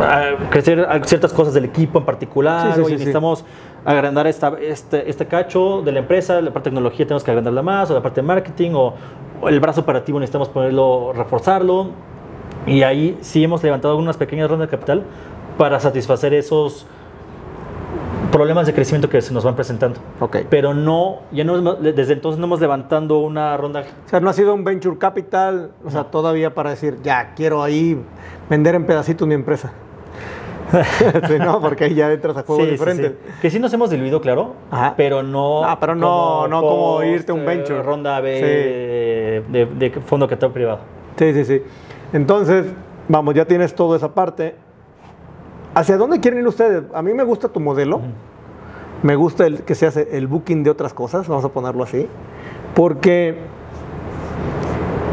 ah, 0.00 0.30
crecer 0.50 0.80
a- 0.80 1.02
ciertas 1.04 1.32
cosas 1.32 1.54
del 1.54 1.64
equipo 1.66 1.98
en 1.98 2.04
particular. 2.04 2.66
Sí, 2.66 2.72
sí, 2.74 2.80
Oye, 2.80 2.84
sí, 2.84 2.90
sí. 2.90 2.98
necesitamos 2.98 3.44
agrandar 3.84 4.26
esta, 4.26 4.54
este, 4.60 5.08
este 5.08 5.26
cacho 5.26 5.82
de 5.82 5.92
la 5.92 6.00
empresa, 6.00 6.40
la 6.40 6.52
parte 6.52 6.70
de 6.70 6.74
tecnología 6.74 7.06
tenemos 7.06 7.24
que 7.24 7.30
agrandarla 7.30 7.62
más, 7.62 7.90
o 7.90 7.94
la 7.94 8.02
parte 8.02 8.20
de 8.20 8.26
marketing, 8.26 8.72
o, 8.74 8.94
o 9.40 9.48
el 9.48 9.60
brazo 9.60 9.80
operativo 9.80 10.18
necesitamos 10.20 10.48
ponerlo, 10.48 11.12
reforzarlo. 11.12 11.88
Y 12.66 12.82
ahí 12.82 13.18
sí 13.22 13.42
hemos 13.42 13.62
levantado 13.62 13.92
algunas 13.92 14.16
pequeñas 14.16 14.50
rondas 14.50 14.68
de 14.68 14.76
capital 14.76 15.04
para 15.56 15.80
satisfacer 15.80 16.34
esos 16.34 16.86
problemas 18.30 18.66
de 18.66 18.74
crecimiento 18.74 19.08
que 19.08 19.20
se 19.20 19.34
nos 19.34 19.44
van 19.44 19.56
presentando. 19.56 20.00
Ok. 20.20 20.38
Pero 20.48 20.72
no, 20.72 21.20
ya 21.32 21.44
no, 21.44 21.74
desde 21.74 22.12
entonces 22.12 22.38
no 22.38 22.46
hemos 22.46 22.60
levantando 22.60 23.18
una 23.18 23.56
ronda. 23.56 23.84
O 24.06 24.08
sea, 24.08 24.20
no 24.20 24.30
ha 24.30 24.32
sido 24.32 24.54
un 24.54 24.64
venture 24.64 24.98
capital, 24.98 25.72
o 25.84 25.90
sea, 25.90 26.04
todavía 26.04 26.54
para 26.54 26.70
decir, 26.70 26.98
ya, 27.02 27.34
quiero 27.34 27.62
ahí 27.62 28.00
vender 28.48 28.74
en 28.74 28.86
pedacitos 28.86 29.26
mi 29.26 29.34
empresa. 29.34 29.72
sí, 31.28 31.34
no, 31.38 31.60
porque 31.60 31.84
ahí 31.84 31.94
ya 31.94 32.12
entras 32.12 32.36
a 32.36 32.42
juegos 32.42 32.64
Sí, 32.66 32.70
diferentes. 32.72 33.12
sí. 33.12 33.32
Que 33.42 33.50
sí 33.50 33.58
nos 33.58 33.72
hemos 33.72 33.90
diluido, 33.90 34.20
claro, 34.20 34.54
Ajá. 34.70 34.94
pero 34.96 35.22
no. 35.22 35.64
Ah, 35.64 35.78
pero 35.80 35.94
no- 35.94 36.46
no 36.48 36.60
como 36.60 37.02
irte 37.02 37.32
a 37.32 37.34
un 37.34 37.40
eh, 37.42 37.46
venture. 37.46 37.82
Ronda 37.82 38.20
B 38.20 38.30
de, 38.30 39.44
de- 39.48 39.66
de 39.66 39.90
fondo 40.00 40.28
capital 40.28 40.52
privado. 40.52 40.78
Sí, 41.16 41.32
sí, 41.34 41.44
sí. 41.44 41.62
Entonces, 42.12 42.66
vamos, 43.08 43.34
ya 43.34 43.44
tienes 43.44 43.74
toda 43.74 43.96
esa 43.96 44.12
parte. 44.14 44.54
¿Hacia 45.74 45.96
dónde 45.96 46.20
quieren 46.20 46.40
ir 46.40 46.46
ustedes? 46.48 46.82
A 46.94 47.02
mí 47.02 47.12
me 47.14 47.22
gusta 47.24 47.48
tu 47.48 47.60
modelo. 47.60 48.00
Me 49.02 49.16
gusta 49.16 49.46
el 49.46 49.62
que 49.62 49.74
se 49.74 49.86
hace 49.86 50.08
el 50.16 50.26
booking 50.26 50.62
de 50.62 50.70
otras 50.70 50.92
cosas, 50.92 51.26
vamos 51.26 51.44
a 51.44 51.48
ponerlo 51.48 51.82
así. 51.84 52.06
Porque 52.74 53.38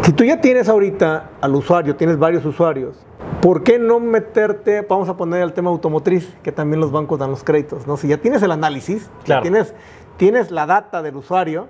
si 0.04 0.12
tú 0.14 0.24
ya 0.24 0.40
tienes 0.42 0.68
ahorita 0.70 1.30
al 1.42 1.56
usuario, 1.56 1.96
tienes 1.96 2.18
varios 2.18 2.44
usuarios, 2.46 2.96
¿por 3.42 3.64
qué 3.64 3.80
no 3.80 4.00
meterte, 4.00 4.82
vamos 4.82 5.10
a 5.10 5.18
poner 5.18 5.42
el 5.42 5.54
tema 5.54 5.70
automotriz, 5.70 6.34
que 6.44 6.52
también 6.52 6.80
los 6.82 6.92
bancos 6.92 7.20
dan 7.20 7.30
los 7.32 7.44
créditos, 7.44 7.88
¿no? 7.88 7.98
Si 7.98 8.08
ya 8.08 8.18
tienes 8.18 8.42
el 8.44 8.52
análisis, 8.52 9.10
tienes, 9.42 9.74
tienes 10.18 10.52
la 10.52 10.66
data 10.66 11.02
del 11.02 11.16
usuario, 11.16 11.68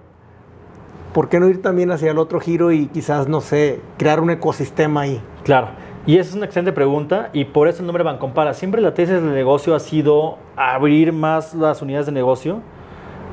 ¿por 1.14 1.30
qué 1.30 1.40
no 1.40 1.48
ir 1.50 1.62
también 1.62 1.92
hacia 1.92 2.12
el 2.12 2.18
otro 2.18 2.40
giro 2.40 2.72
y 2.72 2.88
quizás, 2.88 3.28
no 3.28 3.42
sé, 3.42 3.82
crear 3.98 4.20
un 4.20 4.30
ecosistema 4.30 5.02
ahí? 5.02 5.22
Claro. 5.44 5.70
Y 6.06 6.18
esa 6.20 6.30
es 6.30 6.36
una 6.38 6.46
excelente 6.46 6.72
pregunta 6.72 7.30
y 7.34 7.44
por 7.46 7.68
eso 7.68 7.82
el 7.82 7.86
nombre 7.88 8.04
Bancompara. 8.04 8.54
Siempre 8.54 8.82
la 8.82 8.94
tesis 8.94 9.16
del 9.16 9.34
negocio 9.34 9.76
ha 9.76 9.80
sido 9.80 10.38
abrir 10.56 11.12
más 11.12 11.54
las 11.54 11.82
unidades 11.82 12.06
de 12.06 12.14
negocio 12.14 12.62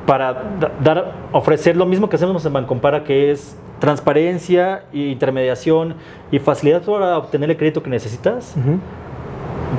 para 0.06 0.32
da- 0.58 0.72
dar, 0.82 1.12
ofrecer 1.30 1.76
lo 1.76 1.86
mismo 1.86 2.08
que 2.08 2.16
hacemos 2.16 2.44
en 2.44 2.52
Bancompara, 2.52 3.04
que 3.04 3.30
es 3.30 3.56
transparencia, 3.84 4.84
e 4.94 5.10
intermediación 5.10 5.96
y 6.30 6.38
facilidad 6.38 6.82
para 6.82 7.18
obtener 7.18 7.50
el 7.50 7.56
crédito 7.58 7.82
que 7.82 7.90
necesitas, 7.90 8.54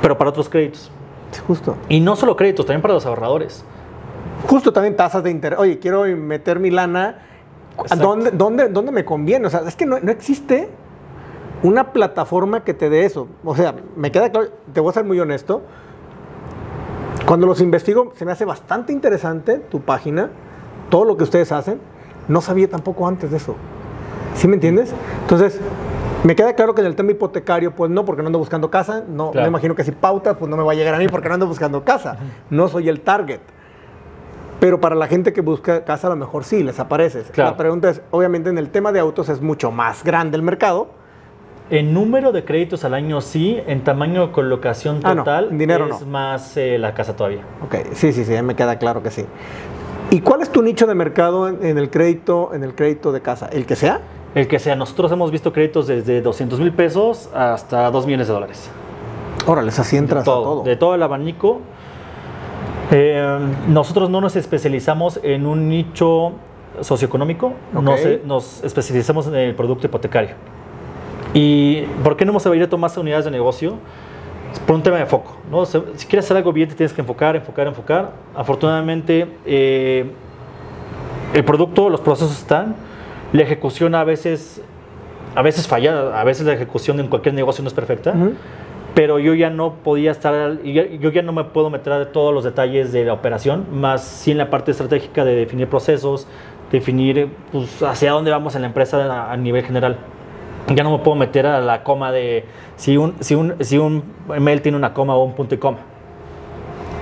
pero 0.00 0.16
para 0.16 0.30
otros 0.30 0.48
créditos. 0.48 0.92
Justo. 1.46 1.76
Y 1.88 1.98
no 1.98 2.14
solo 2.14 2.36
créditos, 2.36 2.66
también 2.66 2.82
para 2.82 2.94
los 2.94 3.04
ahorradores. 3.04 3.64
Justo 4.46 4.72
también 4.72 4.94
tasas 4.94 5.24
de 5.24 5.30
interés. 5.32 5.58
Oye, 5.58 5.80
quiero 5.80 6.04
meter 6.04 6.60
mi 6.60 6.70
lana. 6.70 7.22
¿A 7.76 7.82
Exacto. 7.82 8.06
¿Dónde, 8.06 8.30
dónde, 8.30 8.68
dónde 8.68 8.92
me 8.92 9.04
conviene? 9.04 9.48
O 9.48 9.50
sea, 9.50 9.62
es 9.66 9.74
que 9.74 9.86
no, 9.86 9.98
no 9.98 10.12
existe 10.12 10.68
una 11.64 11.92
plataforma 11.92 12.62
que 12.62 12.74
te 12.74 12.88
dé 12.88 13.04
eso. 13.04 13.26
O 13.44 13.56
sea, 13.56 13.74
me 13.96 14.12
queda 14.12 14.30
claro, 14.30 14.48
te 14.72 14.80
voy 14.80 14.90
a 14.90 14.92
ser 14.94 15.04
muy 15.04 15.18
honesto. 15.18 15.62
Cuando 17.26 17.48
los 17.48 17.60
investigo, 17.60 18.12
se 18.14 18.24
me 18.24 18.30
hace 18.30 18.44
bastante 18.44 18.92
interesante 18.92 19.58
tu 19.58 19.80
página, 19.80 20.30
todo 20.90 21.04
lo 21.04 21.16
que 21.16 21.24
ustedes 21.24 21.50
hacen. 21.50 21.80
No 22.28 22.40
sabía 22.40 22.70
tampoco 22.70 23.08
antes 23.08 23.32
de 23.32 23.38
eso. 23.38 23.56
¿Sí 24.36 24.46
me 24.48 24.54
entiendes? 24.54 24.92
Entonces, 25.22 25.60
me 26.24 26.34
queda 26.36 26.54
claro 26.54 26.74
que 26.74 26.80
en 26.82 26.86
el 26.86 26.94
tema 26.96 27.10
hipotecario, 27.12 27.72
pues 27.74 27.90
no, 27.90 28.04
porque 28.04 28.22
no 28.22 28.28
ando 28.28 28.38
buscando 28.38 28.70
casa. 28.70 29.02
No, 29.08 29.30
Claro. 29.30 29.44
me 29.46 29.48
imagino 29.48 29.74
que 29.74 29.84
si 29.84 29.92
pautas, 29.92 30.36
pues 30.36 30.50
no 30.50 30.56
me 30.56 30.62
va 30.62 30.72
a 30.72 30.74
llegar 30.74 30.94
a 30.94 30.98
mí 30.98 31.08
porque 31.08 31.28
no 31.28 31.34
ando 31.34 31.46
buscando 31.46 31.84
casa. 31.84 32.16
No 32.50 32.68
soy 32.68 32.88
el 32.88 33.00
target. 33.00 33.40
Pero 34.60 34.80
para 34.80 34.94
la 34.94 35.06
gente 35.06 35.32
que 35.32 35.42
busca 35.42 35.84
casa, 35.84 36.06
a 36.06 36.10
lo 36.10 36.16
mejor 36.16 36.44
sí 36.44 36.62
les 36.62 36.80
apareces. 36.80 37.30
Claro. 37.30 37.50
La 37.52 37.56
pregunta 37.56 37.90
es, 37.90 38.00
obviamente 38.10 38.48
en 38.50 38.58
el 38.58 38.70
tema 38.70 38.90
de 38.90 39.00
autos 39.00 39.28
es 39.28 39.40
mucho 39.40 39.70
más 39.70 40.02
grande 40.02 40.36
el 40.36 40.42
mercado. 40.42 40.88
En 41.68 41.92
número 41.92 42.30
de 42.32 42.44
créditos 42.44 42.84
al 42.84 42.94
año 42.94 43.20
sí, 43.20 43.60
en 43.66 43.82
tamaño 43.84 44.28
de 44.28 44.32
colocación 44.32 45.00
Ah, 45.02 45.14
no, 45.14 45.22
total 45.24 45.48
en 45.50 45.58
dinero 45.58 45.88
es 45.92 46.00
no. 46.00 46.06
más 46.06 46.56
eh, 46.56 46.78
la 46.78 46.94
casa 46.94 47.16
todavía. 47.16 47.42
Ok, 47.64 47.74
sí, 47.92 48.12
sí, 48.12 48.24
sí, 48.24 48.40
me 48.42 48.54
queda 48.54 48.78
claro 48.78 49.02
que 49.02 49.10
sí. 49.10 49.26
¿Y 50.10 50.20
cuál 50.20 50.42
es 50.42 50.50
tu 50.50 50.62
nicho 50.62 50.86
de 50.86 50.94
mercado 50.94 51.48
en, 51.48 51.64
en 51.64 51.76
el 51.76 51.90
crédito, 51.90 52.54
en 52.54 52.62
el 52.62 52.74
crédito 52.76 53.10
de 53.10 53.20
casa? 53.20 53.48
¿El 53.52 53.66
que 53.66 53.74
sea? 53.74 54.00
El 54.36 54.48
que 54.48 54.58
sea, 54.58 54.76
nosotros 54.76 55.10
hemos 55.12 55.30
visto 55.30 55.50
créditos 55.50 55.86
desde 55.86 56.20
200 56.20 56.60
mil 56.60 56.70
pesos 56.70 57.30
hasta 57.34 57.90
2 57.90 58.04
millones 58.04 58.28
de 58.28 58.34
dólares. 58.34 58.70
Órale, 59.46 59.70
así 59.70 59.96
entras 59.96 60.24
todo, 60.24 60.40
a 60.40 60.44
todo. 60.44 60.62
De 60.62 60.76
todo 60.76 60.94
el 60.94 61.02
abanico. 61.02 61.62
Eh, 62.90 63.38
nosotros 63.66 64.10
no 64.10 64.20
nos 64.20 64.36
especializamos 64.36 65.18
en 65.22 65.46
un 65.46 65.70
nicho 65.70 66.32
socioeconómico, 66.82 67.54
Ok. 67.74 67.82
nos, 67.82 68.00
nos 68.26 68.62
especializamos 68.62 69.26
en 69.28 69.36
el 69.36 69.54
producto 69.54 69.86
hipotecario. 69.86 70.34
¿Y 71.32 71.84
por 72.04 72.18
qué 72.18 72.26
no 72.26 72.32
hemos 72.32 72.44
abierto 72.44 72.76
más 72.76 72.94
unidades 72.98 73.24
de 73.24 73.30
negocio? 73.30 73.76
Por 74.66 74.76
un 74.76 74.82
tema 74.82 74.98
de 74.98 75.06
foco. 75.06 75.34
¿no? 75.50 75.64
Si 75.64 75.78
quieres 76.06 76.26
hacer 76.26 76.36
algo 76.36 76.52
bien, 76.52 76.68
te 76.68 76.74
tienes 76.74 76.92
que 76.92 77.00
enfocar, 77.00 77.36
enfocar, 77.36 77.68
enfocar. 77.68 78.10
Afortunadamente, 78.34 79.28
eh, 79.46 80.12
el 81.32 81.42
producto, 81.42 81.88
los 81.88 82.02
procesos 82.02 82.32
están. 82.38 82.76
La 83.32 83.42
ejecución 83.42 83.94
a 83.94 84.04
veces, 84.04 84.62
a 85.34 85.42
veces 85.42 85.66
falla, 85.66 86.18
a 86.18 86.24
veces 86.24 86.46
la 86.46 86.54
ejecución 86.54 87.00
en 87.00 87.08
cualquier 87.08 87.34
negocio 87.34 87.62
no 87.62 87.68
es 87.68 87.74
perfecta 87.74 88.14
pero 88.96 89.18
yo 89.18 89.34
ya 89.34 89.50
no 89.50 89.74
podía 89.74 90.10
estar, 90.10 90.62
yo 90.62 91.10
ya 91.10 91.20
no 91.20 91.32
me 91.32 91.44
puedo 91.44 91.68
meter 91.68 91.92
a 91.92 92.12
todos 92.12 92.32
los 92.32 92.44
detalles 92.44 92.94
de 92.94 93.04
la 93.04 93.12
operación, 93.12 93.66
más 93.70 94.02
sí 94.02 94.30
en 94.30 94.38
la 94.38 94.48
parte 94.48 94.70
estratégica 94.70 95.22
de 95.22 95.34
definir 95.34 95.68
procesos, 95.68 96.26
definir 96.72 97.28
pues, 97.52 97.82
hacia 97.82 98.12
dónde 98.12 98.30
vamos 98.30 98.54
en 98.54 98.62
la 98.62 98.68
empresa 98.68 98.96
a, 99.04 99.30
a 99.30 99.36
nivel 99.36 99.62
general. 99.64 99.98
Ya 100.74 100.82
no 100.82 100.92
me 100.92 101.04
puedo 101.04 101.14
meter 101.14 101.44
a 101.44 101.60
la 101.60 101.82
coma 101.82 102.10
de 102.10 102.46
si 102.76 102.96
un, 102.96 103.16
si 103.20 103.34
un, 103.34 103.56
si 103.60 103.76
un 103.76 104.02
mail 104.40 104.62
tiene 104.62 104.78
una 104.78 104.94
coma 104.94 105.14
o 105.14 105.24
un 105.24 105.34
punto 105.34 105.54
y 105.54 105.58
coma. 105.58 105.80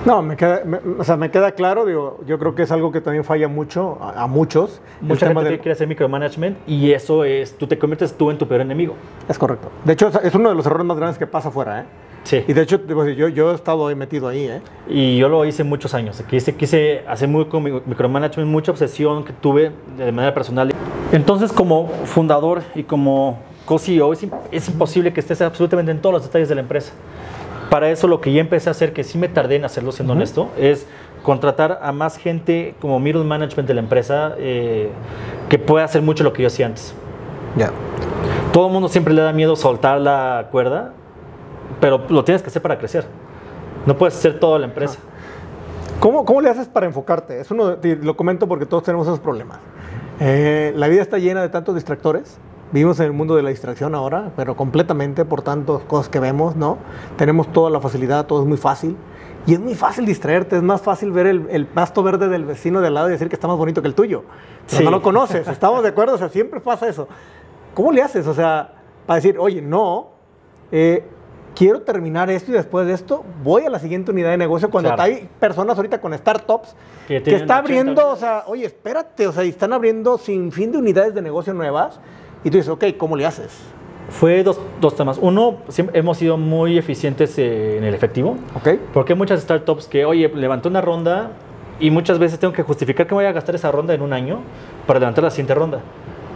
No, 0.05 0.21
me 0.21 0.37
queda, 0.37 0.61
me- 0.65 0.79
o 0.99 1.03
sea, 1.03 1.17
me 1.17 1.31
queda 1.31 1.51
claro, 1.53 1.83
digo, 1.85 2.19
yo 2.27 2.37
creo 2.37 2.53
que 2.53 2.61
es 2.63 2.71
algo 2.71 2.91
que 2.91 3.01
también 3.01 3.23
falla 3.23 3.47
mucho 3.47 3.97
a, 3.99 4.23
a 4.23 4.27
muchos. 4.27 4.79
Mucha 5.01 5.27
gente 5.27 5.43
del- 5.43 5.57
quiere 5.59 5.71
hacer 5.71 5.87
micromanagement 5.87 6.57
y 6.67 6.91
eso 6.91 7.23
es, 7.23 7.57
tú 7.57 7.65
te 7.65 7.79
conviertes 7.79 8.13
tú 8.15 8.29
en 8.29 8.37
tu 8.37 8.47
peor 8.47 8.61
enemigo. 8.61 8.93
Es 9.27 9.37
correcto. 9.39 9.69
De 9.83 9.93
hecho, 9.93 10.09
es- 10.21 10.35
uno 10.35 10.49
de 10.49 10.55
los 10.55 10.65
errores 10.65 10.85
más 10.85 10.97
grandes 10.97 11.17
que 11.17 11.25
pasa 11.25 11.49
afuera, 11.49 11.81
¿eh? 11.81 11.83
Sí. 12.23 12.43
Y 12.47 12.53
de 12.53 12.61
hecho, 12.61 12.79
yo, 13.15 13.27
yo 13.29 13.51
he 13.51 13.55
estado 13.55 13.87
ahí 13.87 13.95
metido 13.95 14.27
ahí, 14.27 14.45
¿eh? 14.47 14.61
Y 14.87 15.17
yo 15.17 15.27
lo 15.29 15.43
hice 15.45 15.63
muchos 15.63 15.93
años. 15.95 16.23
Quise, 16.27 16.55
quise 16.55 17.03
hacer 17.07 17.27
muy, 17.27 17.47
micromanagement, 17.85 18.49
mucha 18.49 18.71
obsesión 18.71 19.23
que 19.23 19.33
tuve 19.33 19.71
de 19.97 20.11
manera 20.11 20.33
personal. 20.33 20.71
Entonces, 21.11 21.51
como 21.51 21.87
fundador 22.05 22.61
y 22.73 22.83
como 22.83 23.39
co-CEO, 23.65 24.13
es, 24.13 24.25
es 24.51 24.69
imposible 24.69 25.13
que 25.13 25.19
estés 25.19 25.41
absolutamente 25.41 25.91
en 25.91 25.99
todos 25.99 26.13
los 26.13 26.23
detalles 26.23 26.49
de 26.49 26.55
la 26.55 26.61
empresa. 26.61 26.93
Para 27.69 27.89
eso, 27.89 28.07
lo 28.07 28.21
que 28.21 28.31
ya 28.31 28.41
empecé 28.41 28.69
a 28.69 28.71
hacer, 28.71 28.93
que 28.93 29.03
sí 29.03 29.17
me 29.17 29.27
tardé 29.27 29.55
en 29.55 29.65
hacerlo, 29.65 29.91
siendo 29.91 30.13
honesto, 30.13 30.49
es 30.57 30.85
contratar 31.23 31.79
a 31.81 31.91
más 31.91 32.17
gente 32.17 32.75
como 32.79 32.99
middle 32.99 33.23
management 33.23 33.67
de 33.67 33.73
la 33.73 33.79
empresa 33.81 34.35
eh, 34.37 34.89
que 35.49 35.57
pueda 35.57 35.83
hacer 35.85 36.01
mucho 36.01 36.23
lo 36.23 36.31
que 36.33 36.43
yo 36.43 36.47
hacía 36.47 36.67
antes. 36.67 36.93
Ya. 37.57 37.71
Todo 38.53 38.67
el 38.67 38.73
mundo 38.73 38.87
siempre 38.87 39.13
le 39.13 39.21
da 39.21 39.33
miedo 39.33 39.55
soltar 39.55 39.99
la 39.99 40.47
cuerda, 40.51 40.93
pero 41.81 42.03
lo 42.09 42.23
tienes 42.23 42.41
que 42.41 42.49
hacer 42.49 42.61
para 42.61 42.77
crecer. 42.77 43.05
No 43.85 43.97
puedes 43.97 44.15
hacer 44.15 44.39
toda 44.39 44.59
la 44.59 44.65
empresa. 44.65 44.99
¿Cómo, 45.99 46.23
¿Cómo 46.25 46.41
le 46.41 46.49
haces 46.49 46.67
para 46.67 46.85
enfocarte? 46.85 47.39
Es 47.39 47.49
uno, 47.51 47.75
te- 47.75 47.95
lo 47.95 48.15
comento 48.15 48.47
porque 48.47 48.65
todos 48.65 48.83
tenemos 48.83 49.07
esos 49.07 49.19
problemas. 49.19 49.57
Eh, 50.19 50.73
la 50.75 50.87
vida 50.87 51.01
está 51.01 51.17
llena 51.17 51.41
de 51.41 51.49
tantos 51.49 51.73
distractores. 51.75 52.37
Vivimos 52.71 52.99
en 52.99 53.05
el 53.05 53.13
mundo 53.13 53.35
de 53.35 53.43
la 53.43 53.49
distracción 53.49 53.95
ahora, 53.95 54.31
pero 54.35 54.55
completamente 54.55 55.23
por 55.23 55.41
tantas 55.41 55.81
cosas 55.83 56.09
que 56.09 56.19
vemos, 56.19 56.55
¿no? 56.55 56.77
Tenemos 57.15 57.51
toda 57.53 57.69
la 57.69 57.79
facilidad, 57.79 58.25
todo 58.25 58.41
es 58.41 58.47
muy 58.47 58.57
fácil. 58.57 58.97
Y 59.47 59.53
es 59.53 59.59
muy 59.59 59.75
fácil 59.75 60.05
distraerte, 60.07 60.55
es 60.57 60.63
más 60.63 60.81
fácil 60.81 61.11
ver 61.11 61.27
el, 61.27 61.47
el 61.51 61.67
pasto 61.67 62.01
verde 62.01 62.27
del 62.29 62.45
vecino 62.45 62.81
de 62.81 62.87
al 62.87 62.95
lado 62.95 63.09
y 63.09 63.11
decir 63.11 63.29
que 63.29 63.35
está 63.35 63.47
más 63.47 63.57
bonito 63.57 63.81
que 63.81 63.87
el 63.87 63.93
tuyo. 63.93 64.23
Pero 64.67 64.77
Sí. 64.79 64.83
no 64.83 64.89
lo 64.91 65.01
conoces, 65.03 65.47
estamos 65.47 65.83
de 65.83 65.89
acuerdo, 65.89 66.15
o 66.15 66.17
sea, 66.17 66.29
siempre 66.29 66.59
pasa 66.59 66.87
eso. 66.89 67.07
¿Cómo 67.75 67.91
le 67.91 68.01
haces? 68.01 68.25
O 68.25 68.33
sea, 68.33 68.73
para 69.05 69.17
decir, 69.17 69.37
oye, 69.37 69.61
no, 69.61 70.07
eh, 70.71 71.03
quiero 71.53 71.83
terminar 71.83 72.29
esto 72.31 72.49
y 72.51 72.55
después 72.55 72.87
de 72.87 72.93
esto 72.93 73.23
voy 73.43 73.63
a 73.65 73.69
la 73.69 73.77
siguiente 73.77 74.09
unidad 74.11 74.31
de 74.31 74.37
negocio 74.37 74.71
cuando 74.71 74.89
Claro. 74.89 75.03
hay 75.03 75.29
personas 75.39 75.77
ahorita 75.77 76.01
con 76.01 76.13
startups 76.17 76.75
Que 77.07 77.21
que, 77.21 77.35
está 77.35 77.35
80 77.35 77.57
abriendo, 77.57 78.09
o 78.09 78.15
sea, 78.15 78.43
oye, 78.47 78.65
espérate, 78.65 79.27
o 79.27 79.31
sea, 79.31 79.43
y 79.43 79.49
están 79.49 79.71
abriendo 79.73 80.17
sin 80.17 80.51
fin 80.51 80.71
de 80.71 80.79
unidades 80.79 81.13
de 81.13 81.21
negocio 81.21 81.53
nuevas 81.53 81.99
y 82.45 82.49
tú 82.49 82.57
dices, 82.57 82.69
ok, 82.69 82.85
¿cómo 82.97 83.17
le 83.17 83.25
haces? 83.25 83.51
Fue 84.09 84.43
dos, 84.43 84.59
dos 84.79 84.95
temas. 84.95 85.17
Uno, 85.19 85.57
hemos 85.93 86.17
sido 86.17 86.37
muy 86.37 86.77
eficientes 86.77 87.37
eh, 87.37 87.77
en 87.77 87.83
el 87.83 87.93
efectivo, 87.93 88.37
¿Ok? 88.55 88.79
porque 88.93 89.13
hay 89.13 89.17
muchas 89.17 89.41
startups 89.41 89.87
que, 89.87 90.05
oye, 90.05 90.29
levanté 90.29 90.69
una 90.69 90.79
ronda 90.79 91.31
y 91.79 91.89
muchas 91.89 92.19
veces 92.19 92.39
tengo 92.39 92.53
que 92.53 92.63
justificar 92.63 93.07
que 93.07 93.13
voy 93.15 93.25
a 93.25 93.31
gastar 93.33 93.55
esa 93.55 93.71
ronda 93.71 93.93
en 93.93 94.01
un 94.01 94.13
año 94.13 94.39
para 94.87 94.99
levantar 94.99 95.23
la 95.23 95.31
siguiente 95.31 95.55
ronda. 95.55 95.79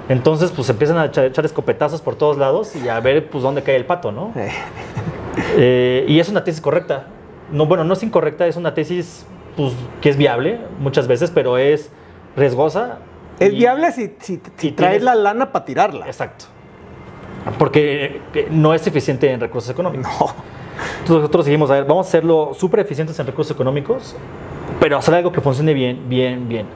Entonces, 0.09 0.51
pues 0.51 0.67
empiezan 0.69 0.97
a 0.97 1.05
echar, 1.05 1.25
echar 1.25 1.45
escopetazos 1.45 2.01
por 2.01 2.15
todos 2.15 2.37
lados 2.37 2.75
y 2.75 2.89
a 2.89 2.99
ver, 2.99 3.29
pues, 3.29 3.43
dónde 3.43 3.61
cae 3.61 3.75
el 3.75 3.85
pato, 3.85 4.11
¿no? 4.11 4.33
Eh, 4.35 4.51
Eh, 5.55 6.05
y 6.07 6.19
es 6.19 6.27
una 6.29 6.43
tesis 6.43 6.59
correcta. 6.59 7.05
No, 7.51 7.65
bueno, 7.65 7.83
no 7.83 7.93
es 7.93 8.03
incorrecta, 8.03 8.45
es 8.47 8.57
una 8.57 8.73
tesis 8.73 9.25
pues, 9.55 9.73
que 10.01 10.09
es 10.09 10.17
viable 10.17 10.59
muchas 10.79 11.07
veces, 11.07 11.31
pero 11.31 11.57
es 11.57 11.91
riesgosa. 12.35 12.99
Es 13.39 13.53
y- 13.53 13.55
viable 13.57 13.91
si, 13.91 14.07
si, 14.19 14.35
si 14.35 14.41
si 14.57 14.71
traes 14.71 14.99
tienes- 14.99 15.03
la 15.03 15.15
lana 15.15 15.51
para 15.51 15.65
tirarla. 15.65 16.05
Exacto. 16.07 16.45
Porque 17.57 18.21
eh, 18.33 18.47
no 18.51 18.73
es 18.73 18.85
eficiente 18.85 19.31
en 19.31 19.39
recursos 19.39 19.69
económicos. 19.71 20.07
No. 20.19 20.27
Entonces 20.99 21.15
nosotros 21.17 21.45
dijimos, 21.45 21.69
a 21.71 21.73
ver, 21.73 21.85
vamos 21.85 22.05
a 22.05 22.09
hacerlo 22.09 22.51
súper 22.53 22.79
eficientes 22.81 23.19
en 23.19 23.25
recursos 23.25 23.53
económicos, 23.53 24.15
pero 24.79 24.97
hacer 24.97 25.13
algo 25.15 25.31
que 25.31 25.41
funcione 25.41 25.73
bien, 25.73 26.07
bien, 26.07 26.47
bien. 26.47 26.67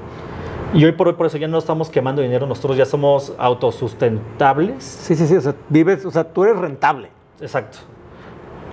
Y 0.74 0.84
hoy 0.84 0.91
por 0.91 1.07
hoy 1.07 1.14
por 1.14 1.26
eso 1.28 1.38
ya 1.38 1.47
no 1.47 1.57
estamos 1.57 1.89
quemando 1.89 2.22
dinero, 2.22 2.45
nosotros 2.47 2.76
ya 2.76 2.86
somos 2.86 3.34
autosustentables. 3.38 4.84
Sí, 4.84 5.16
sí, 5.16 5.28
sí, 5.28 5.36
o 5.38 5.41
sea, 5.41 5.55
vives, 5.70 6.05
o 6.05 6.11
sea, 6.11 6.24
tú 6.26 6.43
eres 6.43 6.57
rentable. 6.57 7.09
Exacto. 7.39 7.78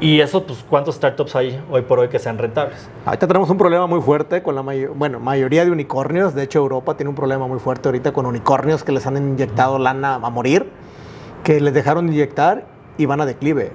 Y 0.01 0.21
eso, 0.21 0.45
pues, 0.47 0.65
¿cuántos 0.69 0.95
startups 0.95 1.37
hay 1.37 1.63
hoy 1.71 1.83
por 1.83 1.99
hoy 1.99 2.09
que 2.09 2.19
sean 2.19 2.39
rentables? 2.39 2.89
Ahorita 3.05 3.27
tenemos 3.27 3.51
un 3.51 3.59
problema 3.59 3.87
muy 3.87 4.01
fuerte 4.01 4.43
con 4.43 4.55
la 4.55 4.63
mayo- 4.63 4.95
bueno, 4.95 5.21
mayoría 5.21 5.63
de 5.65 5.71
unicornios. 5.71 6.35
De 6.35 6.43
hecho, 6.43 6.59
Europa 6.61 6.95
tiene 6.97 7.11
un 7.11 7.15
problema 7.17 7.47
muy 7.47 7.59
fuerte 7.59 7.89
ahorita 7.89 8.13
con 8.13 8.25
unicornios 8.25 8.83
que 8.83 8.93
les 8.93 9.07
han 9.07 9.19
inyectado 9.19 9.79
lana 9.79 10.15
a 10.15 10.31
morir, 10.31 10.71
que 11.45 11.61
les 11.61 11.75
dejaron 11.75 12.07
de 12.07 12.15
inyectar 12.15 12.65
y 12.97 13.05
van 13.05 13.21
a 13.21 13.27
declive. 13.27 13.73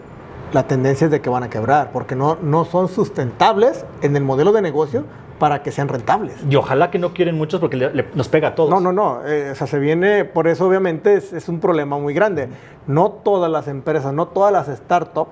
La 0.52 0.64
tendencia 0.64 1.06
es 1.06 1.12
de 1.12 1.22
que 1.22 1.30
van 1.30 1.44
a 1.44 1.50
quebrar, 1.50 1.92
porque 1.92 2.16
no, 2.16 2.38
no 2.42 2.66
son 2.66 2.88
sustentables 2.88 3.86
en 4.02 4.16
el 4.16 4.24
modelo 4.24 4.52
de 4.52 4.64
negocio 4.64 5.04
para 5.38 5.62
que 5.62 5.72
sean 5.72 5.90
rentables. 5.90 6.38
Y 6.50 6.56
ojalá 6.56 6.90
que 6.90 6.98
no 6.98 7.14
quieren 7.14 7.36
muchos 7.38 7.60
porque 7.60 7.78
le- 7.78 7.94
le- 7.94 8.08
nos 8.16 8.30
pega 8.30 8.48
a 8.50 8.56
todos. 8.56 8.72
No, 8.72 8.80
no, 8.80 8.92
no. 8.92 9.20
eh, 9.28 9.52
o 9.52 9.56
sea, 9.56 9.68
se 9.68 9.78
viene, 9.78 10.26
por 10.26 10.48
eso 10.48 10.66
obviamente 10.68 11.14
es, 11.16 11.34
es 11.34 11.50
un 11.50 11.60
problema 11.60 12.00
muy 12.00 12.16
grande. 12.16 12.48
No 12.88 13.12
todas 13.12 13.52
las 13.52 13.68
empresas, 13.68 14.12
no 14.14 14.28
todas 14.30 14.52
las 14.52 14.76
startups 14.76 15.30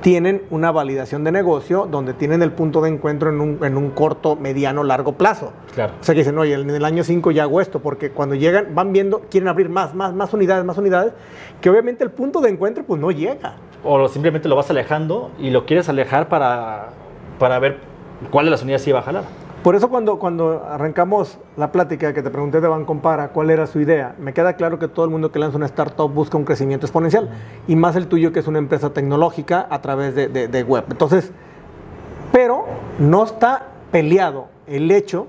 tienen 0.00 0.42
una 0.50 0.70
validación 0.70 1.24
de 1.24 1.32
negocio 1.32 1.88
donde 1.90 2.12
tienen 2.14 2.42
el 2.42 2.52
punto 2.52 2.80
de 2.80 2.90
encuentro 2.90 3.30
en 3.30 3.40
un, 3.40 3.64
en 3.64 3.76
un 3.76 3.90
corto, 3.90 4.36
mediano, 4.36 4.84
largo 4.84 5.12
plazo. 5.12 5.52
Claro. 5.74 5.94
O 6.00 6.04
sea, 6.04 6.14
que 6.14 6.20
dicen, 6.20 6.38
oye, 6.38 6.54
en 6.54 6.70
el 6.70 6.84
año 6.84 7.02
5 7.02 7.30
ya 7.30 7.44
hago 7.44 7.60
esto, 7.60 7.80
porque 7.80 8.10
cuando 8.10 8.34
llegan, 8.34 8.74
van 8.74 8.92
viendo, 8.92 9.22
quieren 9.30 9.48
abrir 9.48 9.68
más, 9.68 9.94
más, 9.94 10.14
más 10.14 10.32
unidades, 10.32 10.64
más 10.64 10.78
unidades, 10.78 11.12
que 11.60 11.70
obviamente 11.70 12.04
el 12.04 12.10
punto 12.10 12.40
de 12.40 12.50
encuentro 12.50 12.84
pues 12.84 13.00
no 13.00 13.10
llega. 13.10 13.56
O 13.84 14.08
simplemente 14.08 14.48
lo 14.48 14.56
vas 14.56 14.70
alejando 14.70 15.30
y 15.38 15.50
lo 15.50 15.66
quieres 15.66 15.88
alejar 15.88 16.28
para, 16.28 16.90
para 17.38 17.58
ver 17.58 17.78
cuál 18.30 18.46
de 18.46 18.50
las 18.50 18.62
unidades 18.62 18.92
va 18.94 18.98
a 18.98 19.02
jalar. 19.02 19.45
Por 19.66 19.74
eso 19.74 19.88
cuando, 19.88 20.20
cuando 20.20 20.62
arrancamos 20.64 21.38
la 21.56 21.72
plática 21.72 22.12
que 22.14 22.22
te 22.22 22.30
pregunté 22.30 22.60
de 22.60 22.68
Bancompara, 22.68 23.30
cuál 23.30 23.50
era 23.50 23.66
su 23.66 23.80
idea, 23.80 24.14
me 24.16 24.32
queda 24.32 24.52
claro 24.52 24.78
que 24.78 24.86
todo 24.86 25.04
el 25.04 25.10
mundo 25.10 25.32
que 25.32 25.40
lanza 25.40 25.56
una 25.56 25.66
startup 25.66 26.08
busca 26.08 26.36
un 26.38 26.44
crecimiento 26.44 26.86
exponencial, 26.86 27.30
y 27.66 27.74
más 27.74 27.96
el 27.96 28.06
tuyo 28.06 28.32
que 28.32 28.38
es 28.38 28.46
una 28.46 28.60
empresa 28.60 28.90
tecnológica 28.90 29.66
a 29.68 29.82
través 29.82 30.14
de, 30.14 30.28
de- 30.28 30.46
de 30.46 30.62
web. 30.62 30.84
Entonces, 30.88 31.32
pero 32.30 32.64
no 33.00 33.24
está 33.24 33.66
peleado 33.90 34.46
el 34.68 34.88
hecho 34.92 35.26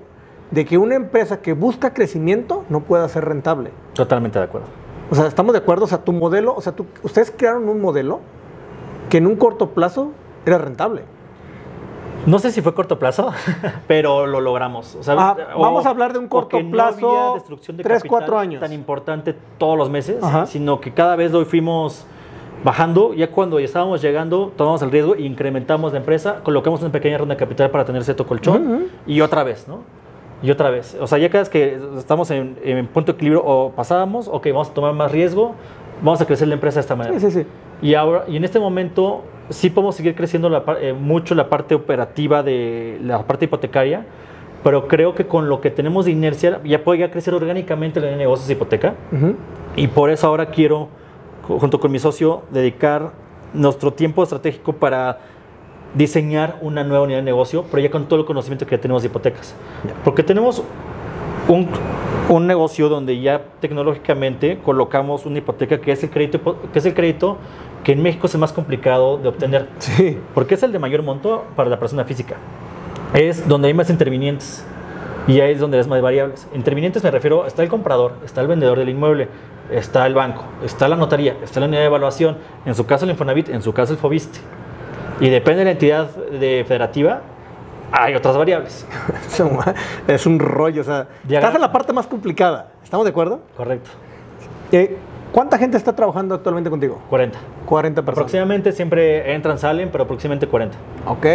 de 0.52 0.64
que 0.64 0.78
una 0.78 0.94
empresa 0.94 1.40
que 1.42 1.52
busca 1.52 1.92
crecimiento 1.92 2.64
no 2.68 2.78
pueda 2.82 3.08
ser 3.08 3.24
rentable. 3.24 3.72
Totalmente 3.94 4.38
de 4.38 4.44
acuerdo. 4.44 4.68
O 5.10 5.16
sea, 5.16 5.26
estamos 5.26 5.52
de 5.52 5.58
acuerdo, 5.58 5.86
o 5.86 5.88
sea, 5.88 6.04
tu 6.04 6.12
modelo, 6.12 6.54
o 6.54 6.60
sea, 6.60 6.74
tú- 6.76 6.86
ustedes 7.02 7.32
crearon 7.36 7.68
un 7.68 7.80
modelo 7.80 8.20
que 9.10 9.18
en 9.18 9.26
un 9.26 9.34
corto 9.34 9.70
plazo 9.70 10.12
era 10.46 10.58
rentable. 10.58 11.02
No 12.28 12.38
sé 12.38 12.50
si 12.50 12.60
fue 12.62 12.74
corto 12.74 12.98
plazo, 12.98 13.30
pero 13.86 14.26
lo 14.26 14.40
logramos. 14.40 14.94
O 14.96 15.02
sea, 15.02 15.14
Ah, 15.18 15.36
o- 15.56 15.60
vamos 15.62 15.86
a 15.86 15.90
hablar 15.90 16.12
de 16.12 16.18
un 16.18 16.28
corto 16.28 16.56
que 16.58 16.62
no 16.62 16.70
plazo, 16.70 17.10
había 17.10 17.34
destrucción 17.34 17.76
de 17.76 17.82
tres, 17.82 17.98
capital 18.02 18.08
cuatro 18.10 18.38
años. 18.38 18.60
tan 18.60 18.72
importante 18.72 19.34
todos 19.58 19.76
los 19.78 19.88
meses, 19.90 20.22
Ajá. 20.22 20.46
sino 20.46 20.80
que 20.80 20.92
cada 20.92 21.16
vez 21.16 21.32
lo 21.32 21.44
fuimos 21.44 22.04
bajando. 22.64 23.14
Ya 23.14 23.30
cuando 23.30 23.58
ya 23.58 23.64
estábamos 23.66 24.02
llegando, 24.02 24.52
tomamos 24.56 24.82
el 24.82 24.90
riesgo 24.90 25.14
e 25.14 25.22
incrementamos 25.22 25.92
la 25.92 25.98
empresa, 25.98 26.40
colocamos 26.42 26.80
una 26.82 26.90
pequeña 26.92 27.18
ronda 27.18 27.34
de 27.34 27.38
capital 27.38 27.70
para 27.70 27.84
tener 27.84 28.04
cierto 28.04 28.26
colchón 28.26 28.86
y 29.06 29.20
otra 29.20 29.42
vez, 29.44 29.66
¿no? 29.68 29.80
Y 30.42 30.50
otra 30.50 30.70
vez. 30.70 30.96
O 31.00 31.06
sea, 31.06 31.18
ya 31.18 31.28
cada 31.30 31.42
vez 31.42 31.48
que 31.48 31.78
estamos 31.96 32.30
en, 32.30 32.56
en 32.62 32.86
punto 32.88 33.12
de 33.12 33.16
equilibrio 33.16 33.42
o 33.44 33.70
pasábamos, 33.72 34.28
ok, 34.28 34.46
vamos 34.52 34.70
a 34.70 34.74
tomar 34.74 34.92
más 34.92 35.10
riesgo, 35.10 35.54
vamos 36.02 36.20
a 36.20 36.26
crecer 36.26 36.46
la 36.46 36.54
empresa 36.54 36.76
de 36.76 36.80
esta 36.82 36.94
manera. 36.94 37.18
Sí, 37.18 37.30
sí, 37.30 37.40
sí. 37.42 37.46
Y 37.82 37.94
ahora, 37.94 38.24
y 38.28 38.36
en 38.36 38.44
este 38.44 38.60
momento 38.60 39.22
sí 39.50 39.70
podemos 39.70 39.94
seguir 39.94 40.14
creciendo 40.14 40.48
la 40.48 40.62
eh, 40.80 40.92
mucho 40.92 41.34
la 41.34 41.48
parte 41.48 41.74
operativa 41.74 42.42
de 42.42 42.98
la 43.02 43.22
parte 43.22 43.46
hipotecaria, 43.46 44.04
pero 44.64 44.88
creo 44.88 45.14
que 45.14 45.26
con 45.26 45.48
lo 45.48 45.60
que 45.60 45.70
tenemos 45.70 46.04
de 46.04 46.10
inercia 46.12 46.60
ya 46.64 46.82
podría 46.84 47.10
crecer 47.10 47.34
orgánicamente 47.34 48.00
el 48.00 48.18
negocios 48.18 48.48
de 48.48 48.54
hipoteca. 48.54 48.94
Ujú. 49.12 49.34
Y 49.76 49.86
por 49.88 50.10
eso 50.10 50.26
ahora 50.26 50.46
quiero, 50.46 50.88
ju- 51.46 51.58
junto 51.60 51.78
con 51.80 51.92
mi 51.92 51.98
socio, 51.98 52.42
dedicar 52.50 53.12
nuestro 53.54 53.92
tiempo 53.92 54.22
estratégico 54.22 54.72
para 54.74 55.20
diseñar 55.94 56.56
una 56.60 56.84
nueva 56.84 57.04
unidad 57.04 57.18
de 57.18 57.24
negocio, 57.24 57.64
pero 57.70 57.82
ya 57.82 57.90
con 57.90 58.06
todo 58.06 58.20
el 58.20 58.26
conocimiento 58.26 58.66
que 58.66 58.76
ya 58.76 58.80
tenemos 58.82 59.02
de 59.02 59.08
hipotecas. 59.08 59.54
Porque 60.04 60.22
tenemos 60.22 60.62
un, 61.48 61.66
un 62.28 62.46
negocio 62.46 62.90
donde 62.90 63.18
ya 63.20 63.40
tecnológicamente 63.60 64.58
colocamos 64.62 65.24
una 65.24 65.38
hipoteca 65.38 65.80
que 65.80 65.92
es 65.92 66.02
el 66.02 66.10
crédito, 66.10 66.56
que 66.72 66.78
es 66.78 66.84
el 66.84 66.92
crédito 66.92 67.38
que 67.84 67.92
en 67.92 68.02
México 68.02 68.26
es 68.26 68.34
el 68.34 68.40
más 68.40 68.52
complicado 68.52 69.18
de 69.18 69.28
obtener, 69.28 69.68
Sí. 69.78 70.18
porque 70.34 70.54
es 70.54 70.62
el 70.62 70.72
de 70.72 70.78
mayor 70.78 71.02
monto 71.02 71.44
para 71.56 71.70
la 71.70 71.78
persona 71.78 72.04
física. 72.04 72.36
Es 73.14 73.48
donde 73.48 73.68
hay 73.68 73.74
más 73.74 73.88
intervinientes 73.90 74.64
y 75.26 75.40
ahí 75.40 75.52
es 75.52 75.60
donde 75.60 75.78
es 75.78 75.86
más 75.88 76.00
variables. 76.02 76.46
Intervinientes 76.54 77.02
me 77.02 77.10
refiero, 77.10 77.46
está 77.46 77.62
el 77.62 77.68
comprador, 77.68 78.12
está 78.24 78.40
el 78.40 78.46
vendedor 78.48 78.78
del 78.78 78.88
inmueble, 78.90 79.28
está 79.70 80.06
el 80.06 80.14
banco, 80.14 80.44
está 80.64 80.88
la 80.88 80.96
notaría, 80.96 81.36
está 81.42 81.60
la 81.60 81.66
unidad 81.66 81.80
de 81.80 81.86
evaluación, 81.86 82.36
en 82.66 82.74
su 82.74 82.84
caso 82.86 83.04
el 83.04 83.10
Infonavit, 83.12 83.48
en 83.48 83.62
su 83.62 83.72
caso 83.72 83.92
el 83.92 83.98
Fobiste. 83.98 84.38
Y 85.20 85.28
depende 85.30 85.60
de 85.60 85.64
la 85.66 85.70
entidad 85.72 86.06
de 86.10 86.64
federativa, 86.66 87.22
hay 87.90 88.14
otras 88.14 88.36
variables. 88.36 88.86
Es 90.08 90.26
un- 90.26 90.38
rollo, 90.38 90.82
o 90.82 90.84
sea, 90.84 91.08
Diagra- 91.24 91.38
estás 91.48 91.54
en 91.54 91.60
la 91.62 91.72
parte 91.72 91.92
más 91.92 92.06
complicada. 92.06 92.72
¿Estamos 92.84 93.04
de 93.04 93.10
acuerdo? 93.10 93.40
Correcto. 93.56 93.90
Eh, 94.72 94.96
¿Cuánta 95.32 95.58
gente 95.58 95.76
está 95.76 95.94
trabajando 95.94 96.34
actualmente 96.34 96.70
contigo? 96.70 96.98
40. 97.10 97.38
40 97.66 98.02
personas. 98.02 98.18
Aproximadamente 98.18 98.72
siempre 98.72 99.34
entran, 99.34 99.58
salen, 99.58 99.90
pero 99.92 100.04
aproximadamente 100.04 100.46
40. 100.46 100.76
Ok. 101.06 101.26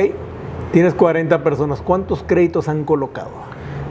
Tienes 0.72 0.94
40 0.94 1.44
personas. 1.44 1.82
¿Cuántos 1.82 2.24
créditos 2.24 2.68
han 2.68 2.84
colocado? 2.84 3.30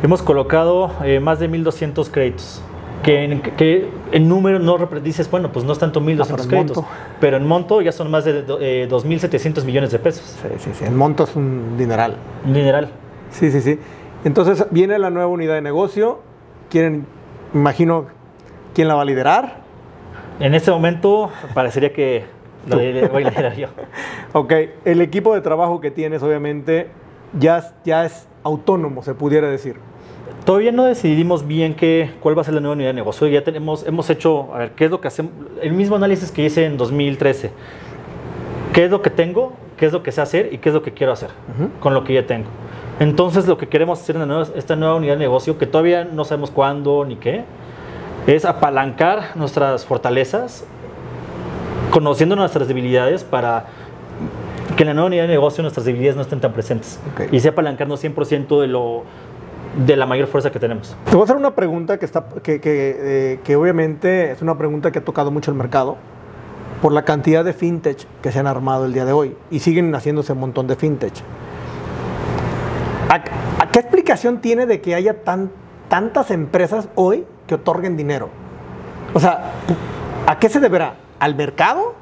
Hemos 0.02 0.20
colocado 0.22 0.90
eh, 1.04 1.20
más 1.20 1.38
de 1.38 1.48
1.200 1.48 2.10
créditos. 2.10 2.60
que 3.04 3.24
en, 3.24 3.40
que 3.42 3.88
en 4.10 4.28
número 4.28 4.58
no 4.58 4.76
dices, 5.02 5.30
bueno, 5.30 5.52
pues 5.52 5.64
no 5.64 5.72
es 5.72 5.78
tanto 5.78 6.00
1.200 6.00 6.20
Ah, 6.20 6.26
pero 6.30 6.42
en 6.42 6.48
créditos, 6.48 6.76
monto. 6.78 6.90
pero 7.20 7.36
en 7.36 7.46
monto 7.46 7.80
ya 7.82 7.92
son 7.92 8.10
más 8.10 8.24
de 8.24 8.44
eh, 8.60 8.88
2.700 8.90 9.64
millones 9.64 9.92
de 9.92 9.98
pesos. 10.00 10.36
Sí, 10.42 10.48
sí, 10.58 10.70
sí. 10.74 10.84
El 10.84 10.94
monto 10.94 11.22
es 11.24 11.36
un 11.36 11.76
dineral. 11.78 12.16
Un 12.44 12.54
dineral. 12.54 12.90
Sí, 13.30 13.50
sí, 13.52 13.60
sí. 13.60 13.78
Entonces 14.24 14.66
viene 14.70 14.98
la 14.98 15.10
nueva 15.10 15.28
unidad 15.28 15.54
de 15.54 15.62
negocio. 15.62 16.20
Quieren, 16.68 17.06
imagino, 17.54 18.06
¿quién 18.74 18.88
la 18.88 18.94
va 18.94 19.02
a 19.02 19.04
liderar? 19.04 19.61
En 20.40 20.54
este 20.54 20.70
momento 20.70 21.30
parecería 21.54 21.92
que 21.92 22.24
lo 22.66 22.76
voy 23.10 23.24
a 23.24 23.54
yo. 23.54 23.68
Ok, 24.32 24.52
el 24.84 25.00
equipo 25.02 25.34
de 25.34 25.40
trabajo 25.40 25.80
que 25.80 25.90
tienes, 25.90 26.22
obviamente, 26.22 26.88
ya, 27.38 27.74
ya 27.84 28.06
es 28.06 28.26
autónomo, 28.42 29.02
se 29.02 29.14
pudiera 29.14 29.48
decir. 29.48 29.76
Todavía 30.44 30.72
no 30.72 30.84
decidimos 30.84 31.46
bien 31.46 31.74
qué, 31.74 32.10
cuál 32.20 32.36
va 32.36 32.42
a 32.42 32.44
ser 32.44 32.54
la 32.54 32.60
nueva 32.60 32.74
unidad 32.74 32.88
de 32.88 32.94
negocio. 32.94 33.28
Ya 33.28 33.44
tenemos, 33.44 33.86
hemos 33.86 34.08
hecho, 34.10 34.52
a 34.54 34.58
ver, 34.58 34.70
qué 34.72 34.86
es 34.86 34.90
lo 34.90 35.00
que 35.00 35.08
hacemos, 35.08 35.32
el 35.60 35.72
mismo 35.72 35.96
análisis 35.96 36.32
que 36.32 36.44
hice 36.44 36.64
en 36.64 36.76
2013. 36.76 37.50
¿Qué 38.72 38.86
es 38.86 38.90
lo 38.90 39.02
que 39.02 39.10
tengo? 39.10 39.52
¿Qué 39.76 39.86
es 39.86 39.92
lo 39.92 40.02
que 40.02 40.10
sé 40.10 40.20
hacer? 40.20 40.52
¿Y 40.52 40.58
qué 40.58 40.70
es 40.70 40.74
lo 40.74 40.82
que 40.82 40.92
quiero 40.92 41.12
hacer 41.12 41.30
con 41.80 41.94
lo 41.94 42.04
que 42.04 42.14
ya 42.14 42.26
tengo? 42.26 42.48
Entonces, 42.98 43.46
lo 43.46 43.58
que 43.58 43.68
queremos 43.68 44.00
hacer 44.00 44.16
en 44.16 44.30
esta 44.56 44.76
nueva 44.76 44.94
unidad 44.94 45.14
de 45.14 45.20
negocio, 45.20 45.58
que 45.58 45.66
todavía 45.66 46.04
no 46.04 46.24
sabemos 46.24 46.50
cuándo 46.50 47.04
ni 47.04 47.16
qué, 47.16 47.44
es 48.26 48.44
apalancar 48.44 49.36
nuestras 49.36 49.84
fortalezas, 49.84 50.64
conociendo 51.90 52.36
nuestras 52.36 52.68
debilidades 52.68 53.24
para 53.24 53.66
que 54.76 54.84
en 54.84 54.88
la 54.88 54.94
nueva 54.94 55.08
unidad 55.08 55.22
de 55.24 55.28
negocio 55.28 55.62
nuestras 55.62 55.84
debilidades 55.84 56.16
no 56.16 56.22
estén 56.22 56.40
tan 56.40 56.52
presentes. 56.52 56.98
Y 57.30 57.40
sea 57.40 57.52
apalancarnos 57.52 58.02
100% 58.02 58.60
de 58.60 58.66
lo 58.68 59.04
de 59.86 59.96
la 59.96 60.06
mayor 60.06 60.28
fuerza 60.28 60.50
que 60.52 60.58
tenemos. 60.58 60.94
Te 61.06 61.12
voy 61.12 61.22
a 61.22 61.24
hacer 61.24 61.36
una 61.36 61.54
pregunta 61.54 61.98
que, 61.98 62.04
está, 62.04 62.26
que, 62.42 62.60
que, 62.60 62.96
eh, 62.98 63.40
que 63.42 63.56
obviamente 63.56 64.30
es 64.30 64.42
una 64.42 64.56
pregunta 64.58 64.90
que 64.92 64.98
ha 64.98 65.04
tocado 65.04 65.30
mucho 65.30 65.50
el 65.50 65.56
mercado 65.56 65.96
por 66.82 66.92
la 66.92 67.04
cantidad 67.04 67.44
de 67.44 67.54
fintech 67.54 68.06
que 68.20 68.32
se 68.32 68.38
han 68.38 68.46
armado 68.46 68.84
el 68.84 68.92
día 68.92 69.04
de 69.04 69.12
hoy 69.12 69.34
y 69.50 69.60
siguen 69.60 69.94
haciéndose 69.94 70.32
un 70.32 70.40
montón 70.40 70.66
de 70.66 70.76
fintech. 70.76 71.14
¿A, 73.08 73.14
a 73.62 73.70
qué 73.70 73.78
explicación 73.78 74.40
tiene 74.40 74.66
de 74.66 74.80
que 74.80 74.94
haya 74.94 75.22
tan, 75.22 75.50
tantas 75.88 76.30
empresas 76.30 76.88
hoy 76.94 77.24
que 77.52 77.56
otorguen 77.56 77.96
dinero? 77.98 78.30
O 79.12 79.20
sea, 79.20 79.52
¿a 80.26 80.38
qué 80.38 80.48
se 80.48 80.58
deberá? 80.58 80.94
¿Al 81.18 81.34
mercado? 81.34 81.94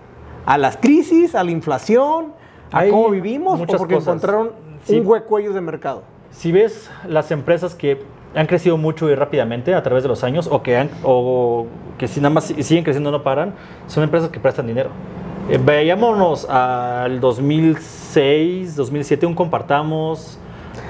¿A 0.47 0.57
las 0.59 0.77
crisis? 0.77 1.35
¿A 1.35 1.43
la 1.43 1.51
inflación? 1.51 2.33
¿A 2.71 2.81
Hay 2.81 2.91
cómo 2.91 3.11
vivimos? 3.11 3.55
¿O 3.55 3.57
muchas 3.57 3.79
porque 3.79 3.95
cosas. 3.97 4.09
encontraron 4.15 4.53
Sí. 4.85 5.01
un 5.01 5.07
hueco 5.07 5.39
ellos 5.41 5.55
de 5.55 5.61
mercado? 5.61 6.03
Si 6.31 6.53
ves 6.53 6.89
las 7.09 7.33
empresas 7.33 7.75
que 7.75 8.01
han 8.37 8.47
crecido 8.47 8.77
mucho 8.77 9.11
y 9.11 9.17
rápidamente 9.17 9.75
a 9.75 9.83
través 9.83 10.05
de 10.05 10.09
los 10.09 10.23
años 10.23 10.49
o 10.51 10.63
que, 10.63 10.77
han, 10.77 10.89
o 11.03 11.67
que 11.99 12.07
si 12.07 12.21
nada 12.21 12.33
más 12.33 12.45
si- 12.45 12.63
siguen 12.63 12.85
creciendo 12.85 13.11
no 13.11 13.25
paran, 13.25 13.55
son 13.89 14.05
empresas 14.05 14.31
que 14.31 14.39
prestan 14.39 14.69
dinero. 14.69 14.91
Eh, 15.49 15.59
vayámonos 15.63 16.49
al 16.49 17.19
2006, 17.21 18.77
2007, 18.77 19.27
un 19.27 19.35
compartamos. 19.35 20.39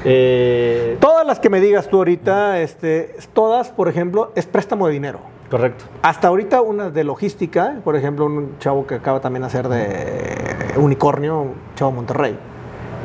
Eh, 0.05 0.97
Todas 1.01 1.27
las 1.27 1.41
que 1.41 1.51
me 1.51 1.61
digas 1.61 1.89
tú 1.89 1.99
ahorita, 1.99 2.61
este, 2.61 3.17
todas, 3.33 3.69
por 3.71 3.89
ejemplo, 3.89 4.33
es 4.35 4.47
préstamo 4.47 4.87
de 4.87 4.93
dinero. 4.93 5.21
correcto. 5.51 5.85
Hasta 6.03 6.29
ahorita 6.29 6.61
unas 6.63 6.95
de 6.95 7.05
logística, 7.05 7.77
por 7.85 7.97
ejemplo, 7.97 8.27
un 8.27 8.59
chavo 8.59 8.87
que 8.87 8.95
acaba 8.95 9.21
también 9.21 9.43
de 9.43 9.47
hacer 9.47 9.69
de 9.69 10.79
unicornio, 10.79 11.41
un 11.41 11.55
chavo 11.75 11.93
Monterrey. 11.93 12.39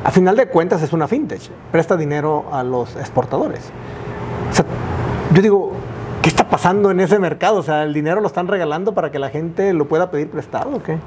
A 0.03 0.11
final 0.11 0.35
de 0.35 0.47
cuentas 0.47 0.81
es 0.83 0.93
una 0.93 1.07
fintech, 1.07 1.41
presta 1.71 1.97
dinero 1.97 2.45
a 2.51 2.63
los 2.63 2.95
exportadores. 2.95 3.71
O 4.51 4.53
sea, 4.53 4.65
yo 5.33 5.41
digo, 5.41 5.71
¿qué 6.21 6.29
está 6.29 6.47
pasando 6.47 6.91
en 6.91 6.99
ese 6.99 7.17
mercado? 7.17 7.57
O 7.57 7.63
sea, 7.63 7.83
¿el 7.83 7.93
dinero 7.93 8.21
lo 8.21 8.27
están 8.27 8.47
regalando 8.47 8.93
para 8.93 9.09
que 9.09 9.17
la 9.17 9.29
gente 9.29 9.73
lo 9.73 9.85
pueda 9.87 10.11
pedir 10.11 10.29
prestado 10.29 10.75
o 10.75 10.83
qué? 10.83 10.97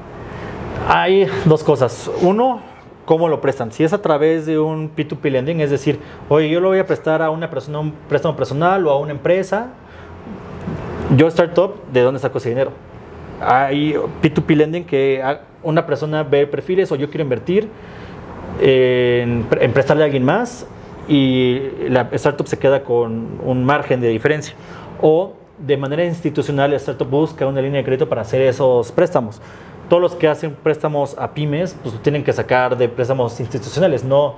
Hay 0.88 1.28
dos 1.44 1.62
cosas. 1.62 2.10
Uno, 2.22 2.60
cómo 3.08 3.26
lo 3.30 3.40
prestan. 3.40 3.72
Si 3.72 3.82
es 3.84 3.94
a 3.94 4.02
través 4.02 4.44
de 4.44 4.58
un 4.58 4.94
P2P 4.94 5.30
lending, 5.30 5.62
es 5.62 5.70
decir, 5.70 5.98
oye, 6.28 6.50
yo 6.50 6.60
lo 6.60 6.68
voy 6.68 6.78
a 6.78 6.86
prestar 6.86 7.22
a 7.22 7.30
una 7.30 7.48
persona, 7.48 7.78
un 7.78 7.92
préstamo 8.06 8.36
personal 8.36 8.86
o 8.86 8.90
a 8.90 8.98
una 8.98 9.12
empresa, 9.12 9.68
yo 11.16 11.26
startup, 11.28 11.76
¿de 11.90 12.02
dónde 12.02 12.20
saco 12.20 12.36
ese 12.36 12.50
dinero? 12.50 12.70
Hay 13.40 13.94
P2P 14.22 14.54
lending 14.54 14.84
que 14.84 15.24
una 15.62 15.86
persona 15.86 16.22
ve 16.22 16.46
perfiles 16.46 16.92
o 16.92 16.96
yo 16.96 17.08
quiero 17.08 17.22
invertir 17.22 17.70
en, 18.60 19.46
en 19.58 19.72
prestarle 19.72 20.02
a 20.02 20.04
alguien 20.04 20.26
más 20.26 20.66
y 21.08 21.62
la 21.88 22.10
startup 22.12 22.46
se 22.46 22.58
queda 22.58 22.84
con 22.84 23.40
un 23.42 23.64
margen 23.64 24.02
de 24.02 24.08
diferencia. 24.08 24.54
O 25.00 25.32
de 25.56 25.78
manera 25.78 26.04
institucional, 26.04 26.72
la 26.72 26.76
startup 26.76 27.08
busca 27.08 27.46
una 27.46 27.62
línea 27.62 27.78
de 27.78 27.84
crédito 27.84 28.06
para 28.06 28.20
hacer 28.20 28.42
esos 28.42 28.92
préstamos. 28.92 29.40
Todos 29.88 30.02
los 30.02 30.14
que 30.14 30.28
hacen 30.28 30.54
préstamos 30.54 31.16
a 31.18 31.32
pymes, 31.32 31.76
pues 31.82 32.00
tienen 32.02 32.22
que 32.24 32.32
sacar 32.32 32.76
de 32.76 32.88
préstamos 32.88 33.40
institucionales. 33.40 34.04
No, 34.04 34.34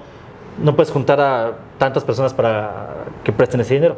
no 0.63 0.77
puedes 0.77 0.93
juntar 0.93 1.21
a 1.21 1.53
tantas 1.79 2.05
personas 2.05 2.33
para 2.33 2.95
que 3.25 3.33
presten 3.33 3.61
ese 3.61 3.75
dinero. 3.75 3.97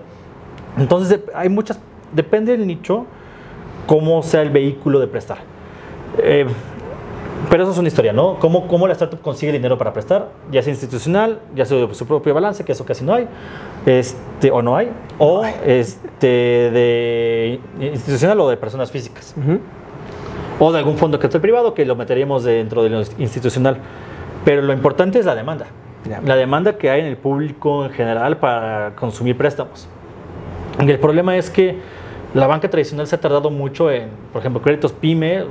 Entonces, 0.78 1.20
hay 1.34 1.48
muchas, 1.48 1.78
depende 2.12 2.57
del 2.57 2.66
nicho, 2.66 3.07
cómo 3.86 4.22
sea 4.22 4.42
el 4.42 4.50
vehículo 4.50 4.98
de 5.00 5.07
prestar. 5.07 5.38
Eh, 6.18 6.46
pero 7.50 7.64
eso 7.64 7.72
es 7.72 7.78
una 7.78 7.88
historia, 7.88 8.12
¿no? 8.12 8.38
¿Cómo, 8.38 8.66
cómo 8.68 8.86
la 8.86 8.92
startup 8.92 9.20
consigue 9.20 9.53
dinero 9.53 9.76
para 9.76 9.92
prestar? 9.92 10.28
Ya 10.50 10.62
sea 10.62 10.72
institucional, 10.72 11.40
ya 11.55 11.64
sea 11.64 11.76
de 11.86 11.94
su 11.94 12.07
propio 12.07 12.32
balance, 12.32 12.64
que 12.64 12.72
eso 12.72 12.84
casi 12.84 13.05
no 13.05 13.14
hay, 13.14 13.28
este, 13.84 14.50
o 14.50 14.62
no 14.62 14.76
hay, 14.76 14.90
o 15.18 15.44
este, 15.44 16.26
de 16.26 17.61
institucional 17.80 18.40
o 18.40 18.48
de 18.48 18.57
personas 18.57 18.90
físicas, 18.90 19.34
o 20.64 20.70
de 20.70 20.78
algún 20.78 20.96
fondo 20.96 21.18
que 21.18 21.26
esté 21.26 21.40
privado 21.40 21.74
que 21.74 21.84
lo 21.84 21.96
meteríamos 21.96 22.44
dentro 22.44 22.84
de 22.84 22.90
lo 22.90 23.02
institucional. 23.18 23.78
Pero 24.44 24.62
lo 24.62 24.72
importante 24.72 25.18
es 25.18 25.26
la 25.26 25.34
demanda. 25.34 25.66
La 26.24 26.36
demanda 26.36 26.78
que 26.78 26.88
hay 26.88 27.00
en 27.00 27.06
el 27.06 27.16
público 27.16 27.84
en 27.84 27.90
general 27.90 28.36
para 28.36 28.94
consumir 28.94 29.36
préstamos. 29.36 29.88
Y 30.80 30.88
el 30.88 31.00
problema 31.00 31.36
es 31.36 31.50
que 31.50 31.78
la 32.32 32.46
banca 32.46 32.70
tradicional 32.70 33.08
se 33.08 33.16
ha 33.16 33.20
tardado 33.20 33.50
mucho 33.50 33.90
en, 33.90 34.10
por 34.32 34.38
ejemplo, 34.38 34.62
créditos 34.62 34.92
PYME, 34.92 35.46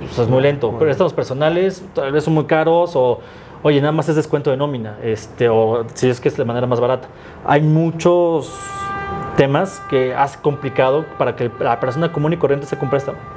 pues 0.00 0.18
es 0.18 0.28
muy 0.28 0.42
lento. 0.42 0.66
Bueno. 0.66 0.80
Préstamos 0.80 1.12
personales 1.12 1.84
tal 1.94 2.10
vez 2.10 2.24
son 2.24 2.34
muy 2.34 2.46
caros 2.46 2.96
o, 2.96 3.20
oye, 3.62 3.80
nada 3.80 3.92
más 3.92 4.08
es 4.08 4.16
descuento 4.16 4.50
de 4.50 4.56
nómina, 4.56 4.98
este, 5.00 5.48
o 5.48 5.86
si 5.94 6.08
es 6.08 6.20
que 6.20 6.28
es 6.28 6.36
de 6.36 6.44
manera 6.44 6.66
más 6.66 6.80
barata. 6.80 7.06
Hay 7.44 7.62
muchos 7.62 8.52
temas 9.36 9.80
que 9.88 10.12
hace 10.12 10.40
complicado 10.40 11.04
para 11.18 11.36
que 11.36 11.52
la 11.60 11.78
persona 11.78 12.10
común 12.10 12.32
y 12.32 12.36
corriente 12.36 12.66
se 12.66 12.76
un 12.80 12.90
préstamo. 12.90 13.35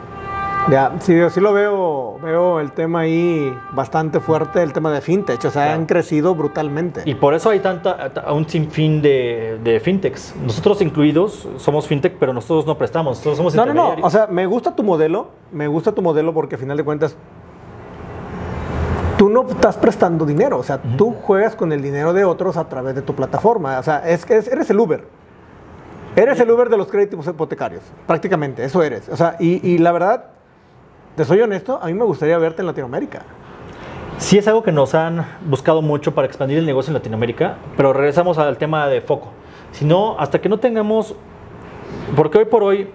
Ya, 0.70 0.92
sí, 1.00 1.18
yo 1.18 1.30
sí 1.32 1.40
lo 1.40 1.52
veo, 1.52 2.20
veo 2.22 2.60
el 2.60 2.72
tema 2.74 3.00
ahí 3.02 3.58
bastante 3.72 4.20
fuerte, 4.20 4.62
el 4.62 4.72
tema 4.72 4.92
de 4.92 5.02
fintech, 5.02 5.44
o 5.46 5.50
sea, 5.50 5.74
han 5.74 5.88
crecido 5.88 6.36
brutalmente. 6.36 7.02
Y 7.06 7.16
por 7.16 7.34
eso 7.34 7.50
hay 7.50 7.60
tanta, 7.60 8.12
un 8.32 8.48
sinfín 8.48 9.02
de, 9.02 9.60
de 9.64 9.80
fintechs. 9.80 10.36
Nosotros 10.36 10.82
incluidos 10.84 11.48
somos 11.58 11.88
fintech, 11.88 12.18
pero 12.20 12.34
nosotros 12.34 12.68
no 12.68 12.78
prestamos, 12.78 13.18
nosotros 13.18 13.38
somos 13.38 13.56
No, 13.56 13.66
no, 13.66 13.74
no. 13.74 13.96
O 14.06 14.10
sea, 14.12 14.28
me 14.28 14.46
gusta 14.46 14.76
tu 14.76 14.84
modelo. 14.84 15.30
Me 15.52 15.68
gusta 15.68 15.92
tu 15.92 16.04
modelo 16.04 16.34
porque 16.36 16.54
al 16.56 16.62
final 16.62 16.78
de 16.78 16.84
cuentas 16.84 17.16
tú 19.18 19.28
no 19.30 19.48
estás 19.50 19.76
prestando 19.78 20.24
dinero. 20.26 20.60
O 20.60 20.64
sea, 20.64 20.80
tú 20.98 21.14
juegas 21.24 21.56
con 21.56 21.72
el 21.72 21.82
dinero 21.82 22.14
de 22.14 22.26
otros 22.26 22.58
a 22.58 22.70
través 22.70 22.94
de 22.94 23.02
tu 23.02 23.16
plataforma. 23.16 23.80
O 23.80 23.84
sea, 23.84 24.08
es 24.08 24.24
que 24.24 24.38
es- 24.38 24.48
eres 24.48 24.70
el 24.70 24.80
Uber. 24.80 25.04
Eres 26.16 26.40
el 26.40 26.52
Uber 26.52 26.70
de 26.70 26.78
los 26.78 26.88
créditos 26.90 27.26
hipotecarios. 27.26 27.82
Prácticamente, 28.06 28.64
eso 28.64 28.84
eres. 28.84 29.10
O 29.10 29.18
sea, 29.18 29.36
y, 29.40 29.66
y 29.68 29.78
la 29.80 29.92
verdad, 29.92 30.26
te 31.16 31.26
soy 31.26 31.42
honesto, 31.42 31.80
a 31.82 31.88
mí 31.88 31.94
me 31.94 32.06
gustaría 32.06 32.38
verte 32.38 32.62
en 32.62 32.68
Latinoamérica. 32.68 33.24
Sí 34.18 34.38
es 34.38 34.48
algo 34.48 34.64
que 34.64 34.72
nos 34.72 34.96
han 34.96 35.26
buscado 35.46 35.82
mucho 35.82 36.14
para 36.14 36.28
expandir 36.28 36.58
el 36.58 36.66
negocio 36.66 36.92
en 36.92 36.96
Latinoamérica, 36.96 37.56
pero 37.78 37.94
regresamos 37.94 38.38
al 38.38 38.58
tema 38.58 38.88
de 38.88 39.02
foco. 39.02 39.30
Si 39.72 39.86
no, 39.86 40.18
hasta 40.20 40.40
que 40.42 40.50
no 40.50 40.58
tengamos, 40.58 41.16
porque 42.16 42.38
hoy 42.38 42.46
por 42.46 42.64
hoy 42.64 42.90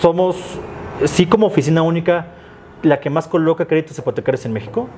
somos, 0.00 0.36
sí 1.04 1.26
como 1.26 1.46
oficina 1.46 1.82
única, 1.82 2.26
la 2.82 3.00
que 3.00 3.10
más 3.10 3.26
coloca 3.26 3.66
créditos 3.66 3.98
hipotecarios 3.98 4.44
en 4.46 4.52
México, 4.52 4.88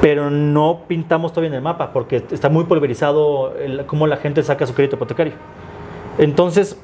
pero 0.00 0.30
no 0.30 0.80
pintamos 0.88 1.32
todavía 1.32 1.48
en 1.50 1.54
el 1.54 1.62
mapa 1.62 1.92
porque 1.92 2.24
está 2.30 2.48
muy 2.48 2.64
pulverizado 2.64 3.54
el- 3.58 3.84
cómo 3.86 4.06
la 4.06 4.16
gente 4.16 4.42
saca 4.42 4.66
su 4.66 4.74
crédito 4.74 4.96
hipotecario. 4.96 5.34
Entonces, 6.18 6.80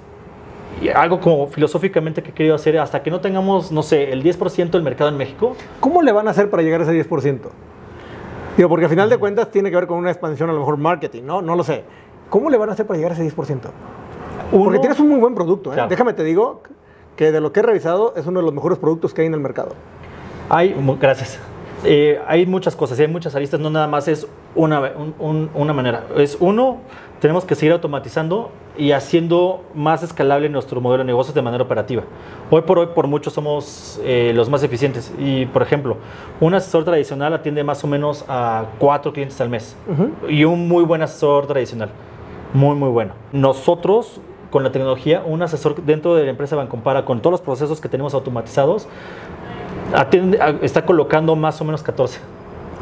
y 0.82 0.88
algo 0.88 1.20
como 1.20 1.46
filosóficamente 1.46 2.22
que 2.22 2.30
he 2.30 2.34
querido 2.34 2.54
hacer, 2.54 2.78
hasta 2.78 3.02
que 3.02 3.10
no 3.10 3.20
tengamos, 3.20 3.72
no 3.72 3.82
sé, 3.82 4.12
el 4.12 4.22
10% 4.22 4.70
del 4.70 4.82
mercado 4.82 5.08
en 5.10 5.16
México, 5.16 5.56
¿Cómo 5.80 6.02
le 6.02 6.12
van 6.12 6.28
a 6.28 6.32
hacer 6.32 6.50
para 6.50 6.62
llegar 6.62 6.80
a 6.80 6.84
ese 6.84 6.92
10%? 6.92 7.40
Digo, 8.56 8.68
porque 8.68 8.84
al 8.86 8.90
final 8.90 9.08
de 9.10 9.18
cuentas 9.18 9.50
tiene 9.50 9.70
que 9.70 9.76
ver 9.76 9.86
con 9.86 9.98
una 9.98 10.10
expansión, 10.10 10.48
a 10.50 10.52
lo 10.52 10.60
mejor 10.60 10.76
marketing, 10.78 11.22
¿no? 11.24 11.42
No 11.42 11.56
lo 11.56 11.64
sé. 11.64 11.84
¿Cómo 12.30 12.50
le 12.50 12.56
van 12.58 12.70
a 12.70 12.72
hacer 12.72 12.86
para 12.86 12.96
llegar 12.96 13.12
a 13.12 13.14
ese 13.14 13.22
10%? 13.22 13.70
Porque 14.50 14.56
uno- 14.68 14.80
tienes 14.80 14.98
un 15.00 15.08
muy 15.08 15.18
buen 15.18 15.34
producto, 15.34 15.70
¿eh? 15.70 15.74
Claro. 15.74 15.88
Déjame 15.90 16.12
te 16.14 16.24
digo 16.24 16.62
que 17.16 17.32
de 17.32 17.40
lo 17.40 17.52
que 17.52 17.60
he 17.60 17.62
revisado 17.62 18.14
es 18.16 18.26
uno 18.26 18.40
de 18.40 18.44
los 18.46 18.54
mejores 18.54 18.78
productos 18.78 19.12
que 19.14 19.22
hay 19.22 19.26
en 19.26 19.34
el 19.34 19.40
mercado. 19.40 19.74
Hay, 20.48 20.74
gracias. 21.00 21.38
Eh, 21.84 22.20
hay 22.26 22.46
muchas 22.46 22.74
cosas, 22.76 22.98
hay 22.98 23.08
muchas 23.08 23.34
aristas, 23.34 23.60
no 23.60 23.68
nada 23.70 23.86
más 23.86 24.08
es 24.08 24.26
una, 24.54 24.80
un- 24.80 25.14
un- 25.18 25.50
una 25.54 25.72
manera. 25.72 26.04
Es 26.16 26.36
uno, 26.40 26.78
tenemos 27.20 27.44
que 27.44 27.54
seguir 27.54 27.72
automatizando 27.72 28.50
y 28.76 28.92
haciendo 28.92 29.64
más 29.74 30.02
escalable 30.02 30.48
nuestro 30.50 30.80
modelo 30.82 31.02
de 31.02 31.06
negocios 31.06 31.34
de 31.34 31.40
manera 31.42 31.64
operativa. 31.64 32.02
Hoy 32.50 32.60
por 32.62 32.78
hoy, 32.78 32.88
por 32.94 33.06
mucho, 33.06 33.30
somos 33.30 33.98
eh, 34.04 34.32
los 34.34 34.50
más 34.50 34.62
eficientes. 34.62 35.12
Y, 35.18 35.46
por 35.46 35.62
ejemplo, 35.62 35.96
un 36.40 36.54
asesor 36.54 36.84
tradicional 36.84 37.32
atiende 37.32 37.64
más 37.64 37.82
o 37.84 37.86
menos 37.86 38.24
a 38.28 38.66
cuatro 38.78 39.12
clientes 39.14 39.40
al 39.40 39.48
mes. 39.48 39.76
Y 40.28 40.44
un 40.44 40.68
muy 40.68 40.84
buen 40.84 41.00
asesor 41.02 41.46
tradicional. 41.46 41.88
Muy, 42.52 42.76
muy 42.76 42.90
bueno. 42.90 43.14
Nosotros, 43.32 44.20
con 44.50 44.62
la 44.62 44.70
tecnología, 44.72 45.22
un 45.24 45.42
asesor 45.42 45.82
dentro 45.82 46.14
de 46.14 46.24
la 46.24 46.30
empresa 46.30 46.54
Bancompara, 46.54 47.04
con 47.06 47.20
todos 47.20 47.32
los 47.32 47.40
procesos 47.40 47.80
que 47.80 47.88
tenemos 47.88 48.12
automatizados, 48.12 48.88
atiende- 49.94 50.38
está 50.62 50.84
colocando 50.84 51.34
más 51.36 51.60
o 51.60 51.64
menos 51.64 51.82
14. 51.82 52.20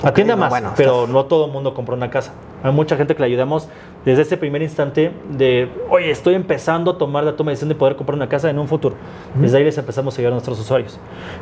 Atiende 0.03 0.33
a 0.33 0.37
no, 0.37 0.41
más, 0.41 0.51
bueno, 0.51 0.73
pero 0.77 1.03
estás- 1.03 1.09
no 1.11 1.25
todo 1.27 1.47
el 1.47 1.53
mundo 1.53 1.73
compró 1.73 1.95
una 1.95 2.11
casa. 2.11 2.33
Hay 2.63 2.73
mucha 2.73 2.97
gente 2.97 3.15
que 3.15 3.21
le 3.21 3.27
ayudamos 3.27 3.69
desde 4.05 4.23
ese 4.23 4.37
primer 4.37 4.63
instante 4.63 5.13
de, 5.31 5.69
oye, 5.89 6.11
estoy 6.11 6.35
empezando 6.35 6.91
a 6.91 6.99
tomar 6.99 7.25
la 7.25 7.37
toma 7.37 7.51
de 7.51 7.53
decisión 7.53 7.71
de 7.71 7.75
poder 7.75 7.97
comprar 7.97 8.17
una 8.17 8.29
casa 8.29 8.51
en 8.51 8.59
un 8.59 8.69
futuro. 8.69 8.97
Desde 9.35 9.59
ahí 9.59 9.65
les 9.65 9.79
empezamos 9.79 10.15
a 10.15 10.21
ayudar 10.21 10.33
a 10.33 10.35
nuestros 10.35 10.61
usuarios. 10.61 10.99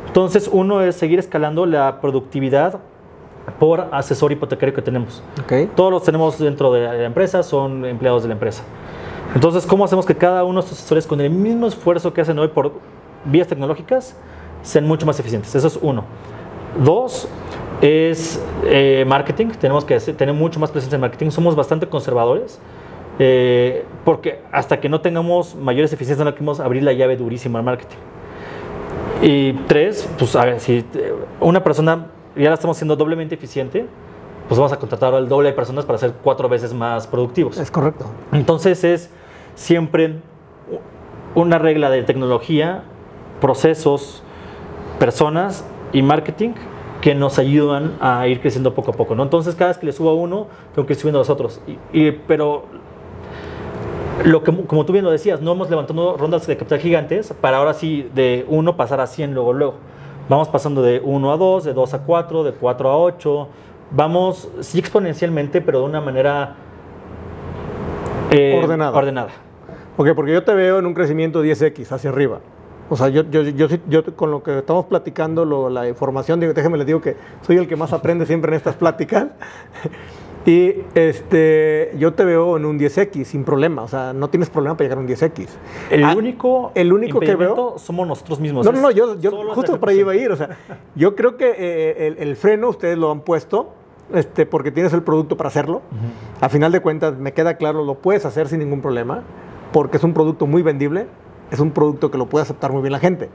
Entonces, 0.07 0.49
uno 0.51 0.81
es 0.81 0.95
seguir 0.95 1.19
escalando 1.19 1.65
la 1.65 1.99
productividad 1.99 2.79
por 3.59 3.89
asesor 3.91 4.31
hipotecario 4.31 4.73
que 4.73 4.81
tenemos. 4.81 5.21
Ok. 5.43 5.75
Todos 5.75 5.91
los 5.91 6.03
tenemos 6.03 6.39
dentro 6.39 6.71
de 6.71 6.81
la 6.81 7.05
empresa, 7.05 7.43
son 7.43 7.85
empleados 7.85 8.23
de 8.23 8.29
la 8.29 8.33
empresa. 8.35 8.63
Entonces, 9.35 9.65
¿cómo 9.65 9.83
hacemos 9.83 10.05
que 10.05 10.15
cada 10.15 10.43
uno 10.43 10.61
de 10.61 10.65
estos 10.65 10.79
asesores, 10.79 11.07
con 11.07 11.19
el 11.19 11.29
mismo 11.29 11.67
esfuerzo 11.67 12.13
que 12.13 12.21
hacen 12.21 12.39
hoy 12.39 12.49
por 12.49 12.71
vías 13.25 13.47
tecnológicas, 13.47 14.15
sean 14.61 14.87
mucho 14.87 15.05
más 15.05 15.19
eficientes? 15.19 15.53
Eso 15.53 15.67
es 15.67 15.77
uno. 15.81 16.05
Dos, 16.81 17.27
es 17.83 18.41
eh, 18.65 19.03
marketing. 19.07 19.47
Tenemos 19.59 19.83
que 19.83 19.95
hacer- 19.95 20.15
tener 20.15 20.33
mucho 20.33 20.59
más 20.59 20.71
presencia 20.71 20.95
en 20.95 21.01
marketing. 21.01 21.29
Somos 21.31 21.55
bastante 21.55 21.87
conservadores. 21.87 22.59
eh, 23.19 23.85
porque 24.05 24.39
hasta 24.51 24.79
que 24.79 24.89
no 24.89 24.99
tengamos 25.01 25.53
mayores 25.53 25.93
eficiencias, 25.93 26.25
no 26.25 26.33
queremos 26.33 26.59
abrir 26.59 26.81
la 26.81 26.93
llave 26.93 27.15
durísima 27.15 27.59
al 27.59 27.65
marketing. 27.65 27.97
Y 29.21 29.53
tres, 29.67 30.09
pues 30.17 30.35
a 30.35 30.45
ver, 30.45 30.59
si 30.59 30.83
una 31.39 31.63
persona 31.63 32.07
ya 32.35 32.49
la 32.49 32.55
estamos 32.55 32.75
haciendo 32.77 32.95
doblemente 32.95 33.35
eficiente, 33.35 33.85
pues 34.47 34.57
vamos 34.57 34.73
a 34.73 34.77
contratar 34.79 35.13
al 35.13 35.29
doble 35.29 35.49
de 35.49 35.53
personas 35.55 35.85
para 35.85 35.99
ser 35.99 36.13
cuatro 36.23 36.49
veces 36.49 36.73
más 36.73 37.05
productivos. 37.05 37.57
Es 37.59 37.69
correcto. 37.69 38.05
Entonces 38.31 38.83
es 38.83 39.11
siempre 39.53 40.15
una 41.35 41.59
regla 41.59 41.91
de 41.91 42.01
tecnología, 42.01 42.81
procesos, 43.41 44.23
personas 44.97 45.63
y 45.93 46.01
marketing 46.01 46.53
que 47.03 47.13
nos 47.15 47.37
ayudan 47.37 47.97
a 47.99 48.25
ir 48.29 48.39
creciendo 48.39 48.73
poco 48.73 48.91
a 48.91 48.93
poco. 48.93 49.13
¿no? 49.13 49.23
Entonces 49.23 49.55
cada 49.55 49.71
vez 49.71 49.77
que 49.77 49.85
le 49.85 49.91
subo 49.91 50.11
a 50.11 50.13
uno, 50.13 50.47
tengo 50.73 50.85
que 50.87 50.93
ir 50.93 50.99
subiendo 50.99 51.19
a 51.19 51.21
los 51.21 51.29
otros. 51.29 51.59
Y, 51.67 52.05
y- 52.07 52.11
pero 52.11 52.63
lo 54.23 54.41
que, 54.41 54.55
como 54.65 54.85
tú 54.85 54.93
bien 54.93 55.03
lo 55.03 55.11
decías, 55.11 55.41
no 55.41 55.51
hemos 55.51 55.69
levantado 55.69 56.15
rondas 56.15 56.47
de 56.47 56.55
capital 56.55 56.79
gigantes 56.79 57.33
para 57.41 57.57
ahora 57.57 57.73
sí 57.73 58.09
de 58.15 58.45
1 58.47 58.77
pasar 58.77 59.01
a 59.01 59.07
100 59.07 59.33
luego, 59.33 59.51
luego. 59.51 59.73
Vamos 60.29 60.47
pasando 60.47 60.81
de 60.81 61.01
1 61.03 61.33
a 61.33 61.35
2, 61.35 61.65
de 61.65 61.73
2 61.73 61.93
a 61.93 62.03
4, 62.03 62.43
de 62.45 62.53
4 62.53 62.89
a 62.89 62.97
8. 62.97 63.47
Vamos, 63.91 64.47
sí 64.61 64.79
exponencialmente, 64.79 65.59
pero 65.59 65.79
de 65.79 65.85
una 65.85 65.99
manera 65.99 66.55
eh, 68.31 68.61
Ordenada. 68.63 68.97
ordenada. 68.97 69.29
Ok, 69.97 70.07
porque 70.15 70.31
yo 70.31 70.41
te 70.45 70.53
veo 70.53 70.79
en 70.79 70.85
un 70.85 70.93
crecimiento 70.93 71.43
10x 71.43 71.91
hacia 71.91 72.09
arriba. 72.11 72.39
O 72.93 72.95
sea, 72.95 73.09
yo, 73.09 73.23
yo, 73.31 73.41
yo, 73.41 73.67
yo 73.89 74.15
con 74.15 74.29
lo 74.29 74.43
que 74.43 74.59
estamos 74.59 74.85
platicando, 74.85 75.45
lo- 75.45 75.67
la 75.69 75.87
información, 75.89 76.39
digo, 76.39 76.53
déjeme 76.53 76.77
les 76.77 76.85
digo 76.85 77.01
que 77.01 77.15
soy 77.41 77.57
el 77.57 77.67
que 77.67 77.75
más 77.75 77.91
aprende 77.91 78.25
siempre 78.27 78.49
en 78.51 78.55
estas 78.57 78.75
pláticas. 78.75 79.27
Y 80.45 80.75
este, 80.93 81.93
yo 81.97 82.13
te 82.15 82.25
veo 82.25 82.57
en 82.57 82.65
un 82.65 82.77
10x 82.77 83.23
sin 83.23 83.45
problema. 83.45 83.81
O 83.81 83.87
sea, 83.87 84.11
no 84.11 84.29
tienes 84.29 84.49
problema 84.49 84.75
para 84.75 84.83
llegar 84.89 84.97
a 84.97 85.01
un 85.01 85.07
10x. 85.07 85.47
El 85.89 86.03
Ah, 86.03 86.15
único, 86.17 86.73
el 86.75 86.91
único 86.91 87.21
que 87.21 87.33
veo- 87.37 87.75
somos 87.77 88.05
nosotros 88.05 88.41
mismos. 88.41 88.65
No, 88.65 88.73
no, 88.73 88.81
no, 88.81 88.91
yo, 88.91 89.17
yo 89.21 89.31
justo 89.53 89.79
por 89.79 89.87
ahí 89.87 89.99
iba 89.99 90.11
a 90.11 90.15
ir. 90.17 90.31
O 90.31 90.35
sea, 90.35 90.49
yo 90.95 91.15
creo 91.15 91.37
que 91.37 91.49
eh, 91.57 92.07
el, 92.07 92.17
el 92.17 92.35
freno 92.35 92.67
ustedes 92.67 92.97
lo 92.97 93.09
han 93.09 93.21
puesto 93.21 93.73
este, 94.13 94.45
porque 94.45 94.69
tienes 94.71 94.91
el 94.91 95.01
producto 95.01 95.37
para 95.37 95.47
hacerlo. 95.47 95.81
A 96.41 96.49
final 96.49 96.73
de 96.73 96.81
cuentas, 96.81 97.17
me 97.17 97.31
queda 97.31 97.55
claro, 97.55 97.85
lo 97.85 97.95
puedes 97.95 98.25
hacer 98.25 98.49
sin 98.49 98.59
ningún 98.59 98.81
problema 98.81 99.23
porque 99.71 99.95
es 99.95 100.03
un 100.03 100.13
producto 100.13 100.45
muy 100.45 100.61
vendible, 100.61 101.07
es 101.55 101.59
un 101.59 101.71
producto 101.71 102.11
que 102.11 102.17
lo 102.17 102.27
puede 102.27 102.43
aceptar 102.43 102.71
muy 102.71 102.81
bien 102.81 102.91
la 102.91 102.99
gente. 102.99 103.29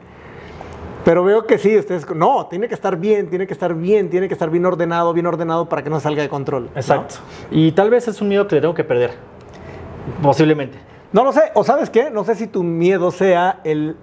Pero 1.05 1.25
veo 1.25 1.47
que 1.47 1.59
sí, 1.59 1.77
ustedes, 1.77 2.07
no, 2.15 2.47
tiene 2.47 2.69
que 2.69 2.75
estar 2.75 2.97
bien, 2.97 3.31
tiene 3.31 3.47
que 3.47 3.53
estar 3.53 3.75
bien, 3.75 4.11
tiene 4.11 4.29
que 4.29 4.35
estar 4.35 4.51
bien 4.51 4.67
ordenado, 4.67 5.13
bien 5.13 5.27
ordenado 5.27 5.69
para 5.69 5.83
que 5.83 5.91
no 5.91 6.01
salga 6.01 6.23
de 6.23 6.29
control. 6.29 6.65
¿no? 6.65 6.71
Exacto. 6.75 7.17
Y 7.51 7.73
tal 7.73 7.89
vez 7.89 8.09
es 8.09 8.21
un 8.21 8.29
miedo 8.29 8.47
que 8.47 8.57
le 8.57 8.61
tengo 8.61 8.75
que 8.75 8.85
perder. 8.85 9.13
Posiblemente. 10.23 10.79
No 11.13 11.25
lo 11.25 11.33
sé, 11.33 11.45
o 11.55 11.65
sabes 11.65 11.89
qué, 11.89 12.11
no 12.11 12.25
sé 12.25 12.35
si 12.35 12.47
tu 12.47 12.63
miedo 12.63 13.11
sea 13.11 13.61
el 13.65 13.97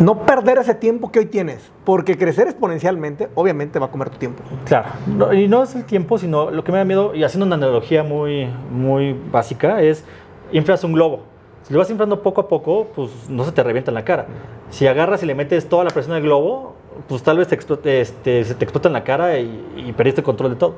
no 0.00 0.22
perder 0.26 0.58
ese 0.58 0.74
tiempo 0.74 1.12
que 1.12 1.20
hoy 1.20 1.26
tienes, 1.26 1.70
porque 1.84 2.18
crecer 2.18 2.48
exponencialmente 2.48 3.28
obviamente 3.36 3.78
va 3.78 3.86
a 3.86 3.90
comer 3.90 4.10
tu 4.10 4.18
tiempo. 4.18 4.42
Claro. 4.64 4.88
No, 5.06 5.32
y 5.32 5.46
no 5.46 5.62
es 5.62 5.76
el 5.76 5.84
tiempo, 5.84 6.18
sino 6.18 6.50
lo 6.50 6.64
que 6.64 6.72
me 6.72 6.78
da 6.78 6.84
miedo, 6.84 7.14
y 7.14 7.22
haciendo 7.22 7.46
una 7.46 7.54
analogía 7.54 8.02
muy, 8.02 8.48
muy 8.70 9.16
básica, 9.30 9.80
es 9.80 10.04
inflas 10.50 10.82
un 10.82 10.92
globo. 10.92 11.31
Lo 11.72 11.78
vas 11.78 11.88
inflando 11.90 12.20
poco 12.22 12.42
a 12.42 12.48
poco, 12.48 12.88
pues 12.94 13.10
no 13.30 13.44
se 13.44 13.52
te 13.52 13.62
revienta 13.62 13.90
en 13.90 13.94
la 13.94 14.04
cara. 14.04 14.26
Si 14.70 14.86
agarras 14.86 15.22
y 15.22 15.26
le 15.26 15.34
metes 15.34 15.68
toda 15.68 15.84
la 15.84 15.90
presión 15.90 16.14
al 16.14 16.20
globo, 16.22 16.74
pues 17.08 17.22
tal 17.22 17.38
vez 17.38 17.48
te 17.48 18.00
este, 18.02 18.44
se 18.44 18.54
te 18.54 18.64
explota 18.64 18.88
en 18.88 18.92
la 18.92 19.04
cara 19.04 19.38
y, 19.38 19.64
y 19.88 19.92
perdiste 19.92 20.22
control 20.22 20.50
de 20.50 20.56
todo. 20.56 20.74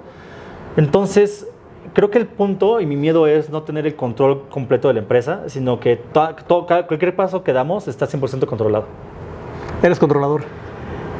Entonces, 0.76 1.48
creo 1.94 2.10
que 2.10 2.18
el 2.18 2.26
punto 2.26 2.80
y 2.80 2.86
mi 2.86 2.94
miedo 2.96 3.26
es 3.26 3.50
no 3.50 3.64
tener 3.64 3.86
el 3.86 3.96
control 3.96 4.42
completo 4.50 4.86
de 4.88 4.94
la 4.94 5.00
empresa, 5.00 5.42
sino 5.48 5.80
que 5.80 5.96
to- 5.96 6.36
to- 6.46 6.66
cada- 6.66 6.86
cualquier 6.86 7.14
paso 7.16 7.42
que 7.42 7.52
damos 7.52 7.88
está 7.88 8.06
100% 8.06 8.46
controlado. 8.46 8.84
Eres 9.82 9.98
controlador. 9.98 10.42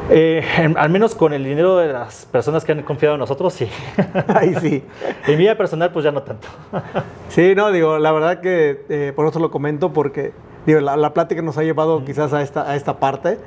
Eh, 0.09 0.43
en- 0.59 0.77
al 0.77 0.89
menos 0.91 1.15
con 1.15 1.33
el 1.33 1.43
dinero 1.43 1.77
de 1.77 1.91
las 1.91 2.25
personas 2.25 2.63
que 2.63 2.71
han 2.71 2.83
confiado 2.83 3.15
en 3.15 3.19
nosotros, 3.19 3.53
sí. 3.53 3.67
Ahí 4.27 4.53
sí. 4.61 4.83
en 5.27 5.31
mi 5.31 5.35
vida 5.37 5.55
personal, 5.57 5.91
pues 5.91 6.05
ya 6.05 6.11
no 6.11 6.21
tanto. 6.23 6.47
Sí, 7.29 7.53
no, 7.55 7.71
digo, 7.71 7.97
la 7.97 8.11
verdad 8.11 8.39
que 8.39 8.85
eh, 8.89 9.13
por 9.15 9.27
eso 9.27 9.39
lo 9.39 9.49
comento 9.51 9.91
porque 9.93 10.31
digo, 10.65 10.79
la, 10.79 10.95
la 10.95 11.13
plática 11.13 11.41
nos 11.41 11.57
ha 11.57 11.63
llevado 11.63 12.05
quizás 12.05 12.31
a 12.33 12.41
esta, 12.41 12.69
a 12.69 12.75
esta 12.75 12.99
parte 12.99 13.37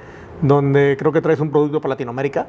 donde 0.43 0.97
creo 0.99 1.13
que 1.13 1.21
traes 1.23 1.41
un 1.41 1.51
producto 1.51 1.81
para 1.81 1.91
Latinoamérica. 1.91 2.47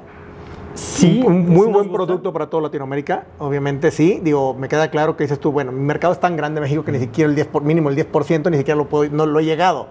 Sí, 0.73 1.21
un 1.25 1.45
sí 1.45 1.51
muy 1.51 1.67
buen 1.67 1.87
gusta. 1.87 1.93
producto 1.93 2.33
para 2.33 2.47
toda 2.49 2.63
Latinoamérica, 2.63 3.25
obviamente 3.37 3.91
sí. 3.91 4.19
Digo, 4.23 4.53
me 4.53 4.67
queda 4.67 4.89
claro 4.89 5.15
que 5.17 5.23
dices 5.23 5.39
tú, 5.39 5.51
bueno, 5.51 5.71
mi 5.71 5.81
mercado 5.81 6.13
es 6.13 6.19
tan 6.19 6.35
grande 6.35 6.59
en 6.59 6.63
México 6.63 6.83
que 6.83 6.91
ni 6.91 6.99
siquiera 6.99 7.29
el 7.29 7.35
10 7.35 7.47
por, 7.47 7.63
mínimo 7.63 7.89
el 7.89 7.95
10% 7.95 8.49
ni 8.51 8.57
siquiera 8.57 8.77
lo 8.77 8.87
puedo, 8.87 9.09
no 9.11 9.25
lo 9.25 9.39
he 9.39 9.45
llegado. 9.45 9.87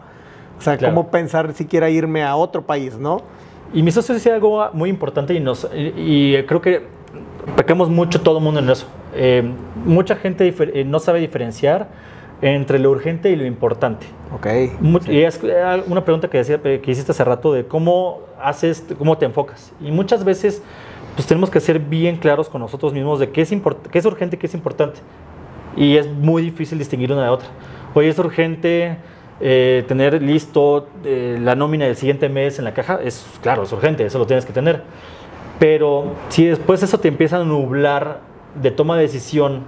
O 0.59 0.61
sea, 0.63 0.77
Claro. 0.77 0.95
¿cómo 0.95 1.11
pensar 1.11 1.53
siquiera 1.55 1.89
irme 1.89 2.25
a 2.25 2.35
otro 2.37 2.63
país, 2.67 2.97
no? 2.99 3.23
Y 3.75 3.83
mi 3.83 3.91
socio 3.91 4.15
decía 4.15 4.35
algo 4.35 4.69
muy 4.73 4.89
importante 4.91 5.35
y, 5.35 5.41
nos, 5.41 5.69
y, 5.75 5.93
y 6.37 6.43
creo 6.45 6.61
que 6.61 6.87
pecamos 7.57 7.89
mucho 7.91 8.21
todo 8.21 8.39
el 8.39 8.45
mundo 8.45 8.61
en 8.61 8.71
eso. 8.71 8.87
Eh, 9.15 9.43
mucha 9.85 10.17
gente 10.17 10.55
eh, 10.59 10.85
no 10.85 10.99
sabe 10.99 11.21
diferenciar 11.21 11.89
entre 12.41 12.79
lo 12.79 12.91
urgente 12.91 13.31
y 13.31 13.37
lo 13.37 13.45
importante. 13.45 14.07
Ok. 14.35 14.47
Mu- 14.81 15.01
Y 15.09 15.21
es 15.23 15.41
eh, 15.43 15.83
una 15.87 16.05
pregunta 16.05 16.29
que, 16.29 16.39
decía, 16.39 16.61
eh, 16.65 16.81
que 16.83 16.91
hiciste 16.91 17.13
hace 17.13 17.25
rato 17.25 17.53
de 17.53 17.67
cómo 17.67 18.21
haces, 18.41 18.85
cómo 18.97 19.19
te 19.19 19.27
enfocas. 19.27 19.73
Y 19.81 19.91
muchas 19.91 20.25
veces 20.25 20.63
pues 21.15 21.27
tenemos 21.27 21.51
que 21.51 21.59
ser 21.59 21.81
bien 21.81 22.17
claros 22.17 22.49
con 22.49 22.61
nosotros 22.61 22.93
mismos 22.93 23.19
de 23.19 23.31
qué 23.31 23.41
es, 23.43 23.53
qué 23.91 23.99
es 23.99 24.05
urgente 24.07 24.37
y 24.37 24.39
qué 24.39 24.47
es 24.47 24.55
importante. 24.55 25.01
Y 25.77 25.97
es 25.97 26.07
muy 26.09 26.43
difícil 26.43 26.79
distinguir 26.79 27.13
una 27.13 27.25
de 27.25 27.31
otra. 27.31 27.49
Oye, 27.95 28.09
es 28.09 28.19
urgente 28.19 28.97
eh, 29.41 29.85
tener 29.89 30.23
listo 30.23 30.89
eh, 31.05 31.39
la 31.41 31.55
nómina 31.55 31.85
del 31.87 31.97
siguiente 31.97 32.29
mes 32.29 32.59
en 32.59 32.65
la 32.65 32.75
caja. 32.75 32.99
Es 33.03 33.27
claro, 33.43 33.63
es 33.63 33.73
urgente, 33.73 34.05
eso 34.05 34.19
lo 34.19 34.27
tienes 34.27 34.45
que 34.45 34.53
tener. 34.53 34.83
Pero 35.59 36.13
si 36.29 36.47
después 36.47 36.83
eso 36.83 36.99
te 36.99 37.09
empieza 37.09 37.39
a 37.39 37.45
nublar 37.45 38.21
de 38.61 38.71
toma 38.71 38.97
de 38.97 39.03
decisión, 39.03 39.63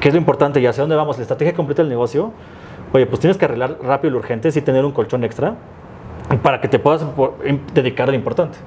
qué 0.00 0.08
es 0.08 0.14
lo 0.14 0.18
importante 0.18 0.60
y 0.60 0.66
hacia 0.66 0.82
dónde 0.82 0.96
vamos, 0.96 1.16
la 1.16 1.22
estrategia 1.22 1.54
completa 1.54 1.82
del 1.82 1.88
negocio, 1.90 2.32
oye, 2.92 3.06
pues 3.06 3.20
tienes 3.20 3.36
que 3.36 3.44
arreglar 3.44 3.78
rápido 3.82 4.12
lo 4.12 4.18
urgente 4.18 4.48
y 4.48 4.60
tener 4.60 4.84
un 4.84 4.92
colchón 4.92 5.22
extra 5.24 5.54
para 6.42 6.60
que 6.60 6.68
te 6.68 6.78
puedas 6.78 7.04
em- 7.44 7.60
dedicar 7.72 8.08
a 8.08 8.12
lo 8.12 8.16
importante. 8.16 8.58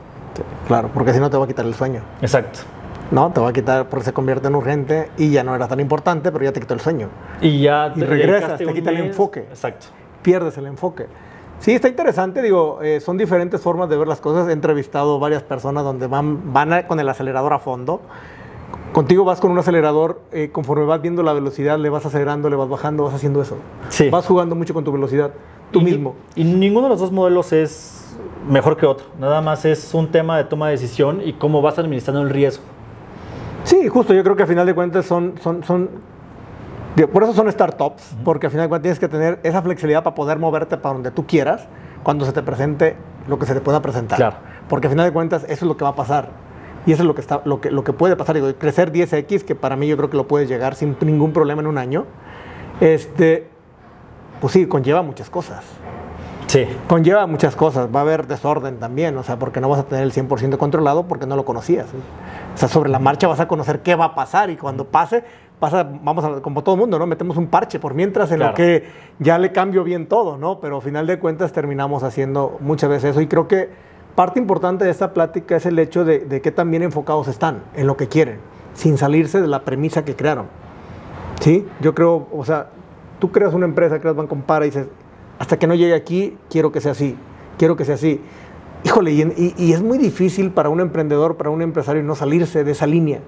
Claro, 0.68 0.90
porque 0.94 1.14
si 1.14 1.20
no 1.20 1.30
te 1.30 1.38
va 1.38 1.46
a 1.46 1.48
quitar 1.48 1.66
el 1.66 1.74
sueño. 1.74 2.02
Exacto. 2.22 2.60
No, 3.12 3.32
te 3.32 3.40
va 3.42 3.50
a 3.50 3.54
quitar 3.54 3.90
porque 3.90 4.06
se 4.06 4.14
convierte 4.14 4.48
en 4.48 4.56
urgente 4.56 5.10
y 5.18 5.30
ya 5.32 5.44
no 5.44 5.56
era 5.56 5.68
tan 5.68 5.80
importante, 5.80 6.32
pero 6.32 6.46
ya 6.46 6.52
te 6.52 6.60
quitó 6.60 6.74
el 6.74 6.80
sueño. 6.80 7.10
Y 7.42 7.62
ya 7.62 7.94
Y 7.96 8.00
te 8.00 8.06
regresas, 8.06 8.42
dedicaste 8.60 8.66
te 8.66 8.74
quita 8.74 8.90
el 8.92 8.98
enfoque. 8.98 9.40
Exacto. 9.50 9.88
pierdes 10.24 10.58
el 10.58 10.66
enfoque. 10.68 11.08
Sí, 11.60 11.74
está 11.74 11.88
interesante, 11.90 12.42
digo, 12.42 12.80
eh, 12.82 13.00
son 13.02 13.18
diferentes 13.18 13.60
formas 13.62 13.90
de 13.90 13.98
ver 13.98 14.08
las 14.08 14.20
cosas. 14.22 14.48
He 14.48 14.54
entrevistado 14.54 15.20
varias 15.20 15.44
personas 15.44 15.84
donde 15.84 16.08
van, 16.08 16.54
van 16.54 16.72
a- 16.74 16.88
con 16.88 17.00
el 17.00 17.08
acelerador 17.10 17.52
a 17.54 17.60
fondo. 17.60 18.00
Contigo 18.94 19.24
vas 19.26 19.40
con 19.42 19.52
un 19.52 19.58
acelerador, 19.60 20.22
eh, 20.32 20.50
conforme 20.52 20.86
vas 20.86 21.02
viendo 21.02 21.24
la 21.24 21.34
velocidad, 21.34 21.78
le 21.78 21.90
vas 21.90 22.06
acelerando, 22.06 22.50
le 22.50 22.56
vas 22.56 22.70
bajando, 22.70 23.04
vas 23.04 23.14
haciendo 23.14 23.42
eso. 23.42 23.58
Sí. 23.90 24.10
Vas 24.10 24.26
jugando 24.26 24.56
mucho 24.56 24.74
con 24.74 24.84
tu 24.84 24.92
velocidad, 24.92 25.32
tú 25.72 25.82
Y- 25.82 25.84
mismo. 25.86 26.16
Y 26.36 26.44
ninguno 26.46 26.84
de 26.86 26.90
los 26.92 27.00
dos 27.00 27.12
modelos 27.12 27.52
es 27.54 28.16
mejor 28.50 28.78
que 28.78 28.86
otro. 28.86 29.08
Nada 29.20 29.42
más 29.42 29.66
es 29.66 29.94
un 29.94 30.10
tema 30.12 30.38
de 30.38 30.46
toma 30.46 30.68
de 30.68 30.72
decisión 30.74 31.22
y 31.24 31.34
cómo 31.34 31.62
vas 31.62 31.78
administrando 31.80 32.22
el 32.22 32.30
riesgo. 32.30 32.64
Sí, 33.74 33.88
justo, 33.88 34.14
yo 34.14 34.24
creo 34.24 34.36
que 34.36 34.44
a 34.44 34.46
final 34.46 34.68
de 34.68 34.76
cuentas 34.76 35.04
son, 35.04 35.34
son, 35.42 35.64
son 35.64 35.90
por 37.12 37.24
eso 37.24 37.34
son 37.34 37.52
startups, 37.52 38.16
porque 38.24 38.46
a 38.46 38.50
final 38.52 38.66
de 38.66 38.70
cuentas 38.70 38.84
tienes 38.84 39.00
que 39.00 39.08
tener 39.08 39.40
esa 39.42 39.64
flexibilidad 39.64 40.04
para 40.04 40.14
poder 40.14 40.38
moverte 40.38 40.78
para 40.78 40.94
donde 40.94 41.10
tú 41.10 41.26
quieras 41.26 41.68
cuando 42.04 42.24
se 42.24 42.34
te 42.34 42.44
presente 42.44 42.96
lo 43.28 43.40
que 43.40 43.48
se 43.48 43.56
te 43.56 43.62
pueda 43.62 43.82
presentar. 43.82 44.18
Claro. 44.18 44.36
Porque 44.70 44.86
a 44.86 44.90
final 44.92 45.08
de 45.08 45.12
cuentas 45.12 45.44
eso 45.46 45.54
es 45.54 45.64
lo 45.64 45.76
que 45.76 45.86
va 45.86 45.90
a 45.90 45.96
pasar. 45.96 46.30
Y 46.86 46.92
eso 46.92 47.02
es 47.02 47.08
lo 47.08 47.16
que, 47.16 47.22
está, 47.22 47.42
lo 47.46 47.62
que, 47.62 47.72
lo 47.72 47.84
que 47.84 47.94
puede 47.94 48.16
pasar. 48.16 48.36
Digo, 48.36 48.54
crecer 48.60 48.92
10X, 48.92 49.44
que 49.44 49.56
para 49.56 49.76
mí 49.76 49.88
yo 49.88 49.98
creo 49.98 50.12
que 50.12 50.18
lo 50.18 50.28
puedes 50.28 50.48
llegar 50.48 50.76
sin 50.76 50.96
ningún 51.02 51.34
problema 51.34 51.62
en 51.64 51.68
un 51.68 51.80
año, 51.80 52.06
este, 52.80 53.48
pues 54.40 54.54
sí, 54.54 54.68
conlleva 54.68 55.02
muchas 55.02 55.32
cosas. 55.32 55.64
Sí. 56.54 56.68
Conlleva 56.88 57.26
muchas 57.26 57.56
cosas. 57.56 57.90
Va 57.94 58.02
a 58.02 58.04
haber 58.04 58.28
desorden 58.28 58.78
también, 58.78 59.18
o 59.18 59.24
sea, 59.24 59.40
porque 59.40 59.60
no 59.60 59.70
vas 59.70 59.80
a 59.80 59.86
tener 59.86 60.04
el 60.04 60.14
100% 60.14 60.58
controlado 60.58 61.08
porque 61.08 61.26
no 61.26 61.36
lo 61.36 61.46
conocías. 61.46 61.88
O 62.54 62.58
sea, 62.60 62.70
sobre 62.70 62.92
la 62.92 63.00
marcha 63.00 63.28
vas 63.28 63.40
a 63.40 63.48
conocer 63.48 63.80
qué 63.80 63.96
va 63.96 64.06
a 64.06 64.14
pasar 64.14 64.52
y 64.52 64.56
cuando 64.56 64.86
pase, 64.86 65.24
pasa, 65.60 65.82
vamos 65.84 66.24
a, 66.24 66.42
como 66.44 66.64
todo 66.64 66.78
mundo, 66.78 67.00
¿no? 67.00 67.08
Metemos 67.08 67.38
un 67.38 67.48
parche 67.48 67.80
por 67.80 67.96
mientras 67.96 68.32
en 68.32 68.42
lo 68.42 68.54
que 68.54 68.84
ya 69.18 69.40
le 69.40 69.52
cambio 69.52 69.84
bien 69.84 70.06
todo, 70.06 70.38
¿no? 70.38 70.60
Pero 70.60 70.76
al 70.76 70.84
final 70.84 71.08
de 71.08 71.18
cuentas 71.18 71.52
terminamos 71.54 72.04
haciendo 72.04 72.60
muchas 72.60 72.88
veces 72.88 73.12
eso 73.12 73.22
y 73.22 73.26
creo 73.26 73.48
que 73.48 73.72
parte 74.14 74.40
importante 74.40 74.86
de 74.86 74.92
esta 74.92 75.12
plática 75.12 75.56
es 75.56 75.66
el 75.66 75.80
hecho 75.80 76.06
de, 76.06 76.20
tan 76.56 76.70
bien 76.70 76.84
enfocados 76.84 77.28
están 77.30 77.64
en 77.74 77.88
lo 77.88 77.98
que 77.98 78.08
quieren, 78.08 78.38
sin 78.76 79.00
salirse 79.00 79.42
de 79.42 79.48
la 79.48 79.64
premisa 79.64 80.06
que 80.06 80.16
crearon. 80.16 80.46
¿Sí? 81.40 81.68
Yo 81.82 81.96
creo, 81.96 82.28
o 82.32 82.46
sea, 82.46 82.68
tú 83.18 83.32
creas 83.32 83.56
una 83.56 83.66
empresa, 83.66 84.00
creas 84.00 84.16
Banco 84.16 84.30
Compara 84.30 84.68
y 84.68 84.70
dices, 84.70 84.88
hasta 85.44 85.60
que 85.60 85.68
no 85.68 85.76
llegue 85.76 85.94
aquí, 85.94 86.38
quiero 86.50 86.72
que 86.72 86.80
sea 86.80 86.94
así, 86.94 87.18
quiero 87.58 87.76
que 87.76 87.84
sea 87.84 87.96
así. 87.96 88.22
Híjole, 88.86 89.12
y, 89.12 89.22
y- 89.22 89.54
y 89.58 89.74
es 89.74 89.82
muy 89.84 89.98
difícil 89.98 90.52
para 90.52 90.70
un 90.70 90.80
emprendedor, 90.80 91.36
para 91.36 91.50
un 91.50 91.62
empresario 91.62 92.02
no 92.02 92.16
salirse 92.16 92.64
de 92.64 92.72
esa 92.72 92.88
línea. 92.88 93.20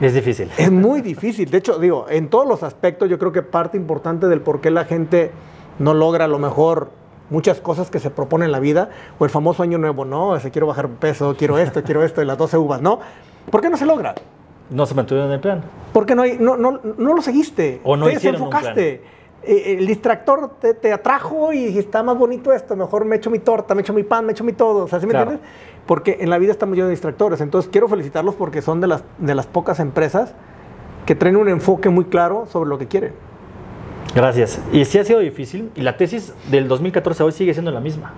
Es 0.00 0.14
difícil. 0.14 0.48
Es 0.56 0.70
muy 0.70 1.00
difícil. 1.00 1.50
De 1.50 1.58
hecho, 1.58 1.80
digo, 1.80 2.06
en 2.08 2.28
todos 2.28 2.46
los 2.46 2.62
aspectos, 2.62 3.08
yo 3.10 3.18
creo 3.18 3.32
que 3.32 3.42
parte 3.42 3.76
importante 3.76 4.28
del 4.28 4.42
por 4.42 4.60
qué 4.60 4.70
la 4.70 4.84
gente 4.84 5.32
no 5.80 5.92
logra 5.92 6.26
a 6.26 6.28
lo 6.28 6.38
mejor 6.38 6.90
muchas 7.30 7.60
cosas 7.60 7.90
que 7.90 7.98
se 7.98 8.10
propone 8.10 8.44
en 8.44 8.52
la 8.52 8.60
vida, 8.60 8.90
o 9.18 9.24
el 9.24 9.30
famoso 9.32 9.64
año 9.64 9.76
nuevo, 9.78 10.04
no, 10.04 10.36
ese 10.36 10.52
quiero 10.52 10.68
bajar 10.68 10.88
peso, 10.88 11.34
quiero 11.36 11.58
esto, 11.58 11.82
quiero 11.82 12.04
esto, 12.04 12.22
y 12.22 12.26
las 12.26 12.38
12 12.38 12.56
uvas, 12.58 12.80
¿no? 12.80 13.00
¿Por 13.50 13.60
qué 13.60 13.68
no 13.70 13.76
se 13.76 13.86
logra? 13.86 14.14
No 14.70 14.86
se 14.86 14.94
mantuvieron 14.94 15.30
en 15.30 15.34
el 15.34 15.40
plan. 15.40 15.62
Porque 15.92 16.14
no, 16.14 16.22
hay, 16.22 16.36
no, 16.38 16.56
no, 16.56 16.78
no 16.96 17.14
lo 17.14 17.22
seguiste. 17.22 17.80
O 17.82 17.96
no 17.96 18.06
te 18.06 18.12
hicieron 18.14 18.42
un 18.42 18.50
desenfocaste. 18.50 19.02
Eh, 19.46 19.76
El 19.78 19.86
distractor 19.86 20.50
te, 20.60 20.74
te 20.74 20.92
atrajo 20.92 21.52
y 21.52 21.78
está 21.78 22.02
más 22.02 22.18
bonito 22.18 22.52
esto. 22.52 22.74
Mejor 22.76 23.04
me 23.04 23.16
echo 23.16 23.30
mi 23.30 23.38
torta, 23.38 23.74
me 23.74 23.82
echo 23.82 23.92
mi 23.92 24.02
pan, 24.02 24.26
me 24.26 24.32
echo 24.32 24.44
mi 24.44 24.52
todo. 24.52 24.84
O 24.84 24.88
sea, 24.88 25.00
¿sí 25.00 25.06
me 25.06 25.12
Claro. 25.12 25.32
entiendes? 25.32 25.50
Porque 25.86 26.18
en 26.20 26.30
la 26.30 26.38
vida 26.38 26.50
estamos 26.52 26.74
llenos 26.74 26.88
de 26.88 26.92
distractores. 26.94 27.40
Entonces, 27.40 27.70
quiero 27.70 27.86
felicitarlos 27.88 28.34
porque 28.34 28.60
son 28.62 28.80
de 28.80 28.88
las, 28.88 29.04
de 29.18 29.34
las 29.34 29.46
pocas 29.46 29.78
empresas 29.80 30.34
que 31.06 31.14
traen 31.14 31.36
un 31.36 31.48
enfoque 31.48 31.88
muy 31.88 32.06
claro 32.06 32.46
sobre 32.50 32.68
lo 32.68 32.76
que 32.78 32.86
quieren. 32.88 33.12
Gracias. 34.14 34.60
Y 34.72 34.84
sí 34.84 34.98
ha 34.98 35.04
sido 35.04 35.20
difícil. 35.20 35.70
Y 35.76 35.82
la 35.82 35.96
tesis 35.96 36.34
del 36.50 36.66
2014 36.68 37.22
a 37.22 37.26
hoy 37.26 37.32
sigue 37.32 37.52
siendo 37.52 37.70
la 37.70 37.80
misma. 37.80 38.14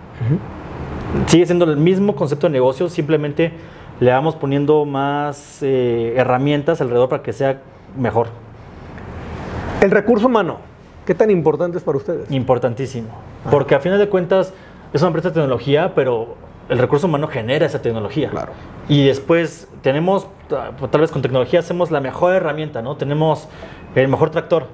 Sigue 1.26 1.44
siendo 1.46 1.64
el 1.66 1.76
mismo 1.76 2.14
concepto 2.14 2.46
de 2.46 2.52
negocio, 2.52 2.88
simplemente 2.88 3.52
le 4.00 4.10
vamos 4.12 4.36
poniendo 4.36 4.84
más 4.84 5.58
eh, 5.62 6.14
herramientas 6.16 6.80
alrededor 6.80 7.08
para 7.08 7.22
que 7.22 7.32
sea 7.32 7.60
mejor. 7.98 8.28
El 9.80 9.90
recurso 9.90 10.26
humano, 10.26 10.58
¿qué 11.08 11.14
tan 11.14 11.30
importante 11.30 11.78
es 11.78 11.82
para 11.84 11.96
ustedes? 11.96 12.30
Importantísimo. 12.30 13.08
Porque 13.50 13.74
a 13.74 13.80
final 13.80 13.98
de 13.98 14.10
cuentas 14.10 14.52
es 14.92 15.00
una 15.00 15.06
empresa 15.08 15.30
de 15.30 15.36
tecnología, 15.36 15.94
pero 15.94 16.34
el 16.68 16.78
recurso 16.78 17.06
humano 17.06 17.28
genera 17.28 17.64
esa 17.64 17.80
tecnología. 17.80 18.28
Claro. 18.28 18.52
Y 18.90 19.06
después 19.06 19.68
tenemos, 19.80 20.26
ta- 20.48 20.72
tal 20.90 21.00
vez 21.00 21.10
con 21.10 21.22
tecnología 21.22 21.60
hacemos 21.60 21.90
la 21.90 22.00
mejor 22.02 22.34
herramienta, 22.34 22.82
¿no? 22.82 22.96
Tenemos 22.98 23.48
el 23.94 24.06
mejor 24.08 24.28
tractor 24.28 24.66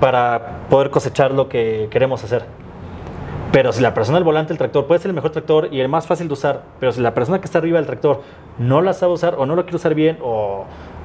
para 0.00 0.58
poder 0.70 0.90
cosechar 0.90 1.30
lo 1.30 1.48
que 1.48 1.86
queremos 1.92 2.24
hacer. 2.24 2.44
Pero 3.52 3.72
si 3.72 3.80
la 3.80 3.94
persona 3.94 4.18
al 4.18 4.24
volante 4.24 4.48
del 4.48 4.58
tractor 4.58 4.86
puede 4.88 5.00
ser 5.00 5.10
el 5.10 5.14
mejor 5.14 5.30
tractor 5.30 5.68
y 5.70 5.78
el 5.80 5.88
más 5.88 6.08
fácil 6.08 6.26
de 6.26 6.32
usar, 6.34 6.64
pero 6.80 6.90
si 6.90 7.00
la 7.00 7.14
persona 7.14 7.38
que 7.38 7.44
está 7.44 7.58
arriba 7.58 7.78
del 7.78 7.86
tractor 7.86 8.22
no 8.58 8.82
la 8.82 8.92
sabe 8.92 9.12
usar 9.12 9.36
o 9.38 9.46
no 9.46 9.54
lo 9.54 9.62
quiere 9.62 9.76
usar 9.76 9.94
bien 9.94 10.18
o, 10.20 10.64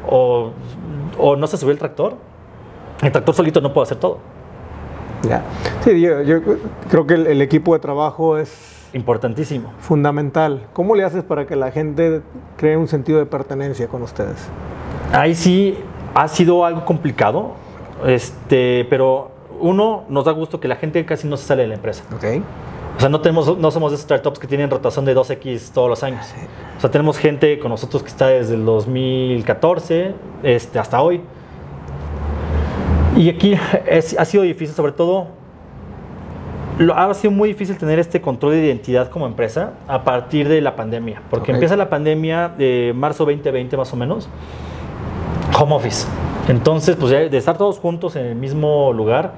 o, 0.10 0.52
o 1.20 1.36
no 1.36 1.46
se 1.46 1.58
subió 1.58 1.72
el 1.72 1.78
tractor, 1.78 2.16
el 3.06 3.12
tractor 3.12 3.36
solito 3.36 3.62
no 3.62 3.74
puede 3.74 3.84
hacer 3.84 3.98
todo. 3.98 4.20
Ya. 5.28 5.44
Sí, 5.84 6.02
yo, 6.02 6.22
yo 6.22 6.42
creo 6.90 7.08
que 7.08 7.14
el, 7.14 7.28
el 7.28 7.42
equipo 7.42 7.74
de 7.74 7.80
trabajo 7.80 8.38
es 8.38 8.74
Importantísimo. 8.94 9.74
fundamental. 9.80 10.68
¿Cómo 10.74 10.96
le 10.96 11.04
haces 11.04 11.24
para 11.24 11.48
que 11.48 11.56
la 11.56 11.72
gente 11.72 12.22
cree 12.58 12.78
un 12.78 12.88
sentido 12.88 13.20
de 13.20 13.26
pertenencia 13.26 13.88
con 13.88 14.04
ustedes? 14.04 14.48
Ahí 15.12 15.34
sí 15.34 15.78
ha 16.14 16.28
sido 16.28 16.66
algo 16.66 16.86
complicado, 16.86 17.54
este, 18.06 18.86
pero 18.90 19.32
uno, 19.60 20.04
nos 20.10 20.26
da 20.26 20.32
gusto 20.32 20.60
que 20.60 20.68
la 20.68 20.76
gente 20.76 21.04
casi 21.06 21.28
no 21.28 21.38
se 21.38 21.46
sale 21.46 21.64
de 21.64 21.70
la 21.70 21.76
empresa. 21.76 22.04
Ok. 22.16 22.44
O 22.96 23.00
sea, 23.00 23.10
no, 23.10 23.22
tenemos, 23.22 23.58
no 23.58 23.72
somos 23.72 23.92
de 23.92 23.96
esas 23.96 24.06
startups 24.06 24.38
que 24.38 24.46
tienen 24.46 24.70
rotación 24.70 25.04
de 25.06 25.16
2X 25.16 25.72
todos 25.74 25.90
los 25.90 26.04
años. 26.04 26.28
O 26.78 26.82
sea, 26.82 26.92
tenemos 26.92 27.18
gente 27.18 27.58
con 27.58 27.72
nosotros 27.72 28.04
que 28.04 28.10
está 28.10 28.28
desde 28.28 28.54
el 28.54 28.66
2014 28.66 30.14
este, 30.44 30.78
hasta 30.78 31.02
hoy. 31.02 31.22
Y 33.16 33.30
aquí 33.30 33.56
es- 33.88 34.18
ha 34.18 34.26
sido 34.26 34.44
difícil, 34.44 34.76
sobre 34.76 34.92
todo, 34.92 35.28
lo, 36.80 36.96
ha 36.98 37.14
sido 37.14 37.32
muy 37.32 37.50
difícil 37.50 37.78
tener 37.78 38.00
este 38.00 38.20
control 38.22 38.54
de 38.54 38.66
identidad 38.66 39.10
como 39.10 39.28
empresa 39.28 39.74
a 39.88 40.04
partir 40.04 40.48
de 40.50 40.60
la 40.62 40.76
pandemia. 40.76 41.22
Porque 41.30 41.52
Ok. 41.52 41.56
empieza 41.56 41.76
la 41.76 41.90
pandemia 41.90 42.50
de 42.50 42.94
marzo 42.96 43.26
2020 43.26 43.78
más 43.78 43.94
o 43.94 43.96
menos, 43.96 44.28
home 45.60 45.76
office. 45.76 46.08
Entonces, 46.48 46.96
pues 46.96 47.12
de 47.12 47.38
estar 47.38 47.58
todos 47.58 47.78
juntos 47.80 48.16
en 48.16 48.26
el 48.26 48.36
mismo 48.36 48.92
lugar, 48.92 49.34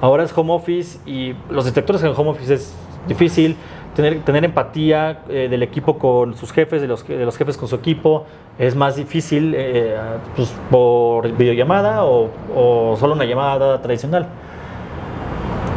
ahora 0.00 0.22
es 0.24 0.36
home 0.36 0.52
office 0.52 0.98
y 1.06 1.34
los 1.50 1.64
detectores 1.64 2.02
en 2.02 2.12
home 2.14 2.30
office 2.30 2.54
es 2.54 2.74
difícil. 3.08 3.56
Tener, 3.94 4.44
empatía 4.44 5.20
eh, 5.28 5.48
del 5.48 5.62
equipo 5.62 5.98
con 5.98 6.36
sus 6.36 6.52
jefes, 6.52 6.82
de 6.82 6.88
los, 6.88 7.06
de 7.06 7.24
los 7.24 7.36
jefes 7.36 7.56
con 7.56 7.68
su 7.68 7.76
equipo, 7.76 8.24
es 8.58 8.74
más 8.74 8.96
difícil 8.96 9.54
eh, 9.56 9.96
pues, 10.34 10.52
por 10.70 11.30
videollamada 11.36 12.04
o, 12.04 12.30
o 12.54 12.96
solo 12.98 13.14
una 13.14 13.24
llamada 13.24 13.80
tradicional. 13.80 14.26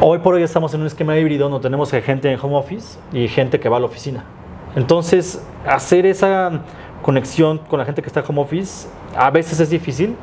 Hoy 0.02 0.20
por 0.20 0.36
hoy 0.36 0.44
estamos 0.44 0.74
en 0.74 0.82
un 0.82 0.88
esquema 0.88 1.18
híbrido 1.18 1.50
donde 1.50 1.64
tenemos 1.64 1.92
gente 1.92 2.32
en 2.32 2.40
home 2.40 2.56
office 2.56 3.00
y 3.14 3.28
gente 3.28 3.60
que 3.60 3.70
va 3.70 3.78
a 3.78 3.80
la 3.80 3.88
oficina. 3.88 4.24
Entonces, 4.76 5.44
hacer 5.66 6.06
esa 6.06 6.62
conexión 7.02 7.58
con 7.58 7.80
la 7.80 7.86
gente 7.86 8.02
que 8.02 8.08
está 8.08 8.20
en 8.20 8.26
home 8.30 8.42
office 8.42 8.88
a 9.16 9.32
veces 9.32 9.60
es 9.60 9.70
difícil. 9.70 10.16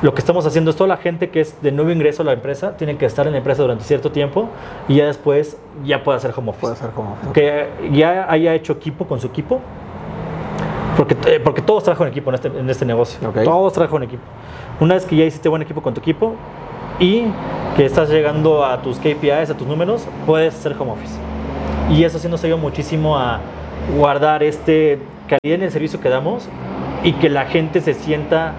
Lo 0.00 0.14
que 0.14 0.20
estamos 0.20 0.46
haciendo 0.46 0.70
es 0.70 0.76
toda 0.76 0.86
la 0.86 0.96
gente 0.96 1.30
que 1.30 1.40
es 1.40 1.60
de 1.60 1.72
nuevo 1.72 1.90
ingreso 1.90 2.22
a 2.22 2.24
la 2.24 2.32
empresa 2.32 2.76
tiene 2.76 2.96
que 2.96 3.04
estar 3.04 3.26
en 3.26 3.32
la 3.32 3.38
empresa 3.38 3.62
durante 3.62 3.82
cierto 3.84 4.12
tiempo 4.12 4.48
y 4.86 4.96
ya 4.96 5.06
después 5.06 5.56
ya 5.84 6.04
puede 6.04 6.18
hacer 6.18 6.32
home 6.36 6.50
office. 6.50 6.60
Puede 6.60 6.76
ser 6.76 6.90
como. 6.90 7.16
Que 7.32 7.68
ya 7.92 8.30
haya 8.30 8.54
hecho 8.54 8.74
equipo 8.74 9.06
con 9.06 9.20
su 9.20 9.26
equipo. 9.26 9.60
Porque, 10.96 11.16
eh, 11.26 11.40
porque 11.42 11.62
todos 11.62 11.84
trabajan 11.84 12.08
en 12.08 12.12
equipo 12.12 12.30
en 12.30 12.34
este, 12.34 12.48
en 12.48 12.70
este 12.70 12.84
negocio. 12.84 13.28
Ok. 13.28 13.42
Todos 13.42 13.72
trabajan 13.72 13.98
en 13.98 14.08
equipo. 14.08 14.22
Una 14.80 14.94
vez 14.94 15.04
que 15.04 15.16
ya 15.16 15.24
hiciste 15.24 15.48
buen 15.48 15.62
equipo 15.62 15.82
con 15.82 15.94
tu 15.94 16.00
equipo 16.00 16.34
y 17.00 17.24
que 17.76 17.84
estás 17.84 18.08
llegando 18.08 18.64
a 18.64 18.82
tus 18.82 18.98
KPIs, 18.98 19.50
a 19.50 19.56
tus 19.56 19.66
números, 19.66 20.06
puedes 20.26 20.54
hacer 20.54 20.76
home 20.78 20.92
office. 20.92 21.14
Y 21.90 22.04
eso 22.04 22.18
sí 22.18 22.28
nos 22.28 22.42
ayuda 22.44 22.56
muchísimo 22.58 23.16
a 23.16 23.40
guardar 23.96 24.42
este 24.42 25.00
calidad 25.26 25.56
en 25.56 25.62
el 25.62 25.70
servicio 25.70 26.00
que 26.00 26.08
damos 26.08 26.48
y 27.02 27.12
que 27.14 27.28
la 27.28 27.46
gente 27.46 27.80
se 27.80 27.94
sienta 27.94 28.54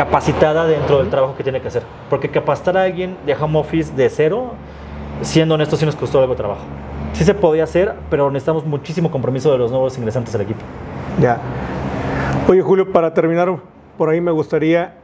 capacitada 0.00 0.66
dentro 0.66 0.96
del 0.96 1.10
trabajo 1.10 1.36
que 1.36 1.42
tiene 1.42 1.60
que 1.60 1.68
hacer. 1.68 1.82
Porque 2.08 2.30
capacitar 2.30 2.74
a 2.78 2.84
alguien 2.84 3.18
de 3.26 3.34
home 3.34 3.58
office 3.58 3.92
de 3.94 4.08
cero, 4.08 4.52
siendo 5.20 5.56
honesto, 5.56 5.76
sí 5.76 5.84
nos 5.84 5.94
costó 5.94 6.20
algo 6.20 6.32
de 6.32 6.38
trabajo. 6.38 6.62
Sí 7.12 7.22
se 7.22 7.34
podía 7.34 7.64
hacer, 7.64 7.94
pero 8.08 8.30
necesitamos 8.30 8.64
muchísimo 8.64 9.10
compromiso 9.10 9.52
de 9.52 9.58
los 9.58 9.70
nuevos 9.70 9.98
ingresantes 9.98 10.34
al 10.34 10.40
equipo. 10.40 10.60
Ya. 11.20 11.38
Oye, 12.48 12.62
Julio, 12.62 12.90
para 12.92 13.12
terminar, 13.12 13.54
por 13.98 14.08
ahí 14.08 14.22
me 14.22 14.30
gustaría, 14.30 14.94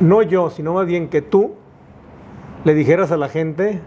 no 0.00 0.22
yo, 0.22 0.50
sino 0.50 0.74
más 0.74 0.86
bien 0.86 1.08
que 1.08 1.22
tú 1.22 1.54
le 2.64 2.74
dijeras 2.74 3.12
a 3.12 3.16
la 3.16 3.28
gente 3.28 3.80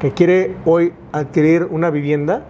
que 0.00 0.12
quiere 0.12 0.56
hoy 0.64 0.94
adquirir 1.12 1.68
una 1.70 1.90
vivienda, 1.90 2.44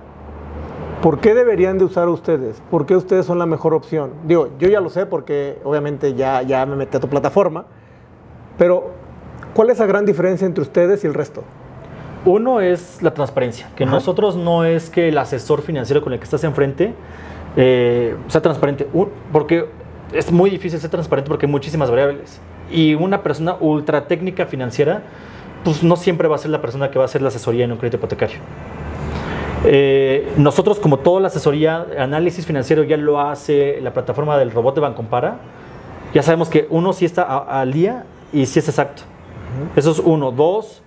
¿por 1.02 1.20
qué 1.20 1.34
deberían 1.34 1.78
de 1.78 1.84
usar 1.84 2.08
ustedes? 2.08 2.60
¿Por 2.70 2.86
qué 2.86 2.96
ustedes 2.96 3.26
son 3.26 3.38
la 3.38 3.46
mejor 3.46 3.74
opción? 3.74 4.10
Digo, 4.24 4.48
yo 4.58 4.68
ya 4.68 4.80
lo 4.80 4.90
sé 4.90 5.06
porque 5.06 5.58
obviamente 5.64 6.14
ya, 6.14 6.42
ya 6.42 6.64
me 6.66 6.76
metí 6.76 6.96
a 6.96 7.00
tu 7.00 7.08
plataforma, 7.08 7.66
pero 8.56 8.90
¿cuál 9.54 9.70
es 9.70 9.78
la 9.78 9.86
gran 9.86 10.04
diferencia 10.04 10.46
entre 10.46 10.62
ustedes 10.62 11.04
y 11.04 11.06
el 11.06 11.14
resto? 11.14 11.44
Uno 12.24 12.60
es 12.60 13.00
la 13.00 13.14
transparencia, 13.14 13.70
que 13.76 13.84
Ajá. 13.84 13.92
nosotros 13.92 14.36
no 14.36 14.64
es 14.64 14.90
que 14.90 15.08
el 15.08 15.18
asesor 15.18 15.62
financiero 15.62 16.02
con 16.02 16.12
el 16.12 16.18
que 16.18 16.24
estás 16.24 16.42
enfrente 16.44 16.94
eh, 17.56 18.16
sea 18.26 18.42
transparente, 18.42 18.88
porque 19.32 19.66
es 20.12 20.32
muy 20.32 20.50
difícil 20.50 20.80
ser 20.80 20.90
transparente 20.90 21.28
porque 21.28 21.46
hay 21.46 21.52
muchísimas 21.52 21.90
variables. 21.90 22.40
Y 22.70 22.94
una 22.94 23.22
persona 23.22 23.56
ultra 23.60 24.06
técnica 24.08 24.46
financiera, 24.46 25.02
pues 25.64 25.82
no 25.82 25.96
siempre 25.96 26.28
va 26.28 26.36
a 26.36 26.38
ser 26.38 26.50
la 26.50 26.60
persona 26.60 26.90
que 26.90 26.98
va 26.98 27.04
a 27.04 27.06
hacer 27.06 27.22
la 27.22 27.28
asesoría 27.28 27.64
en 27.64 27.72
un 27.72 27.78
crédito 27.78 27.96
hipotecario. 27.96 28.38
Eh, 29.64 30.32
nosotros, 30.36 30.78
como 30.78 30.98
toda 30.98 31.20
la 31.20 31.28
asesoría, 31.28 31.86
análisis 31.98 32.46
financiero 32.46 32.84
ya 32.84 32.96
lo 32.96 33.20
hace 33.20 33.80
la 33.80 33.92
plataforma 33.92 34.38
del 34.38 34.50
robot 34.50 34.76
de 34.76 34.80
Bancompara. 34.80 35.38
Ya 36.14 36.22
sabemos 36.22 36.48
que 36.48 36.66
uno 36.70 36.92
sí 36.92 37.04
está 37.04 37.22
al 37.22 37.72
día 37.72 38.04
y 38.32 38.46
sí 38.46 38.58
es 38.58 38.68
exacto. 38.68 39.02
Eso 39.76 39.90
es 39.90 39.98
uno. 39.98 40.30
Dos, 40.30 40.82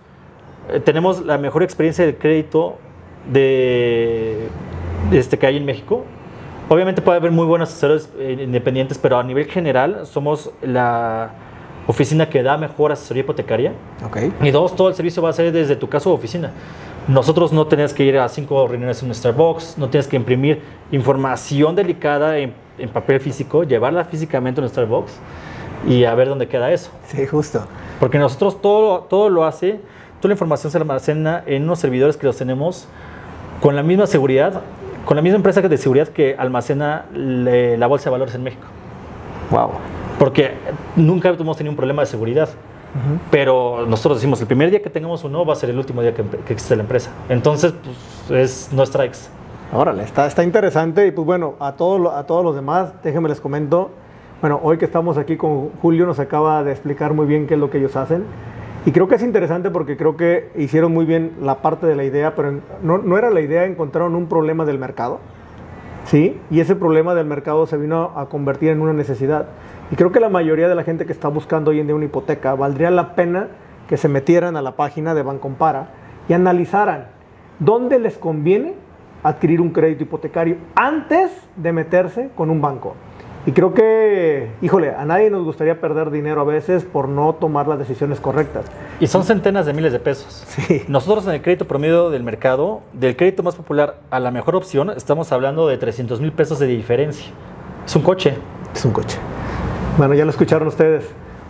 eh, 0.69 0.79
tenemos 0.79 1.25
la 1.25 1.37
mejor 1.37 1.63
experiencia 1.63 2.05
del 2.05 2.17
crédito 2.17 2.77
de, 3.31 4.47
este 5.11 5.37
que 5.37 5.47
hay 5.47 5.57
en 5.57 5.65
México. 5.65 6.03
Obviamente 6.69 7.01
puede 7.01 7.17
haber 7.17 7.31
muy 7.31 7.45
buenos 7.45 7.69
asesores 7.69 8.09
eh, 8.17 8.37
independientes, 8.41 8.97
pero 8.97 9.17
a 9.17 9.23
nivel 9.23 9.45
general 9.45 10.05
somos 10.05 10.51
la 10.61 11.31
oficina 11.87 12.29
que 12.29 12.43
da 12.43 12.57
mejor 12.57 12.91
asesoría 12.91 13.21
hipotecaria. 13.21 13.73
Ok. 14.05 14.17
Y 14.41 14.51
dos, 14.51 14.75
todo 14.75 14.87
el 14.87 14.95
servicio 14.95 15.21
va 15.21 15.29
a 15.29 15.33
ser 15.33 15.51
desde 15.51 15.75
tu 15.75 15.89
casa 15.89 16.09
o 16.09 16.13
oficina. 16.13 16.51
Nosotros 17.07 17.51
no 17.51 17.65
tenés 17.67 17.93
que 17.93 18.03
ir 18.03 18.17
a 18.19 18.29
cinco 18.29 18.67
reuniones 18.67 19.01
en 19.01 19.09
un 19.09 19.15
Starbucks, 19.15 19.77
no 19.77 19.89
tienes 19.89 20.07
que 20.07 20.15
imprimir 20.15 20.61
información 20.91 21.75
delicada 21.75 22.37
en, 22.37 22.53
en 22.77 22.89
papel 22.89 23.19
físico, 23.19 23.63
llevarla 23.63 24.05
físicamente 24.05 24.61
a 24.61 24.63
un 24.63 24.69
Starbucks 24.69 25.13
y 25.87 26.03
a 26.05 26.13
ver 26.13 26.29
dónde 26.29 26.47
queda 26.47 26.71
eso. 26.71 26.91
Sí, 27.07 27.25
justo. 27.25 27.65
Porque 27.99 28.19
nosotros 28.19 28.61
todo, 28.61 29.01
todo 29.01 29.29
lo 29.29 29.45
hace, 29.45 29.79
toda 30.19 30.29
la 30.29 30.33
información 30.33 30.71
se 30.71 30.77
almacena 30.77 31.43
en 31.47 31.63
unos 31.63 31.79
servidores 31.79 32.17
que 32.17 32.27
los 32.27 32.37
tenemos 32.37 32.87
con 33.61 33.75
la 33.75 33.81
misma 33.83 34.05
seguridad, 34.05 34.61
con 35.05 35.15
la 35.15 35.23
misma 35.23 35.37
empresa 35.37 35.61
de 35.61 35.77
seguridad 35.77 36.07
que 36.07 36.35
almacena 36.37 37.05
le- 37.13 37.77
la 37.77 37.87
bolsa 37.87 38.05
de 38.05 38.11
valores 38.11 38.35
en 38.35 38.43
México. 38.43 38.67
Wow. 39.49 39.71
Porque 40.19 40.51
nunca 40.95 41.29
hemos 41.29 41.57
tenido 41.57 41.71
un 41.71 41.77
problema 41.77 42.03
de 42.03 42.05
seguridad. 42.05 42.49
Pero 43.29 43.85
nosotros 43.87 44.17
decimos, 44.17 44.41
el 44.41 44.47
primer 44.47 44.69
día 44.69 44.81
que 44.81 44.89
tengamos 44.89 45.23
uno 45.23 45.45
va 45.45 45.53
a 45.53 45.55
ser 45.55 45.69
el 45.69 45.77
último 45.77 46.01
día 46.01 46.13
que, 46.13 46.23
que 46.23 46.53
existe 46.53 46.75
la 46.75 46.83
empresa. 46.83 47.11
Entonces, 47.29 47.73
pues, 48.27 48.67
es 48.67 48.73
no 48.73 48.85
strikes. 48.85 49.19
Órale, 49.73 50.03
está, 50.03 50.27
está 50.27 50.43
interesante 50.43 51.07
y 51.07 51.11
pues 51.11 51.25
bueno, 51.25 51.55
a 51.59 51.73
todos, 51.73 52.13
a 52.13 52.25
todos 52.25 52.43
los 52.43 52.55
demás, 52.55 52.93
déjenme 53.03 53.29
les 53.29 53.39
comento. 53.39 53.91
Bueno, 54.41 54.59
hoy 54.63 54.77
que 54.77 54.85
estamos 54.85 55.17
aquí 55.17 55.37
con 55.37 55.69
Julio 55.81 56.05
nos 56.05 56.19
acaba 56.19 56.63
de 56.63 56.71
explicar 56.71 57.13
muy 57.13 57.25
bien 57.25 57.47
qué 57.47 57.53
es 57.53 57.59
lo 57.59 57.69
que 57.69 57.77
ellos 57.77 57.95
hacen. 57.95 58.25
Y 58.85 58.91
creo 58.91 59.07
que 59.07 59.15
es 59.15 59.23
interesante 59.23 59.69
porque 59.69 59.95
creo 59.95 60.17
que 60.17 60.49
hicieron 60.57 60.91
muy 60.91 61.05
bien 61.05 61.33
la 61.41 61.61
parte 61.61 61.85
de 61.85 61.95
la 61.95 62.03
idea, 62.03 62.35
pero 62.35 62.59
no, 62.81 62.97
no 62.97 63.17
era 63.17 63.29
la 63.29 63.39
idea, 63.39 63.65
encontraron 63.65 64.15
un 64.15 64.27
problema 64.27 64.65
del 64.65 64.79
mercado. 64.79 65.19
¿sí? 66.05 66.39
Y 66.49 66.59
ese 66.59 66.75
problema 66.75 67.13
del 67.15 67.25
mercado 67.25 67.65
se 67.67 67.77
vino 67.77 68.11
a 68.15 68.25
convertir 68.27 68.69
en 68.69 68.81
una 68.81 68.93
necesidad. 68.93 69.47
Y 69.91 69.97
creo 69.97 70.11
que 70.13 70.21
la 70.21 70.29
mayoría 70.29 70.69
de 70.69 70.75
la 70.75 70.83
gente 70.83 71.05
que 71.05 71.11
está 71.11 71.27
buscando 71.27 71.71
hoy 71.71 71.81
en 71.81 71.87
día 71.87 71.95
una 71.95 72.05
hipoteca, 72.05 72.55
valdría 72.55 72.89
la 72.91 73.13
pena 73.13 73.49
que 73.89 73.97
se 73.97 74.07
metieran 74.07 74.55
a 74.55 74.61
la 74.61 74.77
página 74.77 75.13
de 75.13 75.21
Bancompara 75.21 75.89
y 76.29 76.33
analizaran 76.33 77.07
dónde 77.59 77.99
les 77.99 78.17
conviene 78.17 78.73
adquirir 79.21 79.59
un 79.59 79.71
crédito 79.71 80.03
hipotecario 80.03 80.55
antes 80.75 81.31
de 81.57 81.73
meterse 81.73 82.29
con 82.35 82.49
un 82.49 82.61
banco. 82.61 82.95
Y 83.45 83.51
creo 83.51 83.73
que, 83.73 84.51
híjole, 84.61 84.91
a 84.91 85.03
nadie 85.03 85.29
nos 85.29 85.43
gustaría 85.43 85.81
perder 85.81 86.09
dinero 86.09 86.41
a 86.41 86.43
veces 86.45 86.85
por 86.85 87.09
no 87.09 87.33
tomar 87.33 87.67
las 87.67 87.79
decisiones 87.79 88.21
correctas. 88.21 88.65
Y 88.99 89.07
son 89.07 89.23
centenas 89.25 89.65
de 89.65 89.73
miles 89.73 89.91
de 89.91 89.99
pesos. 89.99 90.45
Sí. 90.47 90.83
Nosotros 90.87 91.25
en 91.27 91.33
el 91.33 91.41
crédito 91.41 91.67
promedio 91.67 92.11
del 92.11 92.23
mercado, 92.23 92.81
del 92.93 93.17
crédito 93.17 93.43
más 93.43 93.55
popular 93.55 93.97
a 94.09 94.19
la 94.19 94.31
mejor 94.31 94.55
opción, 94.55 94.91
estamos 94.91 95.31
hablando 95.31 95.67
de 95.67 95.77
300 95.77 96.21
mil 96.21 96.31
pesos 96.31 96.59
de 96.59 96.67
diferencia. 96.67 97.31
Es 97.85 97.95
un 97.95 98.03
coche. 98.03 98.35
Es 98.73 98.85
un 98.85 98.93
coche. 98.93 99.17
Bueno, 99.97 100.13
ya 100.13 100.25
lo 100.25 100.31
escucharon 100.31 100.67
ustedes. 100.67 101.05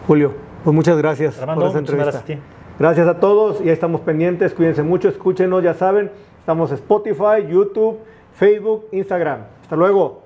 Julio, 0.08 0.34
pues 0.64 0.76
muchas 0.76 0.98
gracias 0.98 1.40
Armando, 1.40 1.62
por 1.62 1.68
esta 1.68 1.80
entrevista. 1.80 2.12
gracias 2.12 2.24
a 2.24 2.26
ti. 2.26 2.40
Gracias 2.80 3.08
a 3.08 3.20
todos 3.20 3.62
y 3.62 3.66
ahí 3.66 3.74
estamos 3.74 4.02
pendientes. 4.02 4.54
Cuídense 4.54 4.84
mucho, 4.84 5.10
escúchenos, 5.10 5.64
ya 5.64 5.74
saben. 5.74 6.12
Estamos 6.40 6.72
en 6.72 6.78
Spotify, 6.78 7.48
YouTube, 7.48 8.00
Facebook, 8.34 8.88
Instagram. 8.92 9.42
Hasta 9.62 9.76
luego. 9.76 10.24